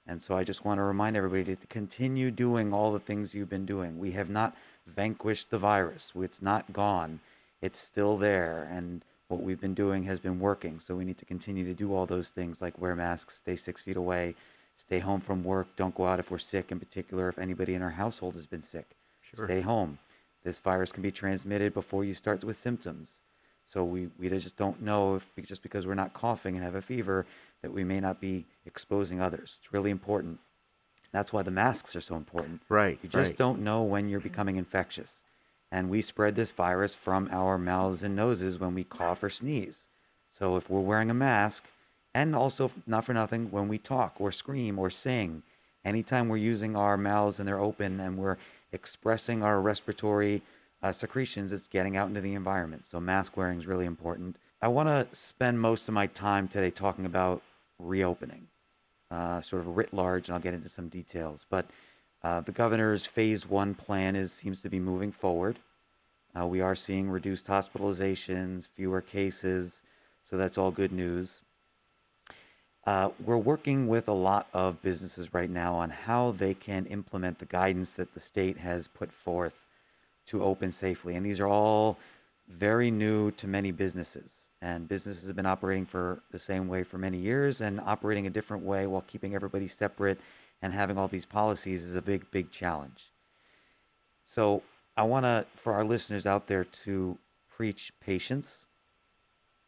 And 0.06 0.22
so 0.22 0.36
I 0.36 0.44
just 0.44 0.66
want 0.66 0.78
to 0.78 0.82
remind 0.82 1.16
everybody 1.16 1.56
to 1.56 1.66
continue 1.68 2.30
doing 2.30 2.74
all 2.74 2.92
the 2.92 3.00
things 3.00 3.34
you've 3.34 3.48
been 3.48 3.64
doing. 3.64 3.98
We 3.98 4.10
have 4.12 4.28
not 4.28 4.54
vanquished 4.86 5.50
the 5.50 5.58
virus, 5.58 6.12
it's 6.16 6.42
not 6.42 6.72
gone, 6.72 7.20
it's 7.60 7.78
still 7.78 8.16
there. 8.16 8.68
And 8.70 9.02
what 9.28 9.42
we've 9.42 9.60
been 9.60 9.74
doing 9.74 10.04
has 10.04 10.20
been 10.20 10.38
working. 10.38 10.78
So 10.80 10.94
we 10.94 11.04
need 11.04 11.18
to 11.18 11.24
continue 11.24 11.64
to 11.64 11.74
do 11.74 11.94
all 11.94 12.06
those 12.06 12.30
things 12.30 12.62
like 12.62 12.80
wear 12.80 12.94
masks, 12.94 13.38
stay 13.38 13.56
six 13.56 13.82
feet 13.82 13.96
away, 13.96 14.34
Stay 14.76 14.98
home 14.98 15.20
from 15.20 15.42
work. 15.42 15.68
Don't 15.76 15.94
go 15.94 16.06
out 16.06 16.20
if 16.20 16.30
we're 16.30 16.38
sick, 16.38 16.70
in 16.70 16.78
particular, 16.78 17.28
if 17.28 17.38
anybody 17.38 17.74
in 17.74 17.82
our 17.82 17.90
household 17.90 18.34
has 18.34 18.46
been 18.46 18.62
sick. 18.62 18.86
Sure. 19.22 19.46
Stay 19.46 19.60
home. 19.62 19.98
This 20.44 20.58
virus 20.58 20.92
can 20.92 21.02
be 21.02 21.10
transmitted 21.10 21.74
before 21.74 22.04
you 22.04 22.14
start 22.14 22.44
with 22.44 22.58
symptoms. 22.58 23.22
So 23.64 23.82
we, 23.82 24.08
we 24.18 24.28
just 24.28 24.56
don't 24.56 24.80
know 24.82 25.16
if 25.16 25.28
just 25.44 25.62
because 25.62 25.86
we're 25.86 25.94
not 25.94 26.12
coughing 26.12 26.54
and 26.54 26.62
have 26.62 26.76
a 26.76 26.82
fever 26.82 27.26
that 27.62 27.72
we 27.72 27.82
may 27.82 27.98
not 27.98 28.20
be 28.20 28.44
exposing 28.64 29.20
others. 29.20 29.58
It's 29.60 29.72
really 29.72 29.90
important. 29.90 30.38
That's 31.16 31.32
why 31.32 31.42
the 31.42 31.50
masks 31.50 31.96
are 31.96 32.02
so 32.02 32.14
important. 32.14 32.60
Right. 32.68 32.98
You 33.02 33.08
just 33.08 33.30
right. 33.30 33.38
don't 33.38 33.60
know 33.60 33.82
when 33.82 34.10
you're 34.10 34.20
becoming 34.20 34.56
infectious. 34.56 35.22
And 35.72 35.88
we 35.88 36.02
spread 36.02 36.36
this 36.36 36.52
virus 36.52 36.94
from 36.94 37.30
our 37.32 37.56
mouths 37.56 38.02
and 38.02 38.14
noses 38.14 38.58
when 38.58 38.74
we 38.74 38.84
cough 38.84 39.22
or 39.22 39.30
sneeze. 39.30 39.88
So 40.30 40.56
if 40.56 40.68
we're 40.68 40.80
wearing 40.80 41.10
a 41.10 41.14
mask, 41.14 41.64
and 42.12 42.36
also, 42.36 42.70
not 42.86 43.06
for 43.06 43.14
nothing, 43.14 43.50
when 43.50 43.66
we 43.66 43.78
talk 43.78 44.16
or 44.18 44.30
scream 44.30 44.78
or 44.78 44.90
sing, 44.90 45.42
anytime 45.86 46.28
we're 46.28 46.36
using 46.36 46.76
our 46.76 46.98
mouths 46.98 47.38
and 47.38 47.48
they're 47.48 47.60
open 47.60 47.98
and 47.98 48.18
we're 48.18 48.36
expressing 48.70 49.42
our 49.42 49.58
respiratory 49.58 50.42
uh, 50.82 50.92
secretions, 50.92 51.50
it's 51.50 51.66
getting 51.66 51.96
out 51.96 52.08
into 52.08 52.20
the 52.20 52.34
environment. 52.34 52.84
So, 52.84 53.00
mask 53.00 53.38
wearing 53.38 53.58
is 53.58 53.66
really 53.66 53.86
important. 53.86 54.36
I 54.60 54.68
want 54.68 54.90
to 54.90 55.08
spend 55.16 55.60
most 55.60 55.88
of 55.88 55.94
my 55.94 56.08
time 56.08 56.46
today 56.46 56.70
talking 56.70 57.06
about 57.06 57.42
reopening, 57.78 58.48
uh, 59.10 59.40
sort 59.40 59.62
of 59.62 59.76
writ 59.76 59.92
large, 59.92 60.28
and 60.28 60.34
I'll 60.34 60.42
get 60.42 60.54
into 60.54 60.68
some 60.68 60.88
details. 60.88 61.46
But 61.48 61.66
uh, 62.22 62.40
the 62.40 62.52
governor's 62.52 63.06
phase 63.06 63.48
one 63.48 63.74
plan 63.74 64.16
is 64.16 64.32
seems 64.32 64.62
to 64.62 64.68
be 64.68 64.80
moving 64.80 65.12
forward. 65.12 65.58
Uh, 66.38 66.46
we 66.46 66.60
are 66.60 66.74
seeing 66.74 67.08
reduced 67.08 67.46
hospitalizations, 67.46 68.68
fewer 68.68 69.00
cases, 69.00 69.82
so 70.24 70.36
that's 70.36 70.58
all 70.58 70.70
good 70.70 70.92
news. 70.92 71.42
Uh, 72.86 73.10
we're 73.24 73.36
working 73.36 73.88
with 73.88 74.06
a 74.06 74.12
lot 74.12 74.46
of 74.52 74.80
businesses 74.80 75.34
right 75.34 75.50
now 75.50 75.74
on 75.74 75.90
how 75.90 76.30
they 76.30 76.54
can 76.54 76.86
implement 76.86 77.38
the 77.38 77.46
guidance 77.46 77.92
that 77.92 78.14
the 78.14 78.20
state 78.20 78.58
has 78.58 78.86
put 78.86 79.10
forth 79.10 79.54
to 80.26 80.42
open 80.42 80.70
safely. 80.70 81.16
And 81.16 81.26
these 81.26 81.40
are 81.40 81.48
all 81.48 81.98
very 82.48 82.90
new 82.90 83.30
to 83.32 83.46
many 83.46 83.72
businesses. 83.72 84.50
And 84.62 84.88
businesses 84.88 85.26
have 85.26 85.36
been 85.36 85.46
operating 85.46 85.86
for 85.86 86.20
the 86.30 86.38
same 86.38 86.68
way 86.68 86.82
for 86.82 86.98
many 86.98 87.18
years 87.18 87.60
and 87.60 87.80
operating 87.80 88.26
a 88.26 88.30
different 88.30 88.64
way 88.64 88.86
while 88.86 89.04
keeping 89.06 89.34
everybody 89.34 89.68
separate 89.68 90.18
and 90.62 90.72
having 90.72 90.96
all 90.96 91.08
these 91.08 91.26
policies 91.26 91.84
is 91.84 91.96
a 91.96 92.02
big, 92.02 92.30
big 92.30 92.50
challenge. 92.50 93.10
So 94.24 94.62
I 94.96 95.02
want 95.02 95.24
to, 95.24 95.46
for 95.54 95.74
our 95.74 95.84
listeners 95.84 96.26
out 96.26 96.46
there, 96.46 96.64
to 96.64 97.18
preach 97.54 97.92
patience. 98.00 98.66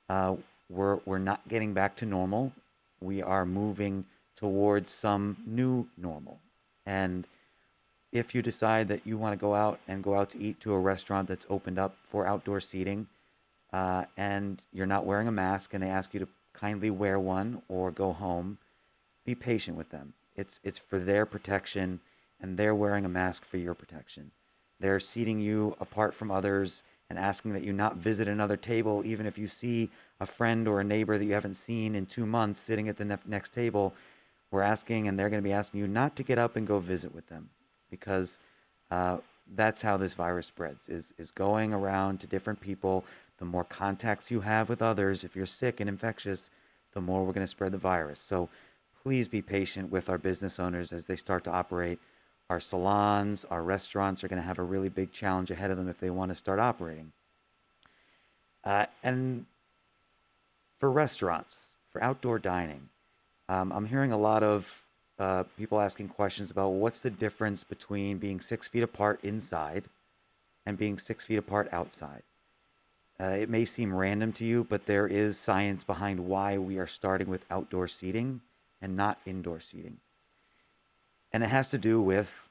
Uh, 0.09 0.37
we're, 0.71 1.01
we're 1.05 1.19
not 1.19 1.47
getting 1.49 1.75
back 1.75 1.97
to 1.97 2.07
normal 2.07 2.53
we 3.01 3.23
are 3.23 3.47
moving 3.47 4.05
towards 4.37 4.91
some 4.91 5.37
new 5.47 5.87
normal. 5.97 6.41
And 6.87 7.27
if 8.13 8.35
you 8.35 8.43
decide 8.43 8.89
that 8.89 9.07
you 9.07 9.19
want 9.19 9.33
to 9.33 9.41
go 9.41 9.55
out 9.55 9.81
and 9.87 10.03
go 10.03 10.15
out 10.15 10.31
to 10.31 10.39
eat 10.39 10.61
to 10.61 10.73
a 10.73 10.79
restaurant 10.79 11.29
that's 11.29 11.47
opened 11.51 11.79
up 11.79 11.97
for 12.03 12.27
outdoor 12.27 12.61
seating, 12.61 13.07
uh, 13.73 14.05
and 14.17 14.63
you're 14.73 14.87
not 14.87 15.05
wearing 15.05 15.29
a 15.29 15.33
mask, 15.33 15.75
and 15.75 15.83
they 15.83 15.89
ask 15.89 16.15
you 16.15 16.21
to 16.21 16.29
kindly 16.55 16.91
wear 16.91 17.19
one 17.21 17.63
or 17.69 17.91
go 17.91 18.13
home, 18.13 18.59
be 19.27 19.35
patient 19.35 19.77
with 19.77 19.91
them. 19.91 20.15
It's 20.37 20.59
it's 20.65 20.79
for 20.79 20.99
their 20.99 21.27
protection, 21.27 22.01
and 22.41 22.57
they're 22.57 22.75
wearing 22.75 23.05
a 23.05 23.11
mask 23.11 23.45
for 23.45 23.59
your 23.59 23.75
protection. 23.75 24.31
They're 24.81 25.01
seating 25.01 25.41
you 25.41 25.77
apart 25.81 26.15
from 26.15 26.31
others 26.31 26.83
and 27.11 27.19
asking 27.19 27.53
that 27.53 27.63
you 27.63 27.73
not 27.73 27.97
visit 27.97 28.29
another 28.29 28.57
table, 28.57 29.03
even 29.05 29.27
if 29.27 29.37
you 29.37 29.49
see 29.49 29.91
a 30.21 30.27
friend 30.27 30.69
or 30.69 30.81
a 30.81 30.85
neighbor 30.85 31.19
that 31.19 31.25
you 31.25 31.33
haven't 31.33 31.57
seen 31.57 31.95
in 31.95 32.07
two 32.07 32.27
months 32.27 32.61
sitting 32.61 32.89
at 32.89 32.97
the 32.97 33.05
ne- 33.05 33.17
next 33.27 33.53
table. 33.53 33.95
We're 34.51 34.63
asking, 34.63 35.09
and 35.09 35.19
they're 35.19 35.31
going 35.31 35.43
to 35.43 35.49
be 35.49 35.53
asking 35.53 35.81
you 35.81 35.89
not 35.89 36.17
to 36.17 36.23
get 36.23 36.39
up 36.39 36.57
and 36.57 36.67
go 36.67 36.79
visit 36.79 37.15
with 37.15 37.29
them 37.29 37.51
because 37.91 38.41
uh, 38.91 39.19
that's 39.55 39.83
how 39.83 39.97
this 39.97 40.15
virus 40.15 40.47
spreads 40.47 40.89
is, 40.89 41.15
is 41.19 41.31
going 41.31 41.73
around 41.73 42.21
to 42.21 42.27
different 42.27 42.61
people. 42.61 43.05
The 43.39 43.45
more 43.45 43.65
contacts 43.65 44.31
you 44.31 44.41
have 44.41 44.69
with 44.69 44.83
others, 44.83 45.25
if 45.25 45.37
you're 45.37 45.47
sick 45.47 45.81
and 45.81 45.89
infectious, 45.89 46.51
the 46.93 47.01
more 47.01 47.25
we're 47.25 47.33
going 47.33 47.47
to 47.47 47.51
spread 47.51 47.73
the 47.73 47.79
virus. 47.79 48.21
So 48.21 48.49
please 49.03 49.29
be 49.29 49.43
patient 49.43 49.91
with 49.91 50.09
our 50.09 50.19
business 50.19 50.59
owners 50.59 50.93
as 50.93 51.07
they 51.07 51.17
start 51.17 51.45
to 51.45 51.51
operate 51.51 51.99
our 52.51 52.61
salons, 52.61 53.45
our 53.51 53.63
restaurants 53.63 54.25
are 54.25 54.29
going 54.29 54.41
to 54.41 54.47
have 54.47 54.59
a 54.59 54.63
really 54.63 54.89
big 54.89 55.13
challenge 55.13 55.51
ahead 55.51 55.71
of 55.71 55.77
them 55.77 55.89
if 55.89 56.01
they 56.01 56.11
want 56.11 56.31
to 56.31 56.35
start 56.35 56.59
operating. 56.59 57.13
Uh, 58.65 58.87
and 59.03 59.45
for 60.79 60.91
restaurants, 60.91 61.59
for 61.91 62.03
outdoor 62.03 62.39
dining, 62.39 62.89
um, 63.49 63.71
I'm 63.73 63.87
hearing 63.87 64.13
a 64.13 64.19
lot 64.19 64.43
of 64.43 64.87
uh, 65.19 65.45
people 65.57 65.81
asking 65.81 66.09
questions 66.09 66.51
about 66.51 66.71
what's 66.71 67.01
the 67.01 67.11
difference 67.11 67.65
between 67.65 68.19
being 68.19 68.41
six 68.41 68.69
feet 68.69 68.83
apart 68.83 69.21
inside 69.23 69.85
and 70.65 70.79
being 70.79 70.99
six 70.99 71.25
feet 71.25 71.39
apart 71.39 71.69
outside. 71.73 72.23
Uh, 73.21 73.25
it 73.25 73.49
may 73.49 73.65
seem 73.65 73.93
random 73.93 74.33
to 74.33 74.45
you, 74.45 74.65
but 74.69 74.87
there 74.87 75.07
is 75.07 75.39
science 75.39 75.83
behind 75.83 76.21
why 76.21 76.57
we 76.57 76.79
are 76.79 76.87
starting 76.87 77.29
with 77.29 77.45
outdoor 77.51 77.89
seating 77.89 78.41
and 78.81 78.97
not 78.97 79.19
indoor 79.27 79.59
seating. 79.59 79.99
And 81.33 81.43
it 81.43 81.49
has 81.49 81.71
to 81.71 81.79
do 81.79 82.01
with 82.01 82.49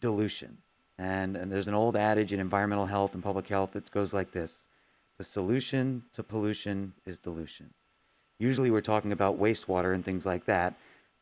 dilution. 0.00 0.58
And, 0.98 1.36
and 1.36 1.50
there's 1.50 1.68
an 1.68 1.74
old 1.74 1.96
adage 1.96 2.32
in 2.34 2.40
environmental 2.40 2.86
health 2.86 3.14
and 3.14 3.22
public 3.22 3.48
health 3.48 3.72
that 3.72 3.90
goes 3.90 4.12
like 4.12 4.32
this 4.32 4.68
The 5.16 5.24
solution 5.24 6.04
to 6.12 6.22
pollution 6.22 6.92
is 7.06 7.18
dilution. 7.18 7.72
Usually 8.38 8.70
we're 8.70 8.82
talking 8.82 9.12
about 9.12 9.40
wastewater 9.40 9.94
and 9.94 10.04
things 10.04 10.26
like 10.26 10.44
that, 10.46 10.74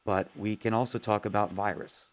but 0.08 0.26
we 0.34 0.56
can 0.56 0.72
also 0.72 0.98
talk 0.98 1.26
about 1.26 1.52
virus. 1.52 2.08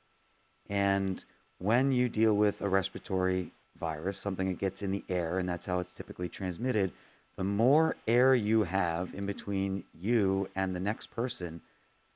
And 0.69 1.23
when 1.59 1.93
you 1.93 2.09
deal 2.09 2.33
with 2.33 2.59
a 2.59 2.67
respiratory 2.67 3.51
virus, 3.79 4.17
something 4.17 4.49
that 4.49 4.59
gets 4.59 4.81
in 4.81 4.91
the 4.91 5.05
air, 5.07 5.39
and 5.39 5.47
that's 5.47 5.65
how 5.65 5.79
it's 5.79 5.95
typically 5.95 6.27
transmitted, 6.27 6.91
the 7.37 7.45
more 7.45 7.95
air 8.05 8.35
you 8.35 8.63
have 8.63 9.13
in 9.13 9.25
between 9.25 9.85
you 9.97 10.49
and 10.57 10.75
the 10.75 10.79
next 10.81 11.07
person, 11.09 11.61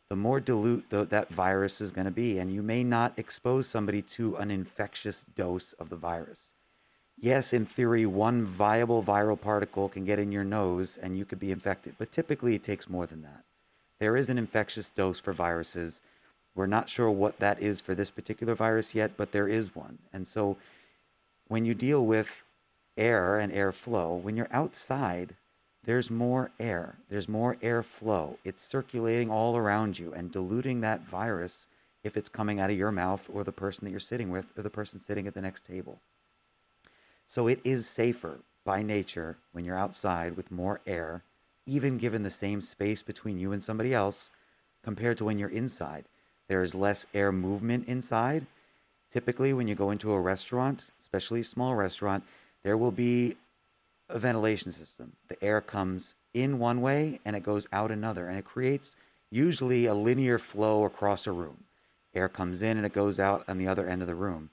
the 0.10 0.18
more 0.18 0.42
dilute 0.42 0.90
th- 0.90 1.08
that 1.08 1.30
virus 1.30 1.80
is 1.80 1.94
going 1.94 2.04
to 2.04 2.12
be. 2.12 2.40
And 2.40 2.52
you 2.52 2.62
may 2.62 2.84
not 2.84 3.18
expose 3.18 3.66
somebody 3.66 4.02
to 4.02 4.36
an 4.36 4.52
infectious 4.52 5.26
dose 5.34 5.72
of 5.80 5.88
the 5.88 5.96
virus. 5.96 6.56
Yes, 7.18 7.54
in 7.54 7.66
theory, 7.66 8.06
one 8.06 8.44
viable 8.44 9.02
viral 9.02 9.40
particle 9.40 9.88
can 9.88 10.04
get 10.04 10.20
in 10.20 10.34
your 10.34 10.44
nose 10.44 10.98
and 11.02 11.18
you 11.18 11.24
could 11.24 11.40
be 11.40 11.54
infected, 11.54 11.96
but 11.98 12.12
typically 12.12 12.54
it 12.54 12.64
takes 12.64 12.90
more 12.90 13.06
than 13.06 13.22
that. 13.22 13.46
There 14.00 14.16
is 14.16 14.30
an 14.30 14.38
infectious 14.38 14.90
dose 14.90 15.20
for 15.20 15.34
viruses. 15.34 16.02
We're 16.56 16.66
not 16.66 16.90
sure 16.90 17.12
what 17.12 17.40
that 17.40 17.62
is 17.62 17.82
for 17.82 17.94
this 17.94 18.10
particular 18.10 18.56
virus 18.56 18.96
yet, 18.96 19.12
but 19.18 19.32
there 19.32 19.48
is 19.48 19.76
one. 19.76 20.00
And 20.14 20.28
so 20.28 20.58
when 21.48 21.66
you 21.66 21.74
deal 21.74 22.06
with 22.06 22.44
air 22.98 23.38
and 23.38 23.52
airflow, 23.52 24.22
when 24.22 24.38
you're 24.38 24.48
outside, 24.52 25.36
there's 25.84 26.10
more 26.10 26.52
air, 26.60 26.96
there's 27.10 27.28
more 27.28 27.56
airflow. 27.56 28.38
It's 28.44 28.62
circulating 28.62 29.30
all 29.30 29.58
around 29.58 29.98
you 29.98 30.14
and 30.14 30.32
diluting 30.32 30.82
that 30.82 31.02
virus 31.02 31.68
if 32.04 32.16
it's 32.16 32.30
coming 32.30 32.60
out 32.60 32.70
of 32.70 32.78
your 32.78 32.92
mouth 32.92 33.30
or 33.32 33.44
the 33.44 33.52
person 33.52 33.86
that 33.86 33.92
you're 33.92 34.00
sitting 34.00 34.30
with 34.30 34.46
or 34.58 34.64
the 34.64 34.70
person 34.70 35.00
sitting 35.00 35.28
at 35.28 35.34
the 35.34 35.42
next 35.42 35.66
table. 35.66 36.00
So 37.28 37.48
it 37.48 37.60
is 37.64 37.88
safer 37.88 38.40
by 38.66 38.82
nature 38.82 39.38
when 39.52 39.66
you're 39.66 39.78
outside 39.78 40.38
with 40.38 40.52
more 40.52 40.80
air, 40.86 41.24
even 41.66 41.98
given 41.98 42.24
the 42.24 42.32
same 42.32 42.62
space 42.62 43.02
between 43.02 43.40
you 43.40 43.52
and 43.52 43.64
somebody 43.64 43.94
else, 43.94 44.30
compared 44.84 45.18
to 45.18 45.26
when 45.26 45.38
you're 45.38 45.50
inside. 45.50 46.06
There 46.48 46.64
is 46.64 46.74
less 46.74 47.06
air 47.14 47.32
movement 47.32 47.88
inside. 47.88 48.46
Typically, 49.12 49.54
when 49.54 49.68
you 49.68 49.76
go 49.76 49.92
into 49.92 50.12
a 50.14 50.20
restaurant, 50.20 50.92
especially 51.00 51.42
a 51.42 51.46
small 51.46 51.76
restaurant, 51.76 52.24
there 52.64 52.78
will 52.78 52.92
be 52.92 53.36
a 54.10 54.20
ventilation 54.20 54.72
system. 54.72 55.14
The 55.28 55.42
air 55.44 55.62
comes 55.62 56.16
in 56.34 56.60
one 56.60 56.82
way 56.82 57.20
and 57.26 57.36
it 57.36 57.44
goes 57.44 57.68
out 57.72 57.92
another, 57.92 58.28
and 58.28 58.38
it 58.38 58.46
creates 58.46 58.98
usually 59.32 59.86
a 59.86 59.94
linear 59.94 60.40
flow 60.40 60.86
across 60.86 61.28
a 61.28 61.32
room. 61.32 61.64
Air 62.16 62.30
comes 62.30 62.62
in 62.62 62.78
and 62.78 62.86
it 62.86 62.94
goes 62.94 63.20
out 63.20 63.44
on 63.48 63.58
the 63.58 63.68
other 63.68 63.88
end 63.88 64.02
of 64.02 64.08
the 64.08 64.16
room. 64.16 64.50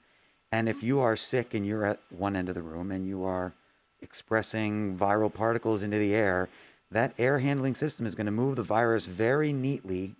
And 0.51 0.69
if 0.69 0.83
you 0.83 0.99
are 0.99 1.15
sick 1.15 1.53
and 1.53 1.65
you're 1.65 1.85
at 1.85 1.99
one 2.09 2.35
end 2.35 2.49
of 2.49 2.55
the 2.55 2.61
room 2.61 2.91
and 2.91 3.07
you 3.07 3.23
are 3.23 3.53
expressing 4.01 4.95
viral 4.97 5.33
particles 5.33 5.81
into 5.81 5.97
the 5.97 6.13
air, 6.13 6.49
that 6.91 7.13
air 7.17 7.39
handling 7.39 7.75
system 7.75 8.05
is 8.05 8.15
going 8.15 8.25
to 8.25 8.31
move 8.31 8.55
the 8.55 8.63
virus 8.63 9.05
very 9.05 9.51
neatly 9.51 10.15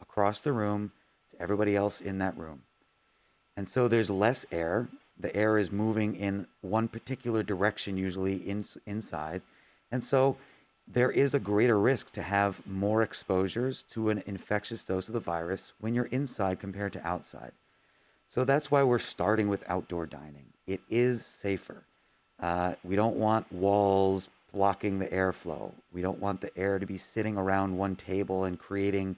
across 0.00 0.40
the 0.40 0.52
room 0.52 0.92
to 1.30 1.40
everybody 1.40 1.74
else 1.74 2.00
in 2.00 2.18
that 2.18 2.36
room. 2.36 2.62
And 3.56 3.68
so 3.68 3.88
there's 3.88 4.10
less 4.10 4.46
air. 4.52 4.88
The 5.18 5.34
air 5.36 5.58
is 5.58 5.70
moving 5.70 6.14
in 6.14 6.46
one 6.60 6.88
particular 6.88 7.42
direction, 7.42 7.96
usually 7.96 8.36
in, 8.36 8.64
inside. 8.86 9.42
And 9.90 10.04
so 10.04 10.36
there 10.88 11.10
is 11.10 11.34
a 11.34 11.40
greater 11.40 11.78
risk 11.78 12.10
to 12.12 12.22
have 12.22 12.66
more 12.66 13.02
exposures 13.02 13.82
to 13.84 14.10
an 14.10 14.22
infectious 14.26 14.84
dose 14.84 15.08
of 15.08 15.14
the 15.14 15.20
virus 15.20 15.72
when 15.80 15.94
you're 15.94 16.06
inside 16.06 16.60
compared 16.60 16.92
to 16.94 17.06
outside. 17.06 17.52
So 18.28 18.44
that's 18.44 18.70
why 18.70 18.82
we're 18.82 18.98
starting 18.98 19.48
with 19.48 19.64
outdoor 19.68 20.06
dining. 20.06 20.46
It 20.66 20.80
is 20.88 21.24
safer. 21.24 21.82
Uh, 22.40 22.74
we 22.82 22.96
don't 22.96 23.16
want 23.16 23.52
walls 23.52 24.28
blocking 24.52 24.98
the 24.98 25.06
airflow. 25.08 25.72
We 25.92 26.02
don't 26.02 26.20
want 26.20 26.40
the 26.40 26.56
air 26.56 26.78
to 26.78 26.86
be 26.86 26.98
sitting 26.98 27.36
around 27.36 27.76
one 27.76 27.96
table 27.96 28.44
and 28.44 28.58
creating, 28.58 29.16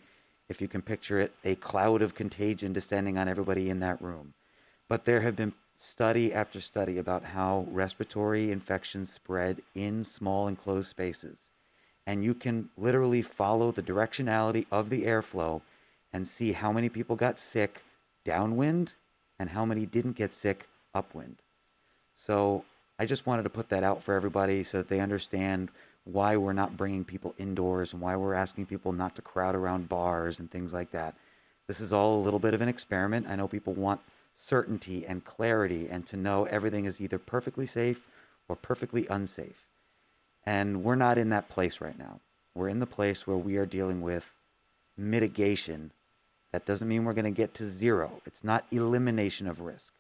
if 0.49 0.61
you 0.61 0.69
can 0.69 0.83
picture 0.83 1.19
it, 1.19 1.35
a 1.45 1.57
cloud 1.57 2.03
of 2.03 2.15
contagion 2.15 2.73
descending 2.73 3.19
on 3.19 3.29
everybody 3.29 3.69
in 3.69 3.81
that 3.81 4.01
room. 4.01 4.35
But 4.89 5.05
there 5.05 5.21
have 5.21 5.37
been 5.37 5.53
study 5.77 6.33
after 6.33 6.61
study 6.61 6.99
about 6.99 7.25
how 7.25 7.67
respiratory 7.71 8.53
infections 8.53 9.13
spread 9.13 9.61
in 9.75 10.05
small 10.05 10.47
enclosed 10.47 10.89
spaces. 10.89 11.51
And 12.07 12.25
you 12.25 12.35
can 12.35 12.69
literally 12.77 13.23
follow 13.23 13.73
the 13.73 13.83
directionality 13.83 14.67
of 14.71 14.91
the 14.91 15.03
airflow 15.03 15.63
and 16.13 16.29
see 16.29 16.53
how 16.53 16.71
many 16.71 16.89
people 16.89 17.17
got 17.17 17.39
sick 17.39 17.83
downwind 18.25 18.93
and 19.39 19.51
how 19.51 19.65
many 19.65 19.85
didn't 19.85 20.13
get 20.13 20.35
sick 20.35 20.69
upwind. 20.95 21.37
So 22.15 22.65
I 22.99 23.07
just 23.07 23.27
wanted 23.27 23.43
to 23.43 23.51
put 23.51 23.69
that 23.71 23.83
out 23.83 24.03
for 24.03 24.15
everybody 24.15 24.65
so 24.65 24.79
that 24.79 24.89
they 24.89 25.01
understand 25.01 25.71
why 26.05 26.37
we're 26.37 26.53
not 26.53 26.77
bringing 26.77 27.05
people 27.05 27.35
indoors 27.39 27.93
and 27.93 28.01
why 28.01 28.15
we're 28.17 28.35
asking 28.35 28.67
people 28.67 28.93
not 28.93 29.17
to 29.17 29.23
crowd 29.23 29.55
around 29.55 29.89
bars 29.89 30.39
and 30.39 30.51
things 30.51 30.73
like 30.73 30.91
that. 30.93 31.15
This 31.67 31.81
is 31.81 31.93
all 31.93 32.15
a 32.15 32.23
little 32.23 32.39
bit 32.39 32.55
of 32.55 32.61
an 32.61 32.69
experiment. 32.69 33.27
I 33.29 33.37
know 33.37 33.49
people 33.49 33.73
want 33.73 34.01
certainty 34.37 35.07
and 35.07 35.25
clarity 35.25 35.89
and 35.91 36.07
to 36.07 36.17
know 36.17 36.45
everything 36.45 36.85
is 36.85 37.01
either 37.01 37.19
perfectly 37.19 37.67
safe 37.67 38.07
or 38.49 38.57
perfectly 38.57 39.07
unsafe. 39.09 39.67
And 40.45 40.85
we're 40.85 40.95
not 40.95 41.17
in 41.17 41.31
that 41.31 41.49
place 41.49 41.81
right 41.81 41.99
now. 41.99 42.21
We're 42.55 42.69
in 42.69 42.81
the 42.81 42.87
place 42.87 43.27
where 43.27 43.37
we 43.37 43.57
are 43.57 43.67
dealing 43.67 44.03
with 44.03 44.35
mitigation 44.97 45.91
that 46.53 46.67
doesn't 46.67 46.87
mean 46.87 47.05
we're 47.05 47.15
going 47.15 47.25
to 47.25 47.31
get 47.33 47.55
to 47.55 47.69
zero. 47.69 48.21
It's 48.27 48.45
not 48.45 48.67
elimination 48.71 49.49
of 49.49 49.61
risk. 49.61 49.93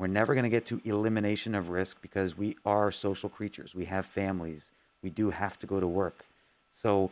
We're 0.00 0.06
never 0.06 0.32
going 0.32 0.44
to 0.44 0.48
get 0.50 0.64
to 0.66 0.80
elimination 0.82 1.54
of 1.54 1.68
risk 1.68 2.00
because 2.00 2.34
we 2.34 2.56
are 2.64 2.90
social 2.90 3.28
creatures. 3.28 3.74
We 3.74 3.84
have 3.84 4.06
families. 4.06 4.72
We 5.02 5.10
do 5.10 5.28
have 5.28 5.58
to 5.58 5.66
go 5.66 5.78
to 5.78 5.86
work. 5.86 6.24
So 6.70 7.10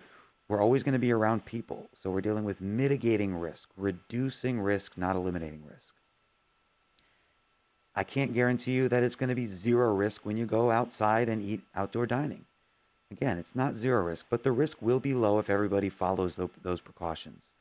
we're 0.48 0.62
always 0.62 0.82
going 0.82 0.94
to 0.94 0.98
be 0.98 1.12
around 1.12 1.44
people. 1.44 1.90
So 1.92 2.10
we're 2.10 2.22
dealing 2.22 2.44
with 2.44 2.62
mitigating 2.62 3.34
risk, 3.34 3.68
reducing 3.76 4.58
risk, 4.58 4.96
not 4.96 5.16
eliminating 5.16 5.64
risk. 5.70 5.96
I 7.94 8.04
can't 8.04 8.32
guarantee 8.32 8.72
you 8.72 8.88
that 8.88 9.02
it's 9.02 9.16
going 9.16 9.28
to 9.28 9.34
be 9.34 9.48
zero 9.48 9.92
risk 9.92 10.24
when 10.24 10.38
you 10.38 10.46
go 10.46 10.70
outside 10.70 11.28
and 11.28 11.42
eat 11.42 11.60
outdoor 11.74 12.06
dining. 12.06 12.46
Again, 13.10 13.36
it's 13.36 13.54
not 13.54 13.76
zero 13.76 14.02
risk, 14.02 14.24
but 14.30 14.44
the 14.44 14.52
risk 14.52 14.80
will 14.80 14.98
be 14.98 15.12
low 15.12 15.38
if 15.38 15.50
everybody 15.50 15.90
follows 15.90 16.36
the, 16.36 16.48
those 16.62 16.80
precautions 16.80 17.52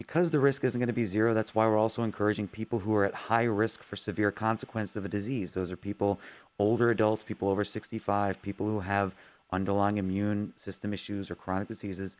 because 0.00 0.30
the 0.30 0.40
risk 0.40 0.64
isn't 0.64 0.80
going 0.80 0.86
to 0.86 0.94
be 0.94 1.04
zero, 1.04 1.34
that's 1.34 1.54
why 1.54 1.66
we're 1.66 1.76
also 1.76 2.02
encouraging 2.02 2.48
people 2.48 2.78
who 2.78 2.94
are 2.94 3.04
at 3.04 3.12
high 3.12 3.44
risk 3.44 3.82
for 3.82 3.96
severe 3.96 4.32
consequences 4.32 4.96
of 4.96 5.04
a 5.04 5.10
disease. 5.10 5.52
Those 5.52 5.70
are 5.70 5.76
people, 5.76 6.18
older 6.58 6.88
adults, 6.88 7.22
people 7.22 7.50
over 7.50 7.66
65, 7.66 8.40
people 8.40 8.66
who 8.66 8.80
have 8.80 9.14
underlying 9.52 9.98
immune 9.98 10.54
system 10.56 10.94
issues 10.94 11.30
or 11.30 11.34
chronic 11.34 11.68
diseases, 11.68 12.16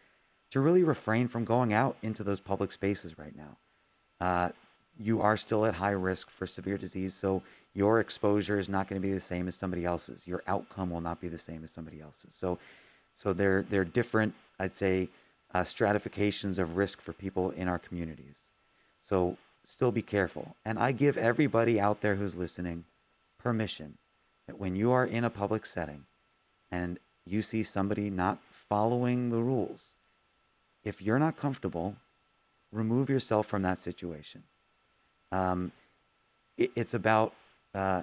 to 0.51 0.61
really 0.61 0.83
refrain 0.83 1.27
from 1.27 1.47
going 1.47 1.73
out 1.73 1.97
into 2.03 2.23
those 2.23 2.39
public 2.39 2.71
spaces 2.71 3.17
right 3.19 3.35
now. 3.35 3.57
Uh, 4.21 4.51
you 4.99 5.23
are 5.23 5.39
still 5.39 5.65
at 5.65 5.75
high 5.75 5.93
risk 5.93 6.29
for 6.29 6.47
severe 6.47 6.77
disease, 6.77 7.15
so 7.15 7.43
your 7.73 8.01
exposure 8.01 8.59
is 8.59 8.69
not 8.69 8.89
going 8.89 9.01
to 9.01 9.09
be 9.09 9.15
the 9.15 9.19
same 9.19 9.49
as 9.49 9.55
somebody 9.55 9.87
else's. 9.87 10.29
Your 10.29 10.43
outcome 10.47 10.91
will 10.91 11.01
not 11.01 11.19
be 11.19 11.29
the 11.29 11.39
same 11.39 11.65
as 11.65 11.71
somebody 11.71 12.03
else's. 12.03 12.35
So, 12.35 12.59
so 13.15 13.33
they're 13.33 13.63
they're 13.63 13.87
different. 13.87 14.35
I'd 14.59 14.75
say 14.75 15.09
uh, 15.53 15.65
stratifications 15.65 16.59
of 16.59 16.77
risk 16.77 17.01
for 17.01 17.13
people 17.13 17.51
in 17.51 17.69
our 17.69 17.79
communities. 17.79 18.51
So 19.01 19.37
still 19.65 19.93
be 19.93 20.03
careful. 20.03 20.57
And 20.65 20.79
I 20.79 20.93
give 20.93 21.17
everybody 21.17 21.81
out 21.81 22.01
there 22.01 22.17
who's 22.17 22.35
listening 22.35 22.85
permission 23.39 23.99
that 24.47 24.59
when 24.59 24.77
you 24.77 24.93
are 24.93 25.07
in 25.07 25.25
a 25.25 25.31
public 25.31 25.67
setting 25.67 26.05
and 26.71 26.99
you 27.25 27.43
see 27.43 27.63
somebody 27.63 28.11
not 28.11 28.39
following 28.51 29.31
the 29.31 29.43
rules, 29.43 29.95
if 30.85 31.03
you're 31.03 31.19
not 31.19 31.37
comfortable, 31.37 31.97
remove 32.73 33.11
yourself 33.11 33.47
from 33.47 33.63
that 33.63 33.79
situation. 33.79 34.43
Um, 35.33 35.73
it, 36.57 36.71
it's 36.75 36.95
about 36.95 37.35
uh, 37.75 38.03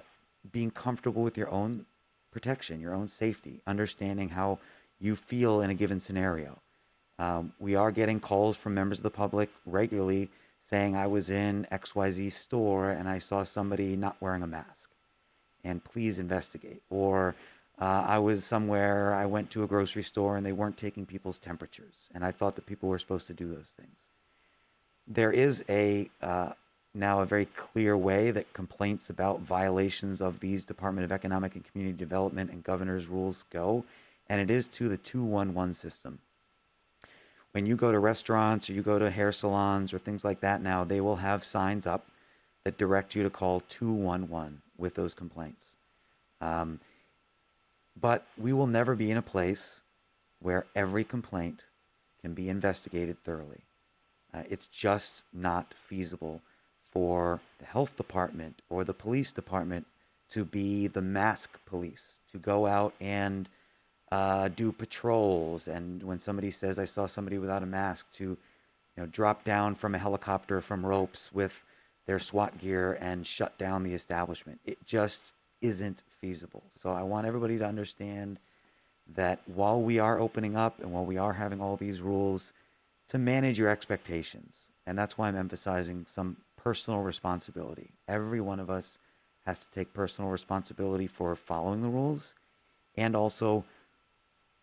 being 0.52 0.72
comfortable 0.72 1.24
with 1.24 1.38
your 1.38 1.50
own 1.50 1.86
protection, 2.32 2.80
your 2.80 2.94
own 2.94 3.08
safety, 3.08 3.62
understanding 3.66 4.30
how 4.30 4.60
you 5.00 5.16
feel 5.16 5.62
in 5.62 5.70
a 5.70 5.74
given 5.74 6.00
scenario. 6.00 6.60
Um, 7.20 7.54
we 7.60 7.76
are 7.76 7.92
getting 7.92 8.20
calls 8.20 8.58
from 8.58 8.74
members 8.74 9.00
of 9.00 9.04
the 9.04 9.10
public 9.10 9.50
regularly 9.66 10.30
saying, 10.60 10.96
I 10.96 11.08
was 11.08 11.30
in 11.30 11.66
XYZ 11.72 12.32
store 12.32 12.92
and 12.92 13.08
I 13.10 13.20
saw 13.20 13.44
somebody 13.44 13.96
not 13.96 14.18
wearing 14.22 14.44
a 14.44 14.48
mask 14.48 14.92
and 15.64 15.84
please 15.84 16.20
investigate. 16.20 16.82
Or 16.90 17.36
Uh, 17.80 18.04
I 18.08 18.18
was 18.18 18.44
somewhere, 18.44 19.14
I 19.14 19.28
went 19.28 19.52
to 19.52 19.64
a 19.64 19.68
grocery 19.68 20.04
store 20.04 20.36
and 20.36 20.46
they 20.46 20.52
weren't 20.52 20.78
taking 20.78 21.06
people's 21.06 21.38
temperatures. 21.38 22.10
And 22.14 22.26
I 22.26 22.32
thought 22.32 22.56
that 22.56 22.66
people 22.66 22.90
were 22.90 22.98
supposed 22.98 23.28
to 23.28 23.34
do 23.34 23.48
those 23.48 23.72
things. 23.78 24.10
There 25.08 25.32
is 25.32 25.64
a 25.70 26.10
uh, 26.22 26.54
now 26.94 27.22
a 27.22 27.26
very 27.26 27.46
clear 27.46 27.96
way 27.96 28.32
that 28.32 28.52
complaints 28.54 29.10
about 29.12 29.42
violations 29.42 30.22
of 30.22 30.40
these 30.40 30.66
Department 30.66 31.06
of 31.06 31.12
Economic 31.12 31.54
and 31.54 31.64
Community 31.64 31.96
Development 31.98 32.50
and 32.50 32.64
governor's 32.64 33.06
rules 33.06 33.46
go, 33.52 33.86
and 34.28 34.42
it 34.42 34.50
is 34.50 34.68
to 34.70 34.90
the 34.90 34.98
211 34.98 35.76
system. 35.76 36.18
When 37.58 37.66
you 37.66 37.76
go 37.76 37.92
to 37.92 37.98
restaurants 37.98 38.70
or 38.70 38.74
you 38.74 38.84
go 38.84 39.00
to 39.00 39.10
hair 39.10 39.32
salons 39.32 39.92
or 39.92 39.98
things 39.98 40.24
like 40.24 40.42
that 40.42 40.62
now, 40.62 40.84
they 40.84 41.02
will 41.02 41.16
have 41.16 41.44
signs 41.44 41.88
up 41.88 42.06
that 42.64 42.78
direct 42.78 43.16
you 43.16 43.24
to 43.24 43.32
call 43.32 43.62
211 43.62 44.62
with 44.78 44.94
those 44.94 45.16
complaints. 45.16 45.76
Um, 46.40 46.80
but 48.00 48.28
we 48.38 48.54
will 48.54 48.68
never 48.68 48.94
be 48.94 49.10
in 49.10 49.18
a 49.18 49.24
place 49.24 49.82
where 50.40 50.68
every 50.76 51.04
complaint 51.04 51.66
can 52.22 52.36
be 52.36 52.48
investigated 52.48 53.24
thoroughly. 53.24 53.64
Uh, 54.32 54.44
it's 54.48 54.68
just 54.68 55.24
not 55.34 55.74
feasible 55.74 56.44
for 56.84 57.40
the 57.58 57.66
health 57.66 57.98
department 57.98 58.62
or 58.70 58.84
the 58.84 58.94
police 58.94 59.32
department 59.32 59.88
to 60.30 60.46
be 60.46 60.86
the 60.86 61.02
mask 61.02 61.58
police, 61.66 62.20
to 62.32 62.38
go 62.38 62.68
out 62.68 62.94
and 63.02 63.50
uh, 64.12 64.48
do 64.50 64.72
patrols. 64.72 65.68
And 65.68 66.04
when 66.04 66.20
somebody 66.20 66.52
says, 66.52 66.80
I 66.80 66.86
saw 66.86 67.06
somebody 67.06 67.38
without 67.38 67.64
a 67.64 67.68
mask, 67.68 68.12
to 68.14 68.24
you 68.24 68.38
know, 68.98 69.06
drop 69.08 69.44
down 69.44 69.76
from 69.76 69.96
a 69.96 70.00
helicopter 70.00 70.62
from 70.62 70.86
ropes 70.86 71.32
with 71.34 71.64
their 72.06 72.20
SWAT 72.20 72.58
gear 72.58 72.98
and 73.00 73.28
shut 73.28 73.58
down 73.58 73.84
the 73.84 73.94
establishment. 73.94 74.60
It 74.66 74.86
just 74.86 75.34
isn't 75.62 76.04
feasible. 76.10 76.64
So 76.70 76.92
I 76.92 77.04
want 77.04 77.28
everybody 77.28 77.58
to 77.58 77.66
understand 77.66 78.40
that 79.16 79.42
while 79.46 79.82
we 79.82 80.00
are 80.00 80.20
opening 80.20 80.56
up 80.56 80.80
and 80.82 80.92
while 80.92 81.06
we 81.06 81.18
are 81.18 81.34
having 81.34 81.62
all 81.62 81.78
these 81.78 82.02
rules, 82.02 82.54
to 83.10 83.18
manage 83.18 83.58
your 83.58 83.70
expectations. 83.70 84.70
And 84.86 84.98
that's 84.98 85.18
why 85.18 85.28
I'm 85.28 85.36
emphasizing 85.36 86.06
some 86.08 86.38
personal 86.58 87.02
responsibility. 87.02 87.92
Every 88.08 88.42
one 88.42 88.60
of 88.60 88.70
us 88.70 88.98
has 89.46 89.66
to 89.66 89.72
take 89.72 89.94
personal 89.94 90.30
responsibility 90.30 91.08
for 91.08 91.36
following 91.36 91.82
the 91.82 91.88
rules. 91.88 92.36
And 92.96 93.16
also, 93.16 93.64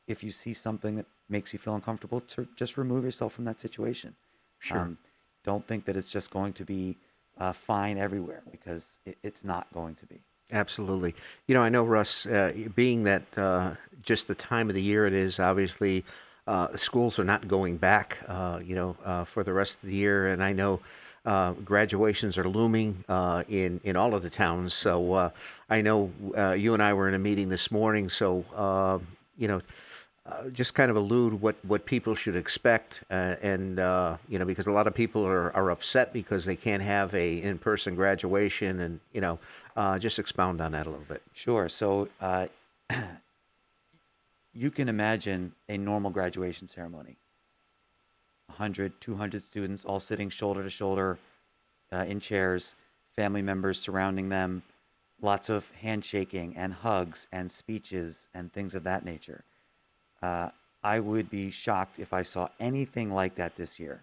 if 0.07 0.23
you 0.23 0.33
see 0.33 0.53
something 0.53 0.97
that 0.97 1.07
makes 1.29 1.53
you 1.53 1.59
feel 1.59 1.75
uncomfortable, 1.75 2.21
to 2.21 2.47
just 2.57 2.77
remove 2.77 3.05
yourself 3.05 3.33
from 3.33 3.45
that 3.45 3.61
situation. 3.61 4.15
Sure. 4.59 4.79
Um, 4.79 4.99
don't 5.43 5.67
think 5.67 5.85
that 5.85 5.97
it's 5.97 6.11
just 6.11 6.31
going 6.31 6.53
to 6.55 6.65
be 6.65 6.97
uh, 7.39 7.53
fine 7.53 7.99
everywhere 7.99 8.43
because 8.51 8.99
it, 9.05 9.19
it's 9.23 9.45
not 9.45 9.67
going 9.73 9.95
to 9.97 10.07
be. 10.07 10.21
Absolutely. 10.53 11.15
You 11.47 11.55
know, 11.55 11.63
I 11.63 11.69
know, 11.69 11.85
Russ, 11.85 12.27
uh, 12.27 12.53
being 12.75 13.05
that 13.05 13.23
uh, 13.37 13.75
just 14.03 14.29
the 14.29 14.35
time 14.35 14.69
of 14.69 14.75
the 14.75 14.83
year 14.83 15.07
it 15.07 15.13
is, 15.13 15.41
obviously, 15.41 16.05
uh, 16.47 16.77
schools 16.77 17.19
are 17.19 17.25
not 17.25 17.49
going 17.49 17.79
back, 17.79 18.19
uh, 18.29 18.61
you 18.63 18.75
know, 18.75 18.97
uh, 19.05 19.25
for 19.25 19.43
the 19.43 19.53
rest 19.53 19.83
of 19.83 19.89
the 19.89 19.95
year. 19.95 20.29
And 20.29 20.45
I 20.45 20.53
know 20.53 20.81
uh, 21.25 21.53
graduations 21.53 22.37
are 22.37 22.47
looming 22.47 23.05
in, 23.49 23.81
in 23.83 23.97
all 23.97 24.15
of 24.15 24.23
the 24.23 24.29
towns. 24.29 24.75
So 24.75 25.33
I 25.71 25.81
know 25.81 26.13
you 26.55 26.75
and 26.75 26.83
I 26.83 26.93
were 26.93 27.09
in 27.09 27.15
a 27.15 27.19
meeting 27.19 27.49
this 27.49 27.71
morning. 27.71 28.11
So, 28.11 29.01
you 29.39 29.49
know, 29.49 29.63
uh, 30.27 30.49
just 30.49 30.75
kind 30.75 30.91
of 30.91 30.97
allude 30.97 31.41
what, 31.41 31.57
what 31.65 31.85
people 31.85 32.15
should 32.15 32.35
expect, 32.35 33.03
uh, 33.11 33.37
and 33.43 33.79
uh, 33.79 34.17
you 34.29 34.39
know 34.39 34.45
because 34.45 34.67
a 34.67 34.73
lot 34.73 34.87
of 34.87 34.95
people 34.95 35.27
are, 35.27 35.55
are 35.55 35.71
upset 35.71 36.13
because 36.13 36.47
they 36.47 36.57
can't 36.57 36.83
have 36.83 37.15
a 37.15 37.43
in 37.43 37.59
person 37.59 37.95
graduation, 37.95 38.81
and 38.81 39.01
you 39.13 39.21
know 39.21 39.39
uh, 39.77 39.99
just 39.99 40.19
expound 40.19 40.61
on 40.61 40.73
that 40.73 40.87
a 40.87 40.91
little 40.91 41.05
bit. 41.07 41.23
Sure. 41.35 41.69
So 41.69 42.09
uh, 42.21 42.47
you 44.55 44.71
can 44.71 44.89
imagine 44.89 45.53
a 45.69 45.77
normal 45.77 46.11
graduation 46.11 46.69
ceremony 46.69 47.17
100, 48.47 49.01
200 49.01 49.43
students 49.43 49.85
all 49.85 50.01
sitting 50.01 50.31
shoulder 50.31 50.63
to 50.63 50.71
shoulder 50.71 51.19
uh, 51.93 52.05
in 52.09 52.21
chairs, 52.21 52.75
family 53.17 53.43
members 53.43 53.81
surrounding 53.81 54.29
them, 54.29 54.63
lots 55.21 55.49
of 55.49 55.71
handshaking 55.83 56.57
and 56.57 56.73
hugs 56.73 57.27
and 57.33 57.51
speeches 57.51 58.29
and 58.33 58.53
things 58.53 58.75
of 58.75 58.85
that 58.85 59.05
nature. 59.05 59.45
Uh, 60.25 60.49
I 60.83 61.01
would 61.01 61.29
be 61.29 61.51
shocked 61.51 61.99
if 61.99 62.15
I 62.15 62.23
saw 62.23 62.49
anything 62.59 63.11
like 63.11 63.35
that 63.35 63.57
this 63.57 63.79
year. 63.79 64.01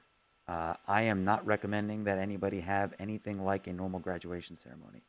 Uh, 0.48 0.76
I 0.88 1.02
am 1.04 1.26
not 1.26 1.44
recommending 1.48 2.04
that 2.04 2.20
anybody 2.20 2.60
have 2.60 2.94
anything 3.00 3.44
like 3.44 3.66
a 3.66 3.74
normal 3.74 4.00
graduation 4.00 4.56
ceremony. 4.56 5.02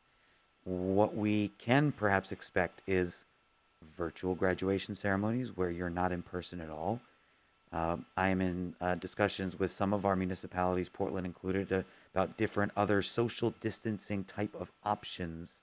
What 0.63 1.15
we 1.15 1.51
can 1.59 1.91
perhaps 1.91 2.31
expect 2.31 2.81
is 2.87 3.25
virtual 3.95 4.33
graduation 4.33 4.95
ceremonies 4.95 5.55
where 5.55 5.69
you're 5.69 5.97
not 6.01 6.11
in 6.11 6.23
person 6.23 6.59
at 6.59 6.71
all. 6.71 6.99
Um, 7.71 8.07
I 8.17 8.29
am 8.29 8.41
in 8.41 8.75
uh, 8.81 8.95
discussions 8.95 9.59
with 9.59 9.71
some 9.71 9.93
of 9.93 10.05
our 10.05 10.15
municipalities, 10.15 10.89
Portland 10.89 11.27
included, 11.27 11.71
uh, 11.71 11.83
about 12.15 12.37
different 12.37 12.71
other 12.75 13.03
social 13.03 13.53
distancing 13.61 14.23
type 14.23 14.55
of 14.59 14.71
options 14.83 15.61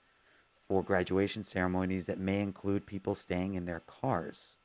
for 0.69 0.81
graduation 0.81 1.43
ceremonies 1.43 2.05
that 2.05 2.19
may 2.19 2.39
include 2.41 2.85
people 2.85 3.15
staying 3.15 3.55
in 3.55 3.65
their 3.65 3.81
cars 3.81 4.55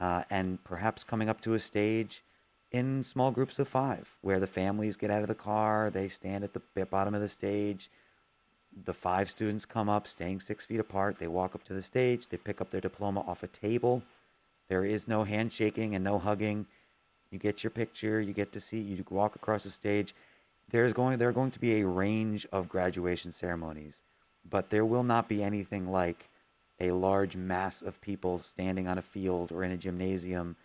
uh, 0.00 0.24
and 0.30 0.62
perhaps 0.64 1.04
coming 1.04 1.28
up 1.28 1.40
to 1.42 1.54
a 1.54 1.60
stage 1.60 2.22
in 2.70 3.02
small 3.02 3.30
groups 3.30 3.58
of 3.58 3.66
five 3.66 4.16
where 4.20 4.40
the 4.40 4.46
families 4.46 4.96
get 4.96 5.10
out 5.10 5.22
of 5.22 5.28
the 5.28 5.34
car, 5.34 5.90
they 5.90 6.08
stand 6.08 6.44
at 6.44 6.52
the 6.52 6.86
bottom 6.86 7.14
of 7.14 7.20
the 7.20 7.28
stage 7.28 7.90
the 8.84 8.94
five 8.94 9.30
students 9.30 9.64
come 9.64 9.88
up, 9.88 10.06
staying 10.06 10.40
six 10.40 10.66
feet 10.66 10.80
apart. 10.80 11.18
They 11.18 11.28
walk 11.28 11.54
up 11.54 11.64
to 11.64 11.74
the 11.74 11.82
stage. 11.82 12.28
They 12.28 12.36
pick 12.36 12.60
up 12.60 12.70
their 12.70 12.80
diploma 12.80 13.20
off 13.20 13.42
a 13.42 13.48
table. 13.48 14.02
There 14.68 14.84
is 14.84 15.08
no 15.08 15.24
handshaking 15.24 15.94
and 15.94 16.04
no 16.04 16.18
hugging. 16.18 16.66
You 17.30 17.38
get 17.38 17.62
your 17.62 17.70
picture. 17.70 18.20
You 18.20 18.32
get 18.32 18.52
to 18.52 18.60
see. 18.60 18.78
You 18.78 19.04
walk 19.10 19.36
across 19.36 19.64
the 19.64 19.70
stage. 19.70 20.14
There's 20.70 20.92
going. 20.92 21.18
There 21.18 21.28
are 21.28 21.32
going 21.32 21.50
to 21.52 21.60
be 21.60 21.80
a 21.80 21.86
range 21.86 22.46
of 22.52 22.68
graduation 22.68 23.30
ceremonies, 23.30 24.02
but 24.48 24.70
there 24.70 24.84
will 24.84 25.02
not 25.02 25.28
be 25.28 25.42
anything 25.42 25.90
like 25.90 26.28
a 26.80 26.92
large 26.92 27.36
mass 27.36 27.82
of 27.82 28.00
people 28.00 28.38
standing 28.38 28.86
on 28.86 28.98
a 28.98 29.02
field 29.02 29.52
or 29.52 29.64
in 29.64 29.72
a 29.72 29.76
gymnasium, 29.76 30.56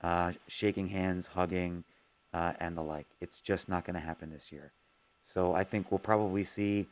uh, 0.00 0.32
shaking 0.48 0.88
hands, 0.88 1.28
hugging, 1.28 1.84
uh, 2.32 2.52
and 2.60 2.76
the 2.76 2.82
like. 2.82 3.06
It's 3.20 3.40
just 3.40 3.68
not 3.68 3.84
going 3.84 3.94
to 3.94 4.00
happen 4.00 4.30
this 4.30 4.50
year. 4.50 4.72
So 5.22 5.54
I 5.54 5.64
think 5.64 5.90
we'll 5.90 5.98
probably 5.98 6.44
see 6.44 6.86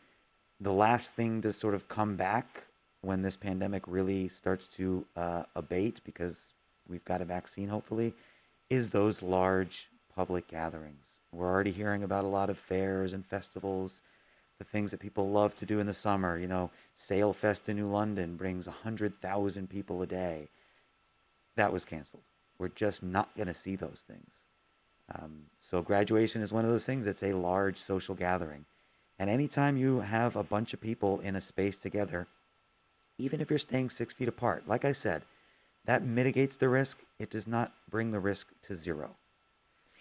the 0.61 0.73
last 0.73 1.15
thing 1.15 1.41
to 1.43 1.53
sort 1.53 1.75
of 1.75 1.89
come 1.89 2.17
back 2.17 2.65
when 3.01 3.23
this 3.23 3.37
pandemic 3.37 3.85
really 3.87 4.29
starts 4.29 4.69
to 4.69 5.07
uh, 5.17 5.45
abate, 5.55 6.01
because 6.05 6.55
we've 6.89 7.05
got 7.05 7.23
a 7.23 7.25
vaccine 7.25 7.69
hopefully, 7.69 8.15
is 8.69 8.91
those 8.91 9.23
large 9.23 9.89
public 10.15 10.49
gatherings. 10.49 11.21
We're 11.33 11.47
already 11.47 11.71
hearing 11.71 12.03
about 12.03 12.25
a 12.25 12.29
lot 12.29 12.51
of 12.51 12.59
fairs 12.59 13.13
and 13.13 13.25
festivals, 13.25 14.03
the 14.59 14.65
things 14.65 14.91
that 14.91 15.01
people 15.01 15.31
love 15.31 15.55
to 15.57 15.67
do 15.67 15.79
in 15.79 15.87
the 15.87 15.95
summer. 15.95 16.39
You 16.39 16.49
know, 16.49 16.71
Sail 16.95 17.33
Fest 17.33 17.69
in 17.69 17.77
New 17.77 17.89
London 17.89 18.37
brings 18.37 18.67
100,000 18.67 19.71
people 19.71 20.03
a 20.03 20.07
day. 20.07 20.49
That 21.57 21.73
was 21.73 21.85
canceled. 21.85 22.25
We're 22.59 22.69
just 22.69 23.03
not 23.03 23.35
going 23.37 23.49
to 23.49 23.55
see 23.55 23.77
those 23.77 24.05
things. 24.07 24.47
Um, 25.15 25.45
so, 25.59 25.81
graduation 25.81 26.43
is 26.43 26.53
one 26.53 26.65
of 26.65 26.71
those 26.71 26.85
things 26.85 27.05
that's 27.05 27.23
a 27.23 27.33
large 27.33 27.79
social 27.79 28.15
gathering. 28.15 28.67
And 29.19 29.31
anytime 29.31 29.77
you 29.77 30.01
have 30.01 30.37
a 30.37 30.43
bunch 30.43 30.75
of 30.75 30.81
people 30.81 31.21
in 31.21 31.35
a 31.35 31.41
space 31.41 31.79
together, 31.79 32.27
even 33.17 33.41
if 33.41 33.51
you're 33.51 33.59
staying 33.59 33.91
six 33.91 34.15
feet 34.15 34.29
apart, 34.29 34.69
like 34.69 34.85
I 34.85 34.93
said, 34.93 35.23
that 35.87 36.05
mitigates 36.05 36.57
the 36.57 36.69
risk. 36.69 36.99
It 37.19 37.31
does 37.31 37.47
not 37.47 37.73
bring 37.91 38.11
the 38.11 38.21
risk 38.21 38.49
to 38.63 38.77
zero. 38.77 39.17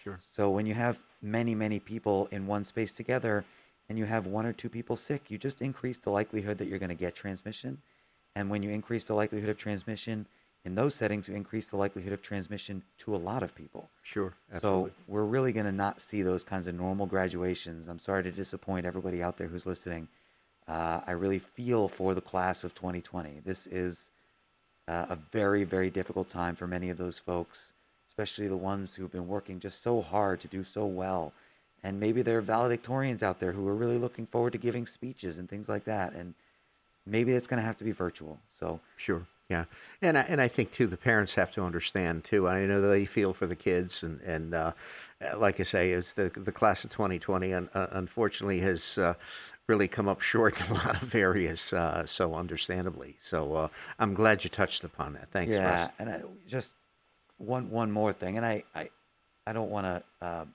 Sure. 0.02 0.16
So 0.20 0.50
when 0.50 0.66
you 0.66 0.74
have 0.74 0.98
many, 1.22 1.54
many 1.54 1.80
people 1.80 2.28
in 2.30 2.46
one 2.46 2.64
space 2.64 2.92
together 2.92 3.44
and 3.88 3.98
you 3.98 4.04
have 4.04 4.26
one 4.26 4.46
or 4.46 4.52
two 4.52 4.68
people 4.68 4.96
sick, 4.96 5.30
you 5.30 5.38
just 5.38 5.62
increase 5.62 5.98
the 5.98 6.10
likelihood 6.10 6.58
that 6.58 6.68
you're 6.68 6.78
going 6.78 6.88
to 6.88 6.94
get 6.94 7.14
transmission. 7.14 7.78
And 8.34 8.50
when 8.50 8.62
you 8.62 8.70
increase 8.70 9.04
the 9.04 9.14
likelihood 9.14 9.50
of 9.50 9.56
transmission, 9.56 10.26
in 10.64 10.74
those 10.74 10.94
settings, 10.94 11.28
you 11.28 11.34
increase 11.34 11.70
the 11.70 11.76
likelihood 11.76 12.12
of 12.12 12.20
transmission 12.20 12.82
to 12.98 13.14
a 13.14 13.16
lot 13.16 13.42
of 13.42 13.54
people. 13.54 13.88
Sure. 14.02 14.34
Absolutely. 14.52 14.90
So 14.90 14.96
we're 15.06 15.24
really 15.24 15.52
going 15.52 15.66
to 15.66 15.72
not 15.72 16.00
see 16.00 16.22
those 16.22 16.44
kinds 16.44 16.66
of 16.66 16.74
normal 16.74 17.06
graduations. 17.06 17.88
I'm 17.88 17.98
sorry 17.98 18.22
to 18.24 18.30
disappoint 18.30 18.84
everybody 18.84 19.22
out 19.22 19.38
there 19.38 19.46
who's 19.46 19.66
listening. 19.66 20.08
Uh, 20.66 21.00
I 21.06 21.12
really 21.12 21.38
feel 21.38 21.88
for 21.88 22.14
the 22.14 22.20
class 22.20 22.64
of 22.64 22.74
2020. 22.74 23.40
This 23.44 23.66
is 23.66 24.10
uh, 24.86 25.06
a 25.10 25.16
very, 25.32 25.64
very 25.64 25.90
difficult 25.90 26.28
time 26.28 26.54
for 26.54 26.66
many 26.66 26.90
of 26.90 26.98
those 26.98 27.18
folks, 27.18 27.72
especially 28.06 28.48
the 28.48 28.56
ones 28.56 28.94
who've 28.94 29.10
been 29.10 29.28
working 29.28 29.60
just 29.60 29.82
so 29.82 30.02
hard 30.02 30.40
to 30.40 30.48
do 30.48 30.62
so 30.62 30.84
well. 30.84 31.32
And 31.82 32.00
maybe 32.00 32.22
there 32.22 32.38
are 32.38 32.42
valedictorians 32.42 33.22
out 33.22 33.40
there 33.40 33.52
who 33.52 33.66
are 33.68 33.74
really 33.74 33.98
looking 33.98 34.26
forward 34.26 34.52
to 34.52 34.58
giving 34.58 34.86
speeches 34.86 35.38
and 35.38 35.48
things 35.48 35.68
like 35.68 35.84
that. 35.84 36.12
And 36.12 36.34
maybe 37.06 37.32
it's 37.32 37.46
going 37.46 37.58
to 37.58 37.66
have 37.66 37.76
to 37.78 37.84
be 37.84 37.92
virtual. 37.92 38.38
So 38.48 38.80
sure. 38.96 39.26
Yeah, 39.48 39.64
and 40.02 40.18
I, 40.18 40.22
and 40.22 40.42
I 40.42 40.48
think 40.48 40.72
too 40.72 40.86
the 40.86 40.98
parents 40.98 41.34
have 41.36 41.50
to 41.52 41.62
understand 41.62 42.24
too. 42.24 42.46
I 42.46 42.66
know 42.66 42.82
they 42.82 43.06
feel 43.06 43.32
for 43.32 43.46
the 43.46 43.56
kids, 43.56 44.02
and 44.02 44.20
and 44.20 44.52
uh, 44.52 44.72
like 45.38 45.58
I 45.58 45.62
say, 45.62 45.92
it's 45.92 46.12
the 46.12 46.30
the 46.34 46.52
class 46.52 46.84
of 46.84 46.90
2020. 46.90 47.54
Un, 47.54 47.70
uh, 47.72 47.86
unfortunately, 47.92 48.60
has 48.60 48.98
uh, 48.98 49.14
really 49.66 49.88
come 49.88 50.06
up 50.06 50.20
short 50.20 50.60
in 50.60 50.66
a 50.66 50.74
lot 50.74 51.02
of 51.02 51.14
areas, 51.14 51.72
uh, 51.72 52.04
so 52.04 52.34
understandably. 52.34 53.16
So 53.20 53.54
uh, 53.54 53.68
I'm 53.98 54.12
glad 54.12 54.44
you 54.44 54.50
touched 54.50 54.84
upon 54.84 55.14
that. 55.14 55.30
Thanks, 55.30 55.54
yeah, 55.54 55.82
Russ. 55.82 55.90
and 55.98 56.10
I, 56.10 56.22
just 56.46 56.76
one 57.38 57.70
one 57.70 57.90
more 57.90 58.12
thing, 58.12 58.36
and 58.36 58.44
I 58.44 58.64
I, 58.74 58.90
I 59.46 59.54
don't 59.54 59.70
want 59.70 59.86
to. 60.20 60.46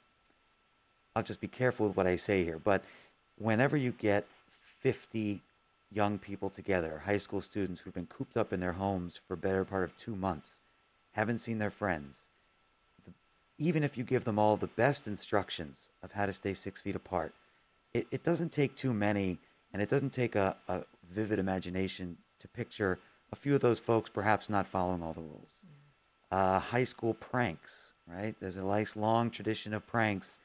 I'll 1.15 1.23
just 1.23 1.41
be 1.41 1.47
careful 1.47 1.87
with 1.87 1.97
what 1.97 2.07
I 2.07 2.15
say 2.15 2.43
here, 2.43 2.59
but 2.59 2.83
whenever 3.37 3.77
you 3.77 3.91
get 3.91 4.25
50 4.81 5.41
young 5.91 6.17
people 6.17 6.49
together, 6.49 7.03
high 7.05 7.19
school 7.19 7.41
students 7.41 7.81
who've 7.81 7.93
been 7.93 8.07
cooped 8.07 8.35
up 8.35 8.51
in 8.51 8.59
their 8.59 8.73
homes 8.73 9.19
for 9.27 9.35
better 9.35 9.63
part 9.63 9.83
of 9.83 9.95
two 9.95 10.15
months, 10.15 10.59
haven't 11.11 11.39
seen 11.39 11.59
their 11.59 11.69
friends, 11.69 12.27
even 13.57 13.83
if 13.83 13.97
you 13.97 14.03
give 14.03 14.23
them 14.23 14.39
all 14.39 14.57
the 14.57 14.67
best 14.67 15.07
instructions 15.07 15.89
of 16.01 16.11
how 16.11 16.25
to 16.25 16.33
stay 16.33 16.53
six 16.53 16.81
feet 16.81 16.95
apart, 16.95 17.33
it, 17.93 18.07
it 18.11 18.23
doesn't 18.23 18.51
take 18.51 18.75
too 18.75 18.93
many, 18.93 19.37
and 19.71 19.81
it 19.81 19.89
doesn't 19.89 20.11
take 20.11 20.35
a, 20.35 20.55
a 20.67 20.81
vivid 21.11 21.39
imagination 21.39 22.17
to 22.39 22.47
picture 22.47 22.99
a 23.31 23.35
few 23.35 23.55
of 23.55 23.61
those 23.61 23.79
folks 23.79 24.09
perhaps 24.09 24.49
not 24.49 24.67
following 24.67 25.01
all 25.01 25.13
the 25.13 25.21
rules. 25.21 25.55
Uh, 26.31 26.59
high 26.59 26.83
school 26.83 27.13
pranks, 27.13 27.91
right? 28.07 28.35
There's 28.39 28.57
a 28.57 28.63
nice 28.63 28.95
long 28.95 29.29
tradition 29.29 29.73
of 29.73 29.85
pranks. 29.85 30.39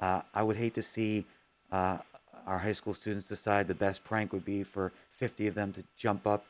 Uh, 0.00 0.22
I 0.34 0.42
would 0.42 0.56
hate 0.56 0.74
to 0.74 0.82
see 0.82 1.24
uh, 1.72 1.98
our 2.46 2.58
high 2.58 2.72
school 2.72 2.94
students 2.94 3.28
decide 3.28 3.66
the 3.66 3.74
best 3.74 4.04
prank 4.04 4.32
would 4.32 4.44
be 4.44 4.62
for 4.62 4.92
50 5.12 5.48
of 5.48 5.54
them 5.54 5.72
to 5.72 5.82
jump 5.96 6.26
up, 6.26 6.44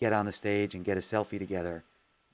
get 0.00 0.12
on 0.12 0.26
the 0.26 0.32
stage, 0.32 0.74
and 0.74 0.84
get 0.84 0.96
a 0.96 1.00
selfie 1.00 1.38
together. 1.38 1.84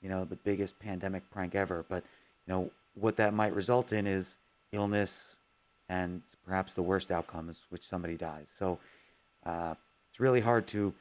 You 0.01 0.09
know, 0.09 0.25
the 0.25 0.35
biggest 0.37 0.79
pandemic 0.79 1.29
prank 1.31 1.55
ever. 1.55 1.85
But, 1.87 2.03
you 2.47 2.53
know, 2.53 2.71
what 2.95 3.17
that 3.17 3.33
might 3.33 3.53
result 3.53 3.91
in 3.93 4.07
is 4.07 4.37
illness 4.71 5.37
and 5.89 6.21
perhaps 6.45 6.73
the 6.73 6.81
worst 6.81 7.11
outcome 7.11 7.49
is 7.49 7.65
which 7.69 7.85
somebody 7.85 8.15
dies. 8.15 8.51
So 8.53 8.79
uh, 9.45 9.75
it's 10.09 10.19
really 10.19 10.41
hard 10.41 10.65
to 10.67 10.93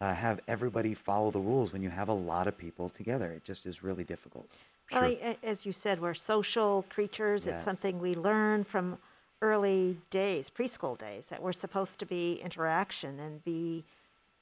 uh, 0.00 0.14
have 0.14 0.40
everybody 0.48 0.94
follow 0.94 1.30
the 1.30 1.38
rules 1.38 1.72
when 1.72 1.82
you 1.82 1.90
have 1.90 2.08
a 2.08 2.14
lot 2.14 2.46
of 2.48 2.58
people 2.58 2.88
together. 2.88 3.30
It 3.30 3.44
just 3.44 3.66
is 3.66 3.82
really 3.82 4.04
difficult. 4.04 4.48
Well, 4.90 5.04
I- 5.04 5.36
as 5.42 5.64
you 5.66 5.72
said, 5.72 6.00
we're 6.00 6.14
social 6.14 6.84
creatures. 6.90 7.46
It's 7.46 7.64
something 7.64 7.98
we 8.00 8.14
learn 8.14 8.64
from 8.64 8.98
early 9.40 9.98
days, 10.10 10.50
preschool 10.50 10.96
days, 10.98 11.26
that 11.26 11.42
we're 11.42 11.52
supposed 11.52 11.98
to 11.98 12.06
be 12.06 12.34
interaction 12.42 13.18
and 13.18 13.42
be 13.44 13.84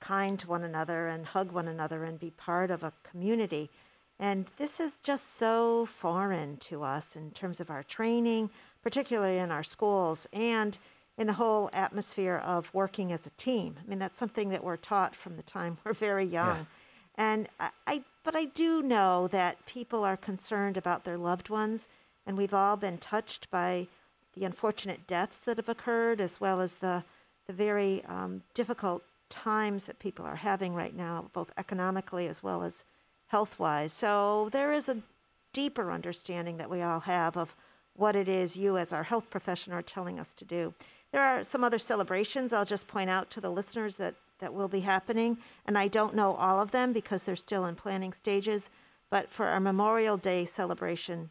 kind 0.01 0.39
to 0.41 0.49
one 0.49 0.63
another 0.65 1.09
and 1.09 1.27
hug 1.27 1.53
one 1.53 1.69
another 1.69 2.05
and 2.05 2.19
be 2.19 2.31
part 2.31 2.71
of 2.71 2.83
a 2.83 2.93
community. 3.03 3.71
And 4.19 4.47
this 4.57 4.81
is 4.81 5.01
just 5.01 5.37
so 5.37 5.87
foreign 5.87 6.57
to 6.59 6.83
us 6.83 7.17
in 7.17 7.31
terms 7.31 7.61
of 7.61 7.71
our 7.71 7.83
training, 7.83 8.51
particularly 8.83 9.39
in 9.39 9.51
our 9.51 9.63
schools 9.63 10.27
and 10.33 10.77
in 11.17 11.27
the 11.27 11.33
whole 11.35 11.71
atmosphere 11.73 12.37
of 12.45 12.73
working 12.75 13.13
as 13.13 13.27
a 13.27 13.31
team. 13.31 13.77
I 13.83 13.89
mean, 13.89 13.99
that's 13.99 14.19
something 14.19 14.49
that 14.51 14.65
we're 14.65 14.77
taught 14.77 15.15
from 15.15 15.37
the 15.37 15.43
time 15.43 15.79
we're 15.85 15.93
very 15.93 16.25
young. 16.27 16.67
And 17.21 17.51
I, 17.61 17.69
I, 17.87 18.05
but 18.25 18.35
I 18.35 18.47
do 18.47 18.81
know 18.81 19.29
that 19.29 19.67
people 19.67 20.05
are 20.05 20.17
concerned 20.17 20.79
about 20.79 21.05
their 21.05 21.19
loved 21.19 21.51
ones, 21.51 21.87
and 22.25 22.39
we've 22.39 22.55
all 22.55 22.77
been 22.77 22.97
touched 22.97 23.51
by 23.51 23.89
the 24.33 24.47
unfortunate 24.47 25.07
deaths 25.07 25.41
that 25.43 25.59
have 25.59 25.69
occurred, 25.69 26.19
as 26.23 26.41
well 26.41 26.63
as 26.63 26.77
the 26.77 27.05
the 27.47 27.53
very 27.53 28.03
um, 28.07 28.43
difficult 28.55 29.03
times 29.29 29.85
that 29.85 29.99
people 29.99 30.25
are 30.25 30.37
having 30.37 30.73
right 30.73 30.97
now, 30.97 31.29
both 31.35 31.53
economically 31.59 32.27
as 32.27 32.43
well 32.43 32.63
as 32.63 32.85
health 33.27 33.59
wise. 33.59 33.93
So 33.93 34.49
there 34.53 34.73
is 34.73 34.89
a 34.89 35.03
deeper 35.53 35.93
understanding 35.93 36.57
that 36.57 36.71
we 36.71 36.81
all 36.81 37.01
have 37.01 37.37
of 37.37 37.55
what 37.95 38.17
it 38.17 38.29
is 38.31 38.57
you, 38.57 38.79
as 38.79 38.95
our 38.95 39.03
health 39.03 39.29
professional, 39.29 39.79
are 39.79 39.83
telling 39.83 40.19
us 40.19 40.33
to 40.35 40.45
do. 40.47 40.73
There 41.13 41.23
are 41.23 41.43
some 41.43 41.65
other 41.65 41.79
celebrations 41.79 42.53
I'll 42.53 42.65
just 42.65 42.87
point 42.87 43.11
out 43.11 43.31
to 43.31 43.41
the 43.41 43.51
listeners 43.51 43.97
that, 43.97 44.15
that 44.39 44.55
will 44.55 44.69
be 44.69 44.81
happening, 44.81 45.39
and 45.67 45.77
I 45.77 45.89
don't 45.89 46.15
know 46.15 46.35
all 46.35 46.61
of 46.61 46.71
them 46.71 46.93
because 46.93 47.25
they're 47.25 47.37
still 47.37 47.65
in 47.67 47.75
planning 47.75 48.13
stages. 48.13 48.71
But 49.11 49.29
for 49.29 49.47
our 49.47 49.59
Memorial 49.59 50.17
Day 50.17 50.45
celebration, 50.45 51.31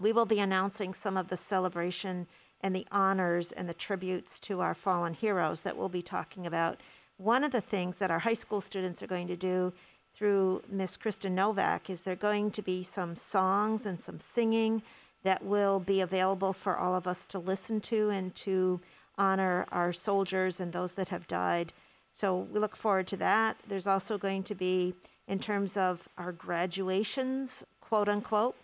we 0.00 0.12
will 0.12 0.24
be 0.24 0.40
announcing 0.40 0.94
some 0.94 1.16
of 1.16 1.28
the 1.28 1.36
celebration 1.36 2.26
and 2.62 2.74
the 2.74 2.86
honors 2.90 3.52
and 3.52 3.68
the 3.68 3.74
tributes 3.74 4.40
to 4.40 4.60
our 4.60 4.74
fallen 4.74 5.12
heroes 5.12 5.60
that 5.60 5.76
we'll 5.76 5.90
be 5.90 6.02
talking 6.02 6.46
about. 6.46 6.80
One 7.18 7.44
of 7.44 7.52
the 7.52 7.60
things 7.60 7.96
that 7.96 8.10
our 8.10 8.20
high 8.20 8.34
school 8.34 8.62
students 8.62 9.02
are 9.02 9.06
going 9.06 9.28
to 9.28 9.36
do 9.36 9.74
through 10.14 10.62
Miss 10.70 10.96
Kristen 10.96 11.34
Novak 11.34 11.90
is 11.90 12.02
there 12.02 12.16
going 12.16 12.50
to 12.52 12.62
be 12.62 12.82
some 12.82 13.14
songs 13.14 13.84
and 13.84 14.00
some 14.00 14.18
singing 14.18 14.82
that 15.22 15.44
will 15.44 15.80
be 15.80 16.00
available 16.00 16.52
for 16.52 16.76
all 16.76 16.94
of 16.94 17.06
us 17.06 17.24
to 17.26 17.38
listen 17.38 17.80
to 17.82 18.10
and 18.10 18.34
to 18.36 18.80
honor 19.18 19.66
our 19.72 19.92
soldiers 19.92 20.60
and 20.60 20.72
those 20.72 20.92
that 20.92 21.08
have 21.08 21.26
died. 21.26 21.72
So 22.12 22.46
we 22.52 22.60
look 22.60 22.76
forward 22.76 23.06
to 23.08 23.16
that. 23.18 23.56
There's 23.68 23.86
also 23.86 24.18
going 24.18 24.42
to 24.44 24.54
be, 24.54 24.94
in 25.26 25.38
terms 25.38 25.76
of 25.76 26.08
our 26.16 26.32
graduations, 26.32 27.66
quote 27.80 28.08
unquote, 28.08 28.56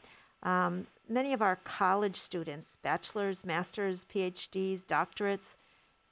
um, 0.43 0.87
many 1.09 1.33
of 1.33 1.43
our 1.43 1.57
college 1.57 2.17
students, 2.17 2.77
bachelor's, 2.83 3.45
master's, 3.45 4.05
PhDs, 4.05 4.85
doctorates, 4.85 5.57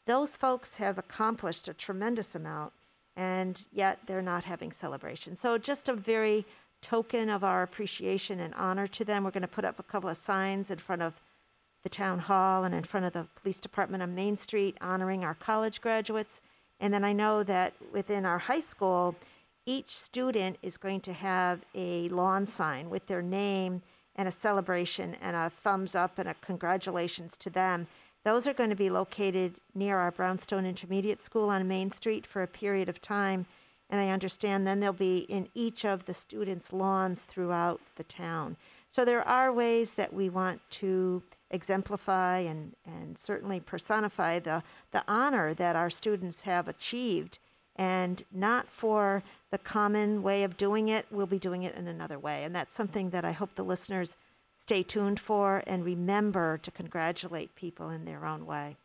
those 0.07 0.37
folks 0.37 0.77
have 0.77 0.99
accomplished 0.99 1.69
a 1.69 1.75
tremendous 1.75 2.35
amount, 2.35 2.73
and 3.17 3.63
yet 3.73 3.99
they're 4.07 4.23
not 4.23 4.45
having 4.45 4.73
celebration. 4.73 5.37
So, 5.37 5.59
just 5.59 5.89
a 5.89 5.95
very 5.95 6.45
token 6.83 7.29
of 7.29 7.45
our 7.45 7.63
appreciation 7.63 8.41
and 8.41 8.55
honor 8.55 8.87
to 8.89 9.05
them. 9.05 9.25
We're 9.25 9.31
going 9.31 9.43
to 9.43 9.49
put 9.49 9.65
up 9.65 9.79
a 9.79 9.85
couple 9.85 10.11
of 10.11 10.17
signs 10.17 10.71
in 10.71 10.79
front 10.79 11.03
of 11.03 11.15
the 11.83 11.89
town 11.89 12.19
hall 12.19 12.65
and 12.65 12.75
in 12.75 12.85
front 12.85 13.07
of 13.07 13.13
the 13.13 13.27
police 13.41 13.59
department 13.59 14.03
on 14.03 14.15
Main 14.15 14.37
Street 14.37 14.77
honoring 14.81 15.25
our 15.25 15.35
college 15.35 15.81
graduates. 15.81 16.43
And 16.79 16.93
then 16.93 17.05
I 17.05 17.13
know 17.13 17.43
that 17.43 17.75
within 17.93 18.25
our 18.25 18.39
high 18.39 18.61
school, 18.61 19.15
each 19.67 19.91
student 19.91 20.57
is 20.63 20.77
going 20.77 21.01
to 21.03 21.13
have 21.13 21.61
a 21.75 22.09
lawn 22.09 22.47
sign 22.47 22.91
with 22.91 23.07
their 23.07 23.23
name 23.23 23.83
and 24.17 24.27
a 24.29 24.33
celebration 24.33 25.17
and 25.23 25.37
a 25.37 25.51
thumbs 25.51 25.95
up 25.95 26.19
and 26.19 26.29
a 26.29 26.35
congratulations 26.35 27.37
to 27.39 27.51
them. 27.51 27.87
Those 28.25 28.47
are 28.47 28.53
going 28.53 28.71
to 28.71 28.77
be 28.77 28.91
located 28.91 29.55
near 29.75 29.99
our 29.99 30.11
Brownstone 30.11 30.67
Intermediate 30.67 31.23
School 31.23 31.49
on 31.49 31.67
Main 31.67 31.91
Street 31.93 32.27
for 32.27 32.43
a 32.43 32.47
period 32.47 32.89
of 32.89 33.01
time. 33.01 33.47
And 33.91 34.01
I 34.01 34.09
understand 34.09 34.67
then 34.67 34.81
they'll 34.81 34.93
be 34.93 35.19
in 35.19 35.49
each 35.55 35.85
of 35.85 36.07
the 36.07 36.15
students' 36.15 36.73
lawns 36.73 37.23
throughout 37.23 37.81
the 37.97 38.05
town. 38.05 38.57
So 38.91 39.05
there 39.05 39.27
are 39.27 39.53
ways 39.53 39.95
that 39.95 40.13
we 40.13 40.31
want 40.31 40.61
to 40.71 41.23
exemplify 41.51 42.39
and, 42.39 42.75
and 42.87 43.19
certainly 43.19 43.61
personify 43.61 44.39
the, 44.39 44.63
the 44.93 45.03
honor 45.09 45.55
that 45.55 45.77
our 45.77 45.91
students 45.91 46.43
have 46.43 46.69
achieved. 46.69 47.39
And 47.77 48.23
not 48.33 48.69
for 48.69 49.23
the 49.51 49.59
common 49.59 50.23
way 50.23 50.45
of 50.45 50.57
doing 50.57 50.89
it, 50.89 51.07
we'll 51.11 51.27
be 51.27 51.39
doing 51.39 51.65
it 51.65 51.75
in 51.75 51.89
another 51.89 52.19
way. 52.19 52.45
And 52.45 52.55
that's 52.55 52.77
something 52.77 53.11
that 53.11 53.25
I 53.25 53.33
hope 53.33 53.55
the 53.55 53.65
listeners 53.65 54.17
stay 54.57 54.83
tuned 54.83 55.19
for 55.19 55.63
and 55.67 55.85
remember 55.85 56.59
to 56.59 56.71
congratulate 56.71 57.55
people 57.55 57.89
in 57.91 58.05
their 58.05 58.27
own 58.27 58.45
way. 58.45 58.77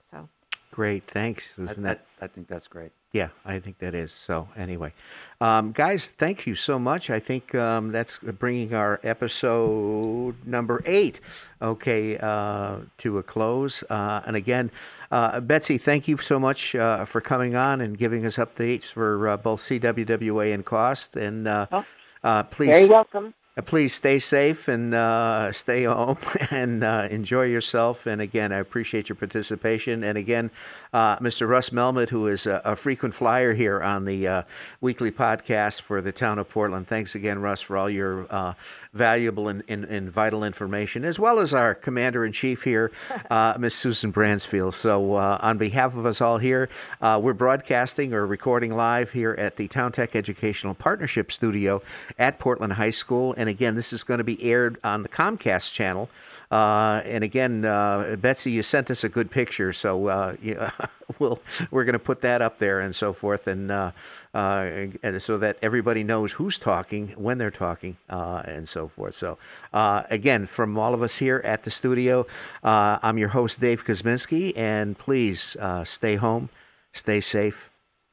So 0.72 0.76
Great, 0.76 1.04
thanks, 1.06 1.50
I, 1.54 1.68
Susan. 1.68 1.86
I, 1.86 1.90
That 1.90 2.06
I 2.22 2.28
think 2.28 2.48
that's 2.48 2.68
great. 2.68 2.92
Yeah, 3.12 3.30
I 3.46 3.60
think 3.60 3.78
that 3.80 3.96
is. 3.96 4.12
So, 4.12 4.50
anyway, 4.58 4.94
um, 5.40 5.72
guys, 5.72 6.12
thank 6.12 6.46
you 6.46 6.54
so 6.54 6.78
much. 6.78 7.10
I 7.10 7.20
think 7.20 7.56
um, 7.56 7.94
that's 7.94 8.20
bringing 8.20 8.74
our 8.74 9.00
episode 9.04 10.36
number 10.46 10.84
eight, 10.86 11.22
okay, 11.62 12.18
uh, 12.18 12.80
to 12.98 13.18
a 13.18 13.24
close. 13.24 13.84
Uh, 13.90 14.22
and 14.28 14.36
again, 14.36 14.70
uh, 15.12 15.40
Betsy, 15.40 15.78
thank 15.78 16.10
you 16.10 16.18
so 16.18 16.40
much 16.40 16.76
uh, 16.76 17.06
for 17.06 17.22
coming 17.22 17.56
on 17.56 17.80
and 17.80 17.98
giving 17.98 18.26
us 18.26 18.36
updates 18.36 18.92
for 18.92 19.30
uh, 19.30 19.38
both 19.38 19.62
CWWA 19.62 20.54
and 20.54 20.66
COST. 20.66 21.16
And 21.16 21.48
uh, 21.48 21.68
Oh, 21.72 21.86
uh, 22.22 22.44
please, 22.44 22.68
Very 22.68 22.90
welcome. 22.90 23.34
Uh, 23.58 23.62
Please 23.62 23.94
stay 23.94 24.20
safe 24.20 24.68
and 24.68 24.94
uh, 24.94 25.52
stay 25.52 25.86
home 25.86 26.18
and 26.52 26.84
uh, 26.84 27.08
enjoy 27.10 27.44
yourself. 27.44 28.06
And 28.06 28.22
again, 28.22 28.52
I 28.52 28.58
appreciate 28.58 29.08
your 29.08 29.16
participation. 29.16 30.04
And 30.04 30.18
again, 30.18 30.52
uh, 30.96 31.18
Mr. 31.20 31.48
Russ 31.48 31.72
Melmed, 31.72 32.10
who 32.10 32.28
is 32.28 32.48
a, 32.48 32.62
a 32.64 32.76
frequent 32.76 33.14
flyer 33.14 33.54
here 33.54 33.82
on 33.82 34.06
the 34.06 34.28
uh, 34.28 34.44
weekly 34.82 35.12
podcast 35.12 35.82
for 35.82 36.02
the 36.02 36.12
town 36.12 36.40
of 36.40 36.50
Portland. 36.50 36.88
Thanks 36.88 37.16
again, 37.16 37.40
Russ, 37.40 37.62
for 37.62 37.78
all 37.78 37.90
your 37.90 38.28
uh, 38.30 38.54
valuable 38.94 39.50
and, 39.50 39.62
and, 39.68 39.84
and 39.84 40.10
vital 40.10 40.44
information, 40.44 41.04
as 41.04 41.20
well 41.20 41.40
as 41.40 41.54
our 41.54 41.76
commander 41.76 42.26
in 42.26 42.32
chief 42.32 42.64
here, 42.64 42.92
uh, 43.30 43.56
Miss 43.60 43.76
Susan 43.76 44.12
Bransfield. 44.12 44.74
So, 44.74 45.16
uh, 45.16 45.38
on 45.42 45.58
behalf 45.58 45.98
of 45.98 46.06
us 46.06 46.22
all 46.22 46.38
here, 46.38 46.70
uh, 47.02 47.20
we're 47.22 47.34
broadcasting 47.34 48.14
or 48.14 48.26
recording 48.26 48.72
live 48.72 49.12
here 49.12 49.36
at 49.38 49.58
the 49.58 49.68
Town 49.68 49.92
Tech 49.92 50.16
Educational 50.16 50.74
Partnership 50.74 51.30
Studio 51.32 51.82
at 52.18 52.40
Portland 52.40 52.74
High 52.74 52.92
School. 52.92 53.36
And 53.38 53.45
again, 53.50 53.76
this 53.76 53.94
is 53.94 54.04
going 54.04 54.18
to 54.20 54.24
be 54.24 54.42
aired 54.44 54.78
on 54.84 55.04
the 55.04 55.10
Comcast 55.10 55.74
channel. 55.74 56.10
Uh, 56.52 57.02
and 57.06 57.24
again, 57.24 57.66
uh, 57.66 58.16
Betsy, 58.20 58.52
you 58.52 58.62
sent 58.62 58.92
us 58.92 59.04
a 59.04 59.10
good 59.10 59.32
picture, 59.32 59.74
so 59.74 60.08
uh, 60.08 60.36
yeah, 60.42 60.72
we'll 61.20 61.40
we're 61.72 61.84
going 61.84 61.94
to 61.94 62.00
put 62.00 62.22
that 62.22 62.42
up 62.42 62.60
there 62.60 62.80
and 62.80 62.96
so 62.96 63.14
forth, 63.14 63.48
and, 63.48 63.72
uh, 63.72 63.92
uh, 64.34 64.88
and 65.02 65.22
so 65.22 65.40
that 65.40 65.58
everybody 65.64 66.04
knows 66.04 66.34
who's 66.34 66.60
talking 66.60 67.10
when 67.18 67.40
they're 67.40 67.50
talking 67.50 67.98
uh, 68.10 68.44
and 68.46 68.70
so 68.70 68.88
forth. 68.88 69.16
So 69.16 69.38
again, 69.74 70.46
from 70.46 70.78
all 70.78 70.94
of 70.94 71.02
us 71.02 71.18
here 71.18 71.42
at 71.44 71.64
the 71.64 71.72
studio, 71.72 72.28
I'm 72.64 73.18
your 73.18 73.30
host 73.30 73.60
Dave 73.60 73.84
Kuzminski, 73.84 74.56
and 74.56 74.98
please 74.98 75.58
stay 75.84 76.16
home, 76.16 76.50
Stay 76.96 77.20
safe 77.20 77.72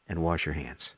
and 0.09 0.25
wash 0.25 0.45
your 0.45 0.57
hands. 0.57 0.95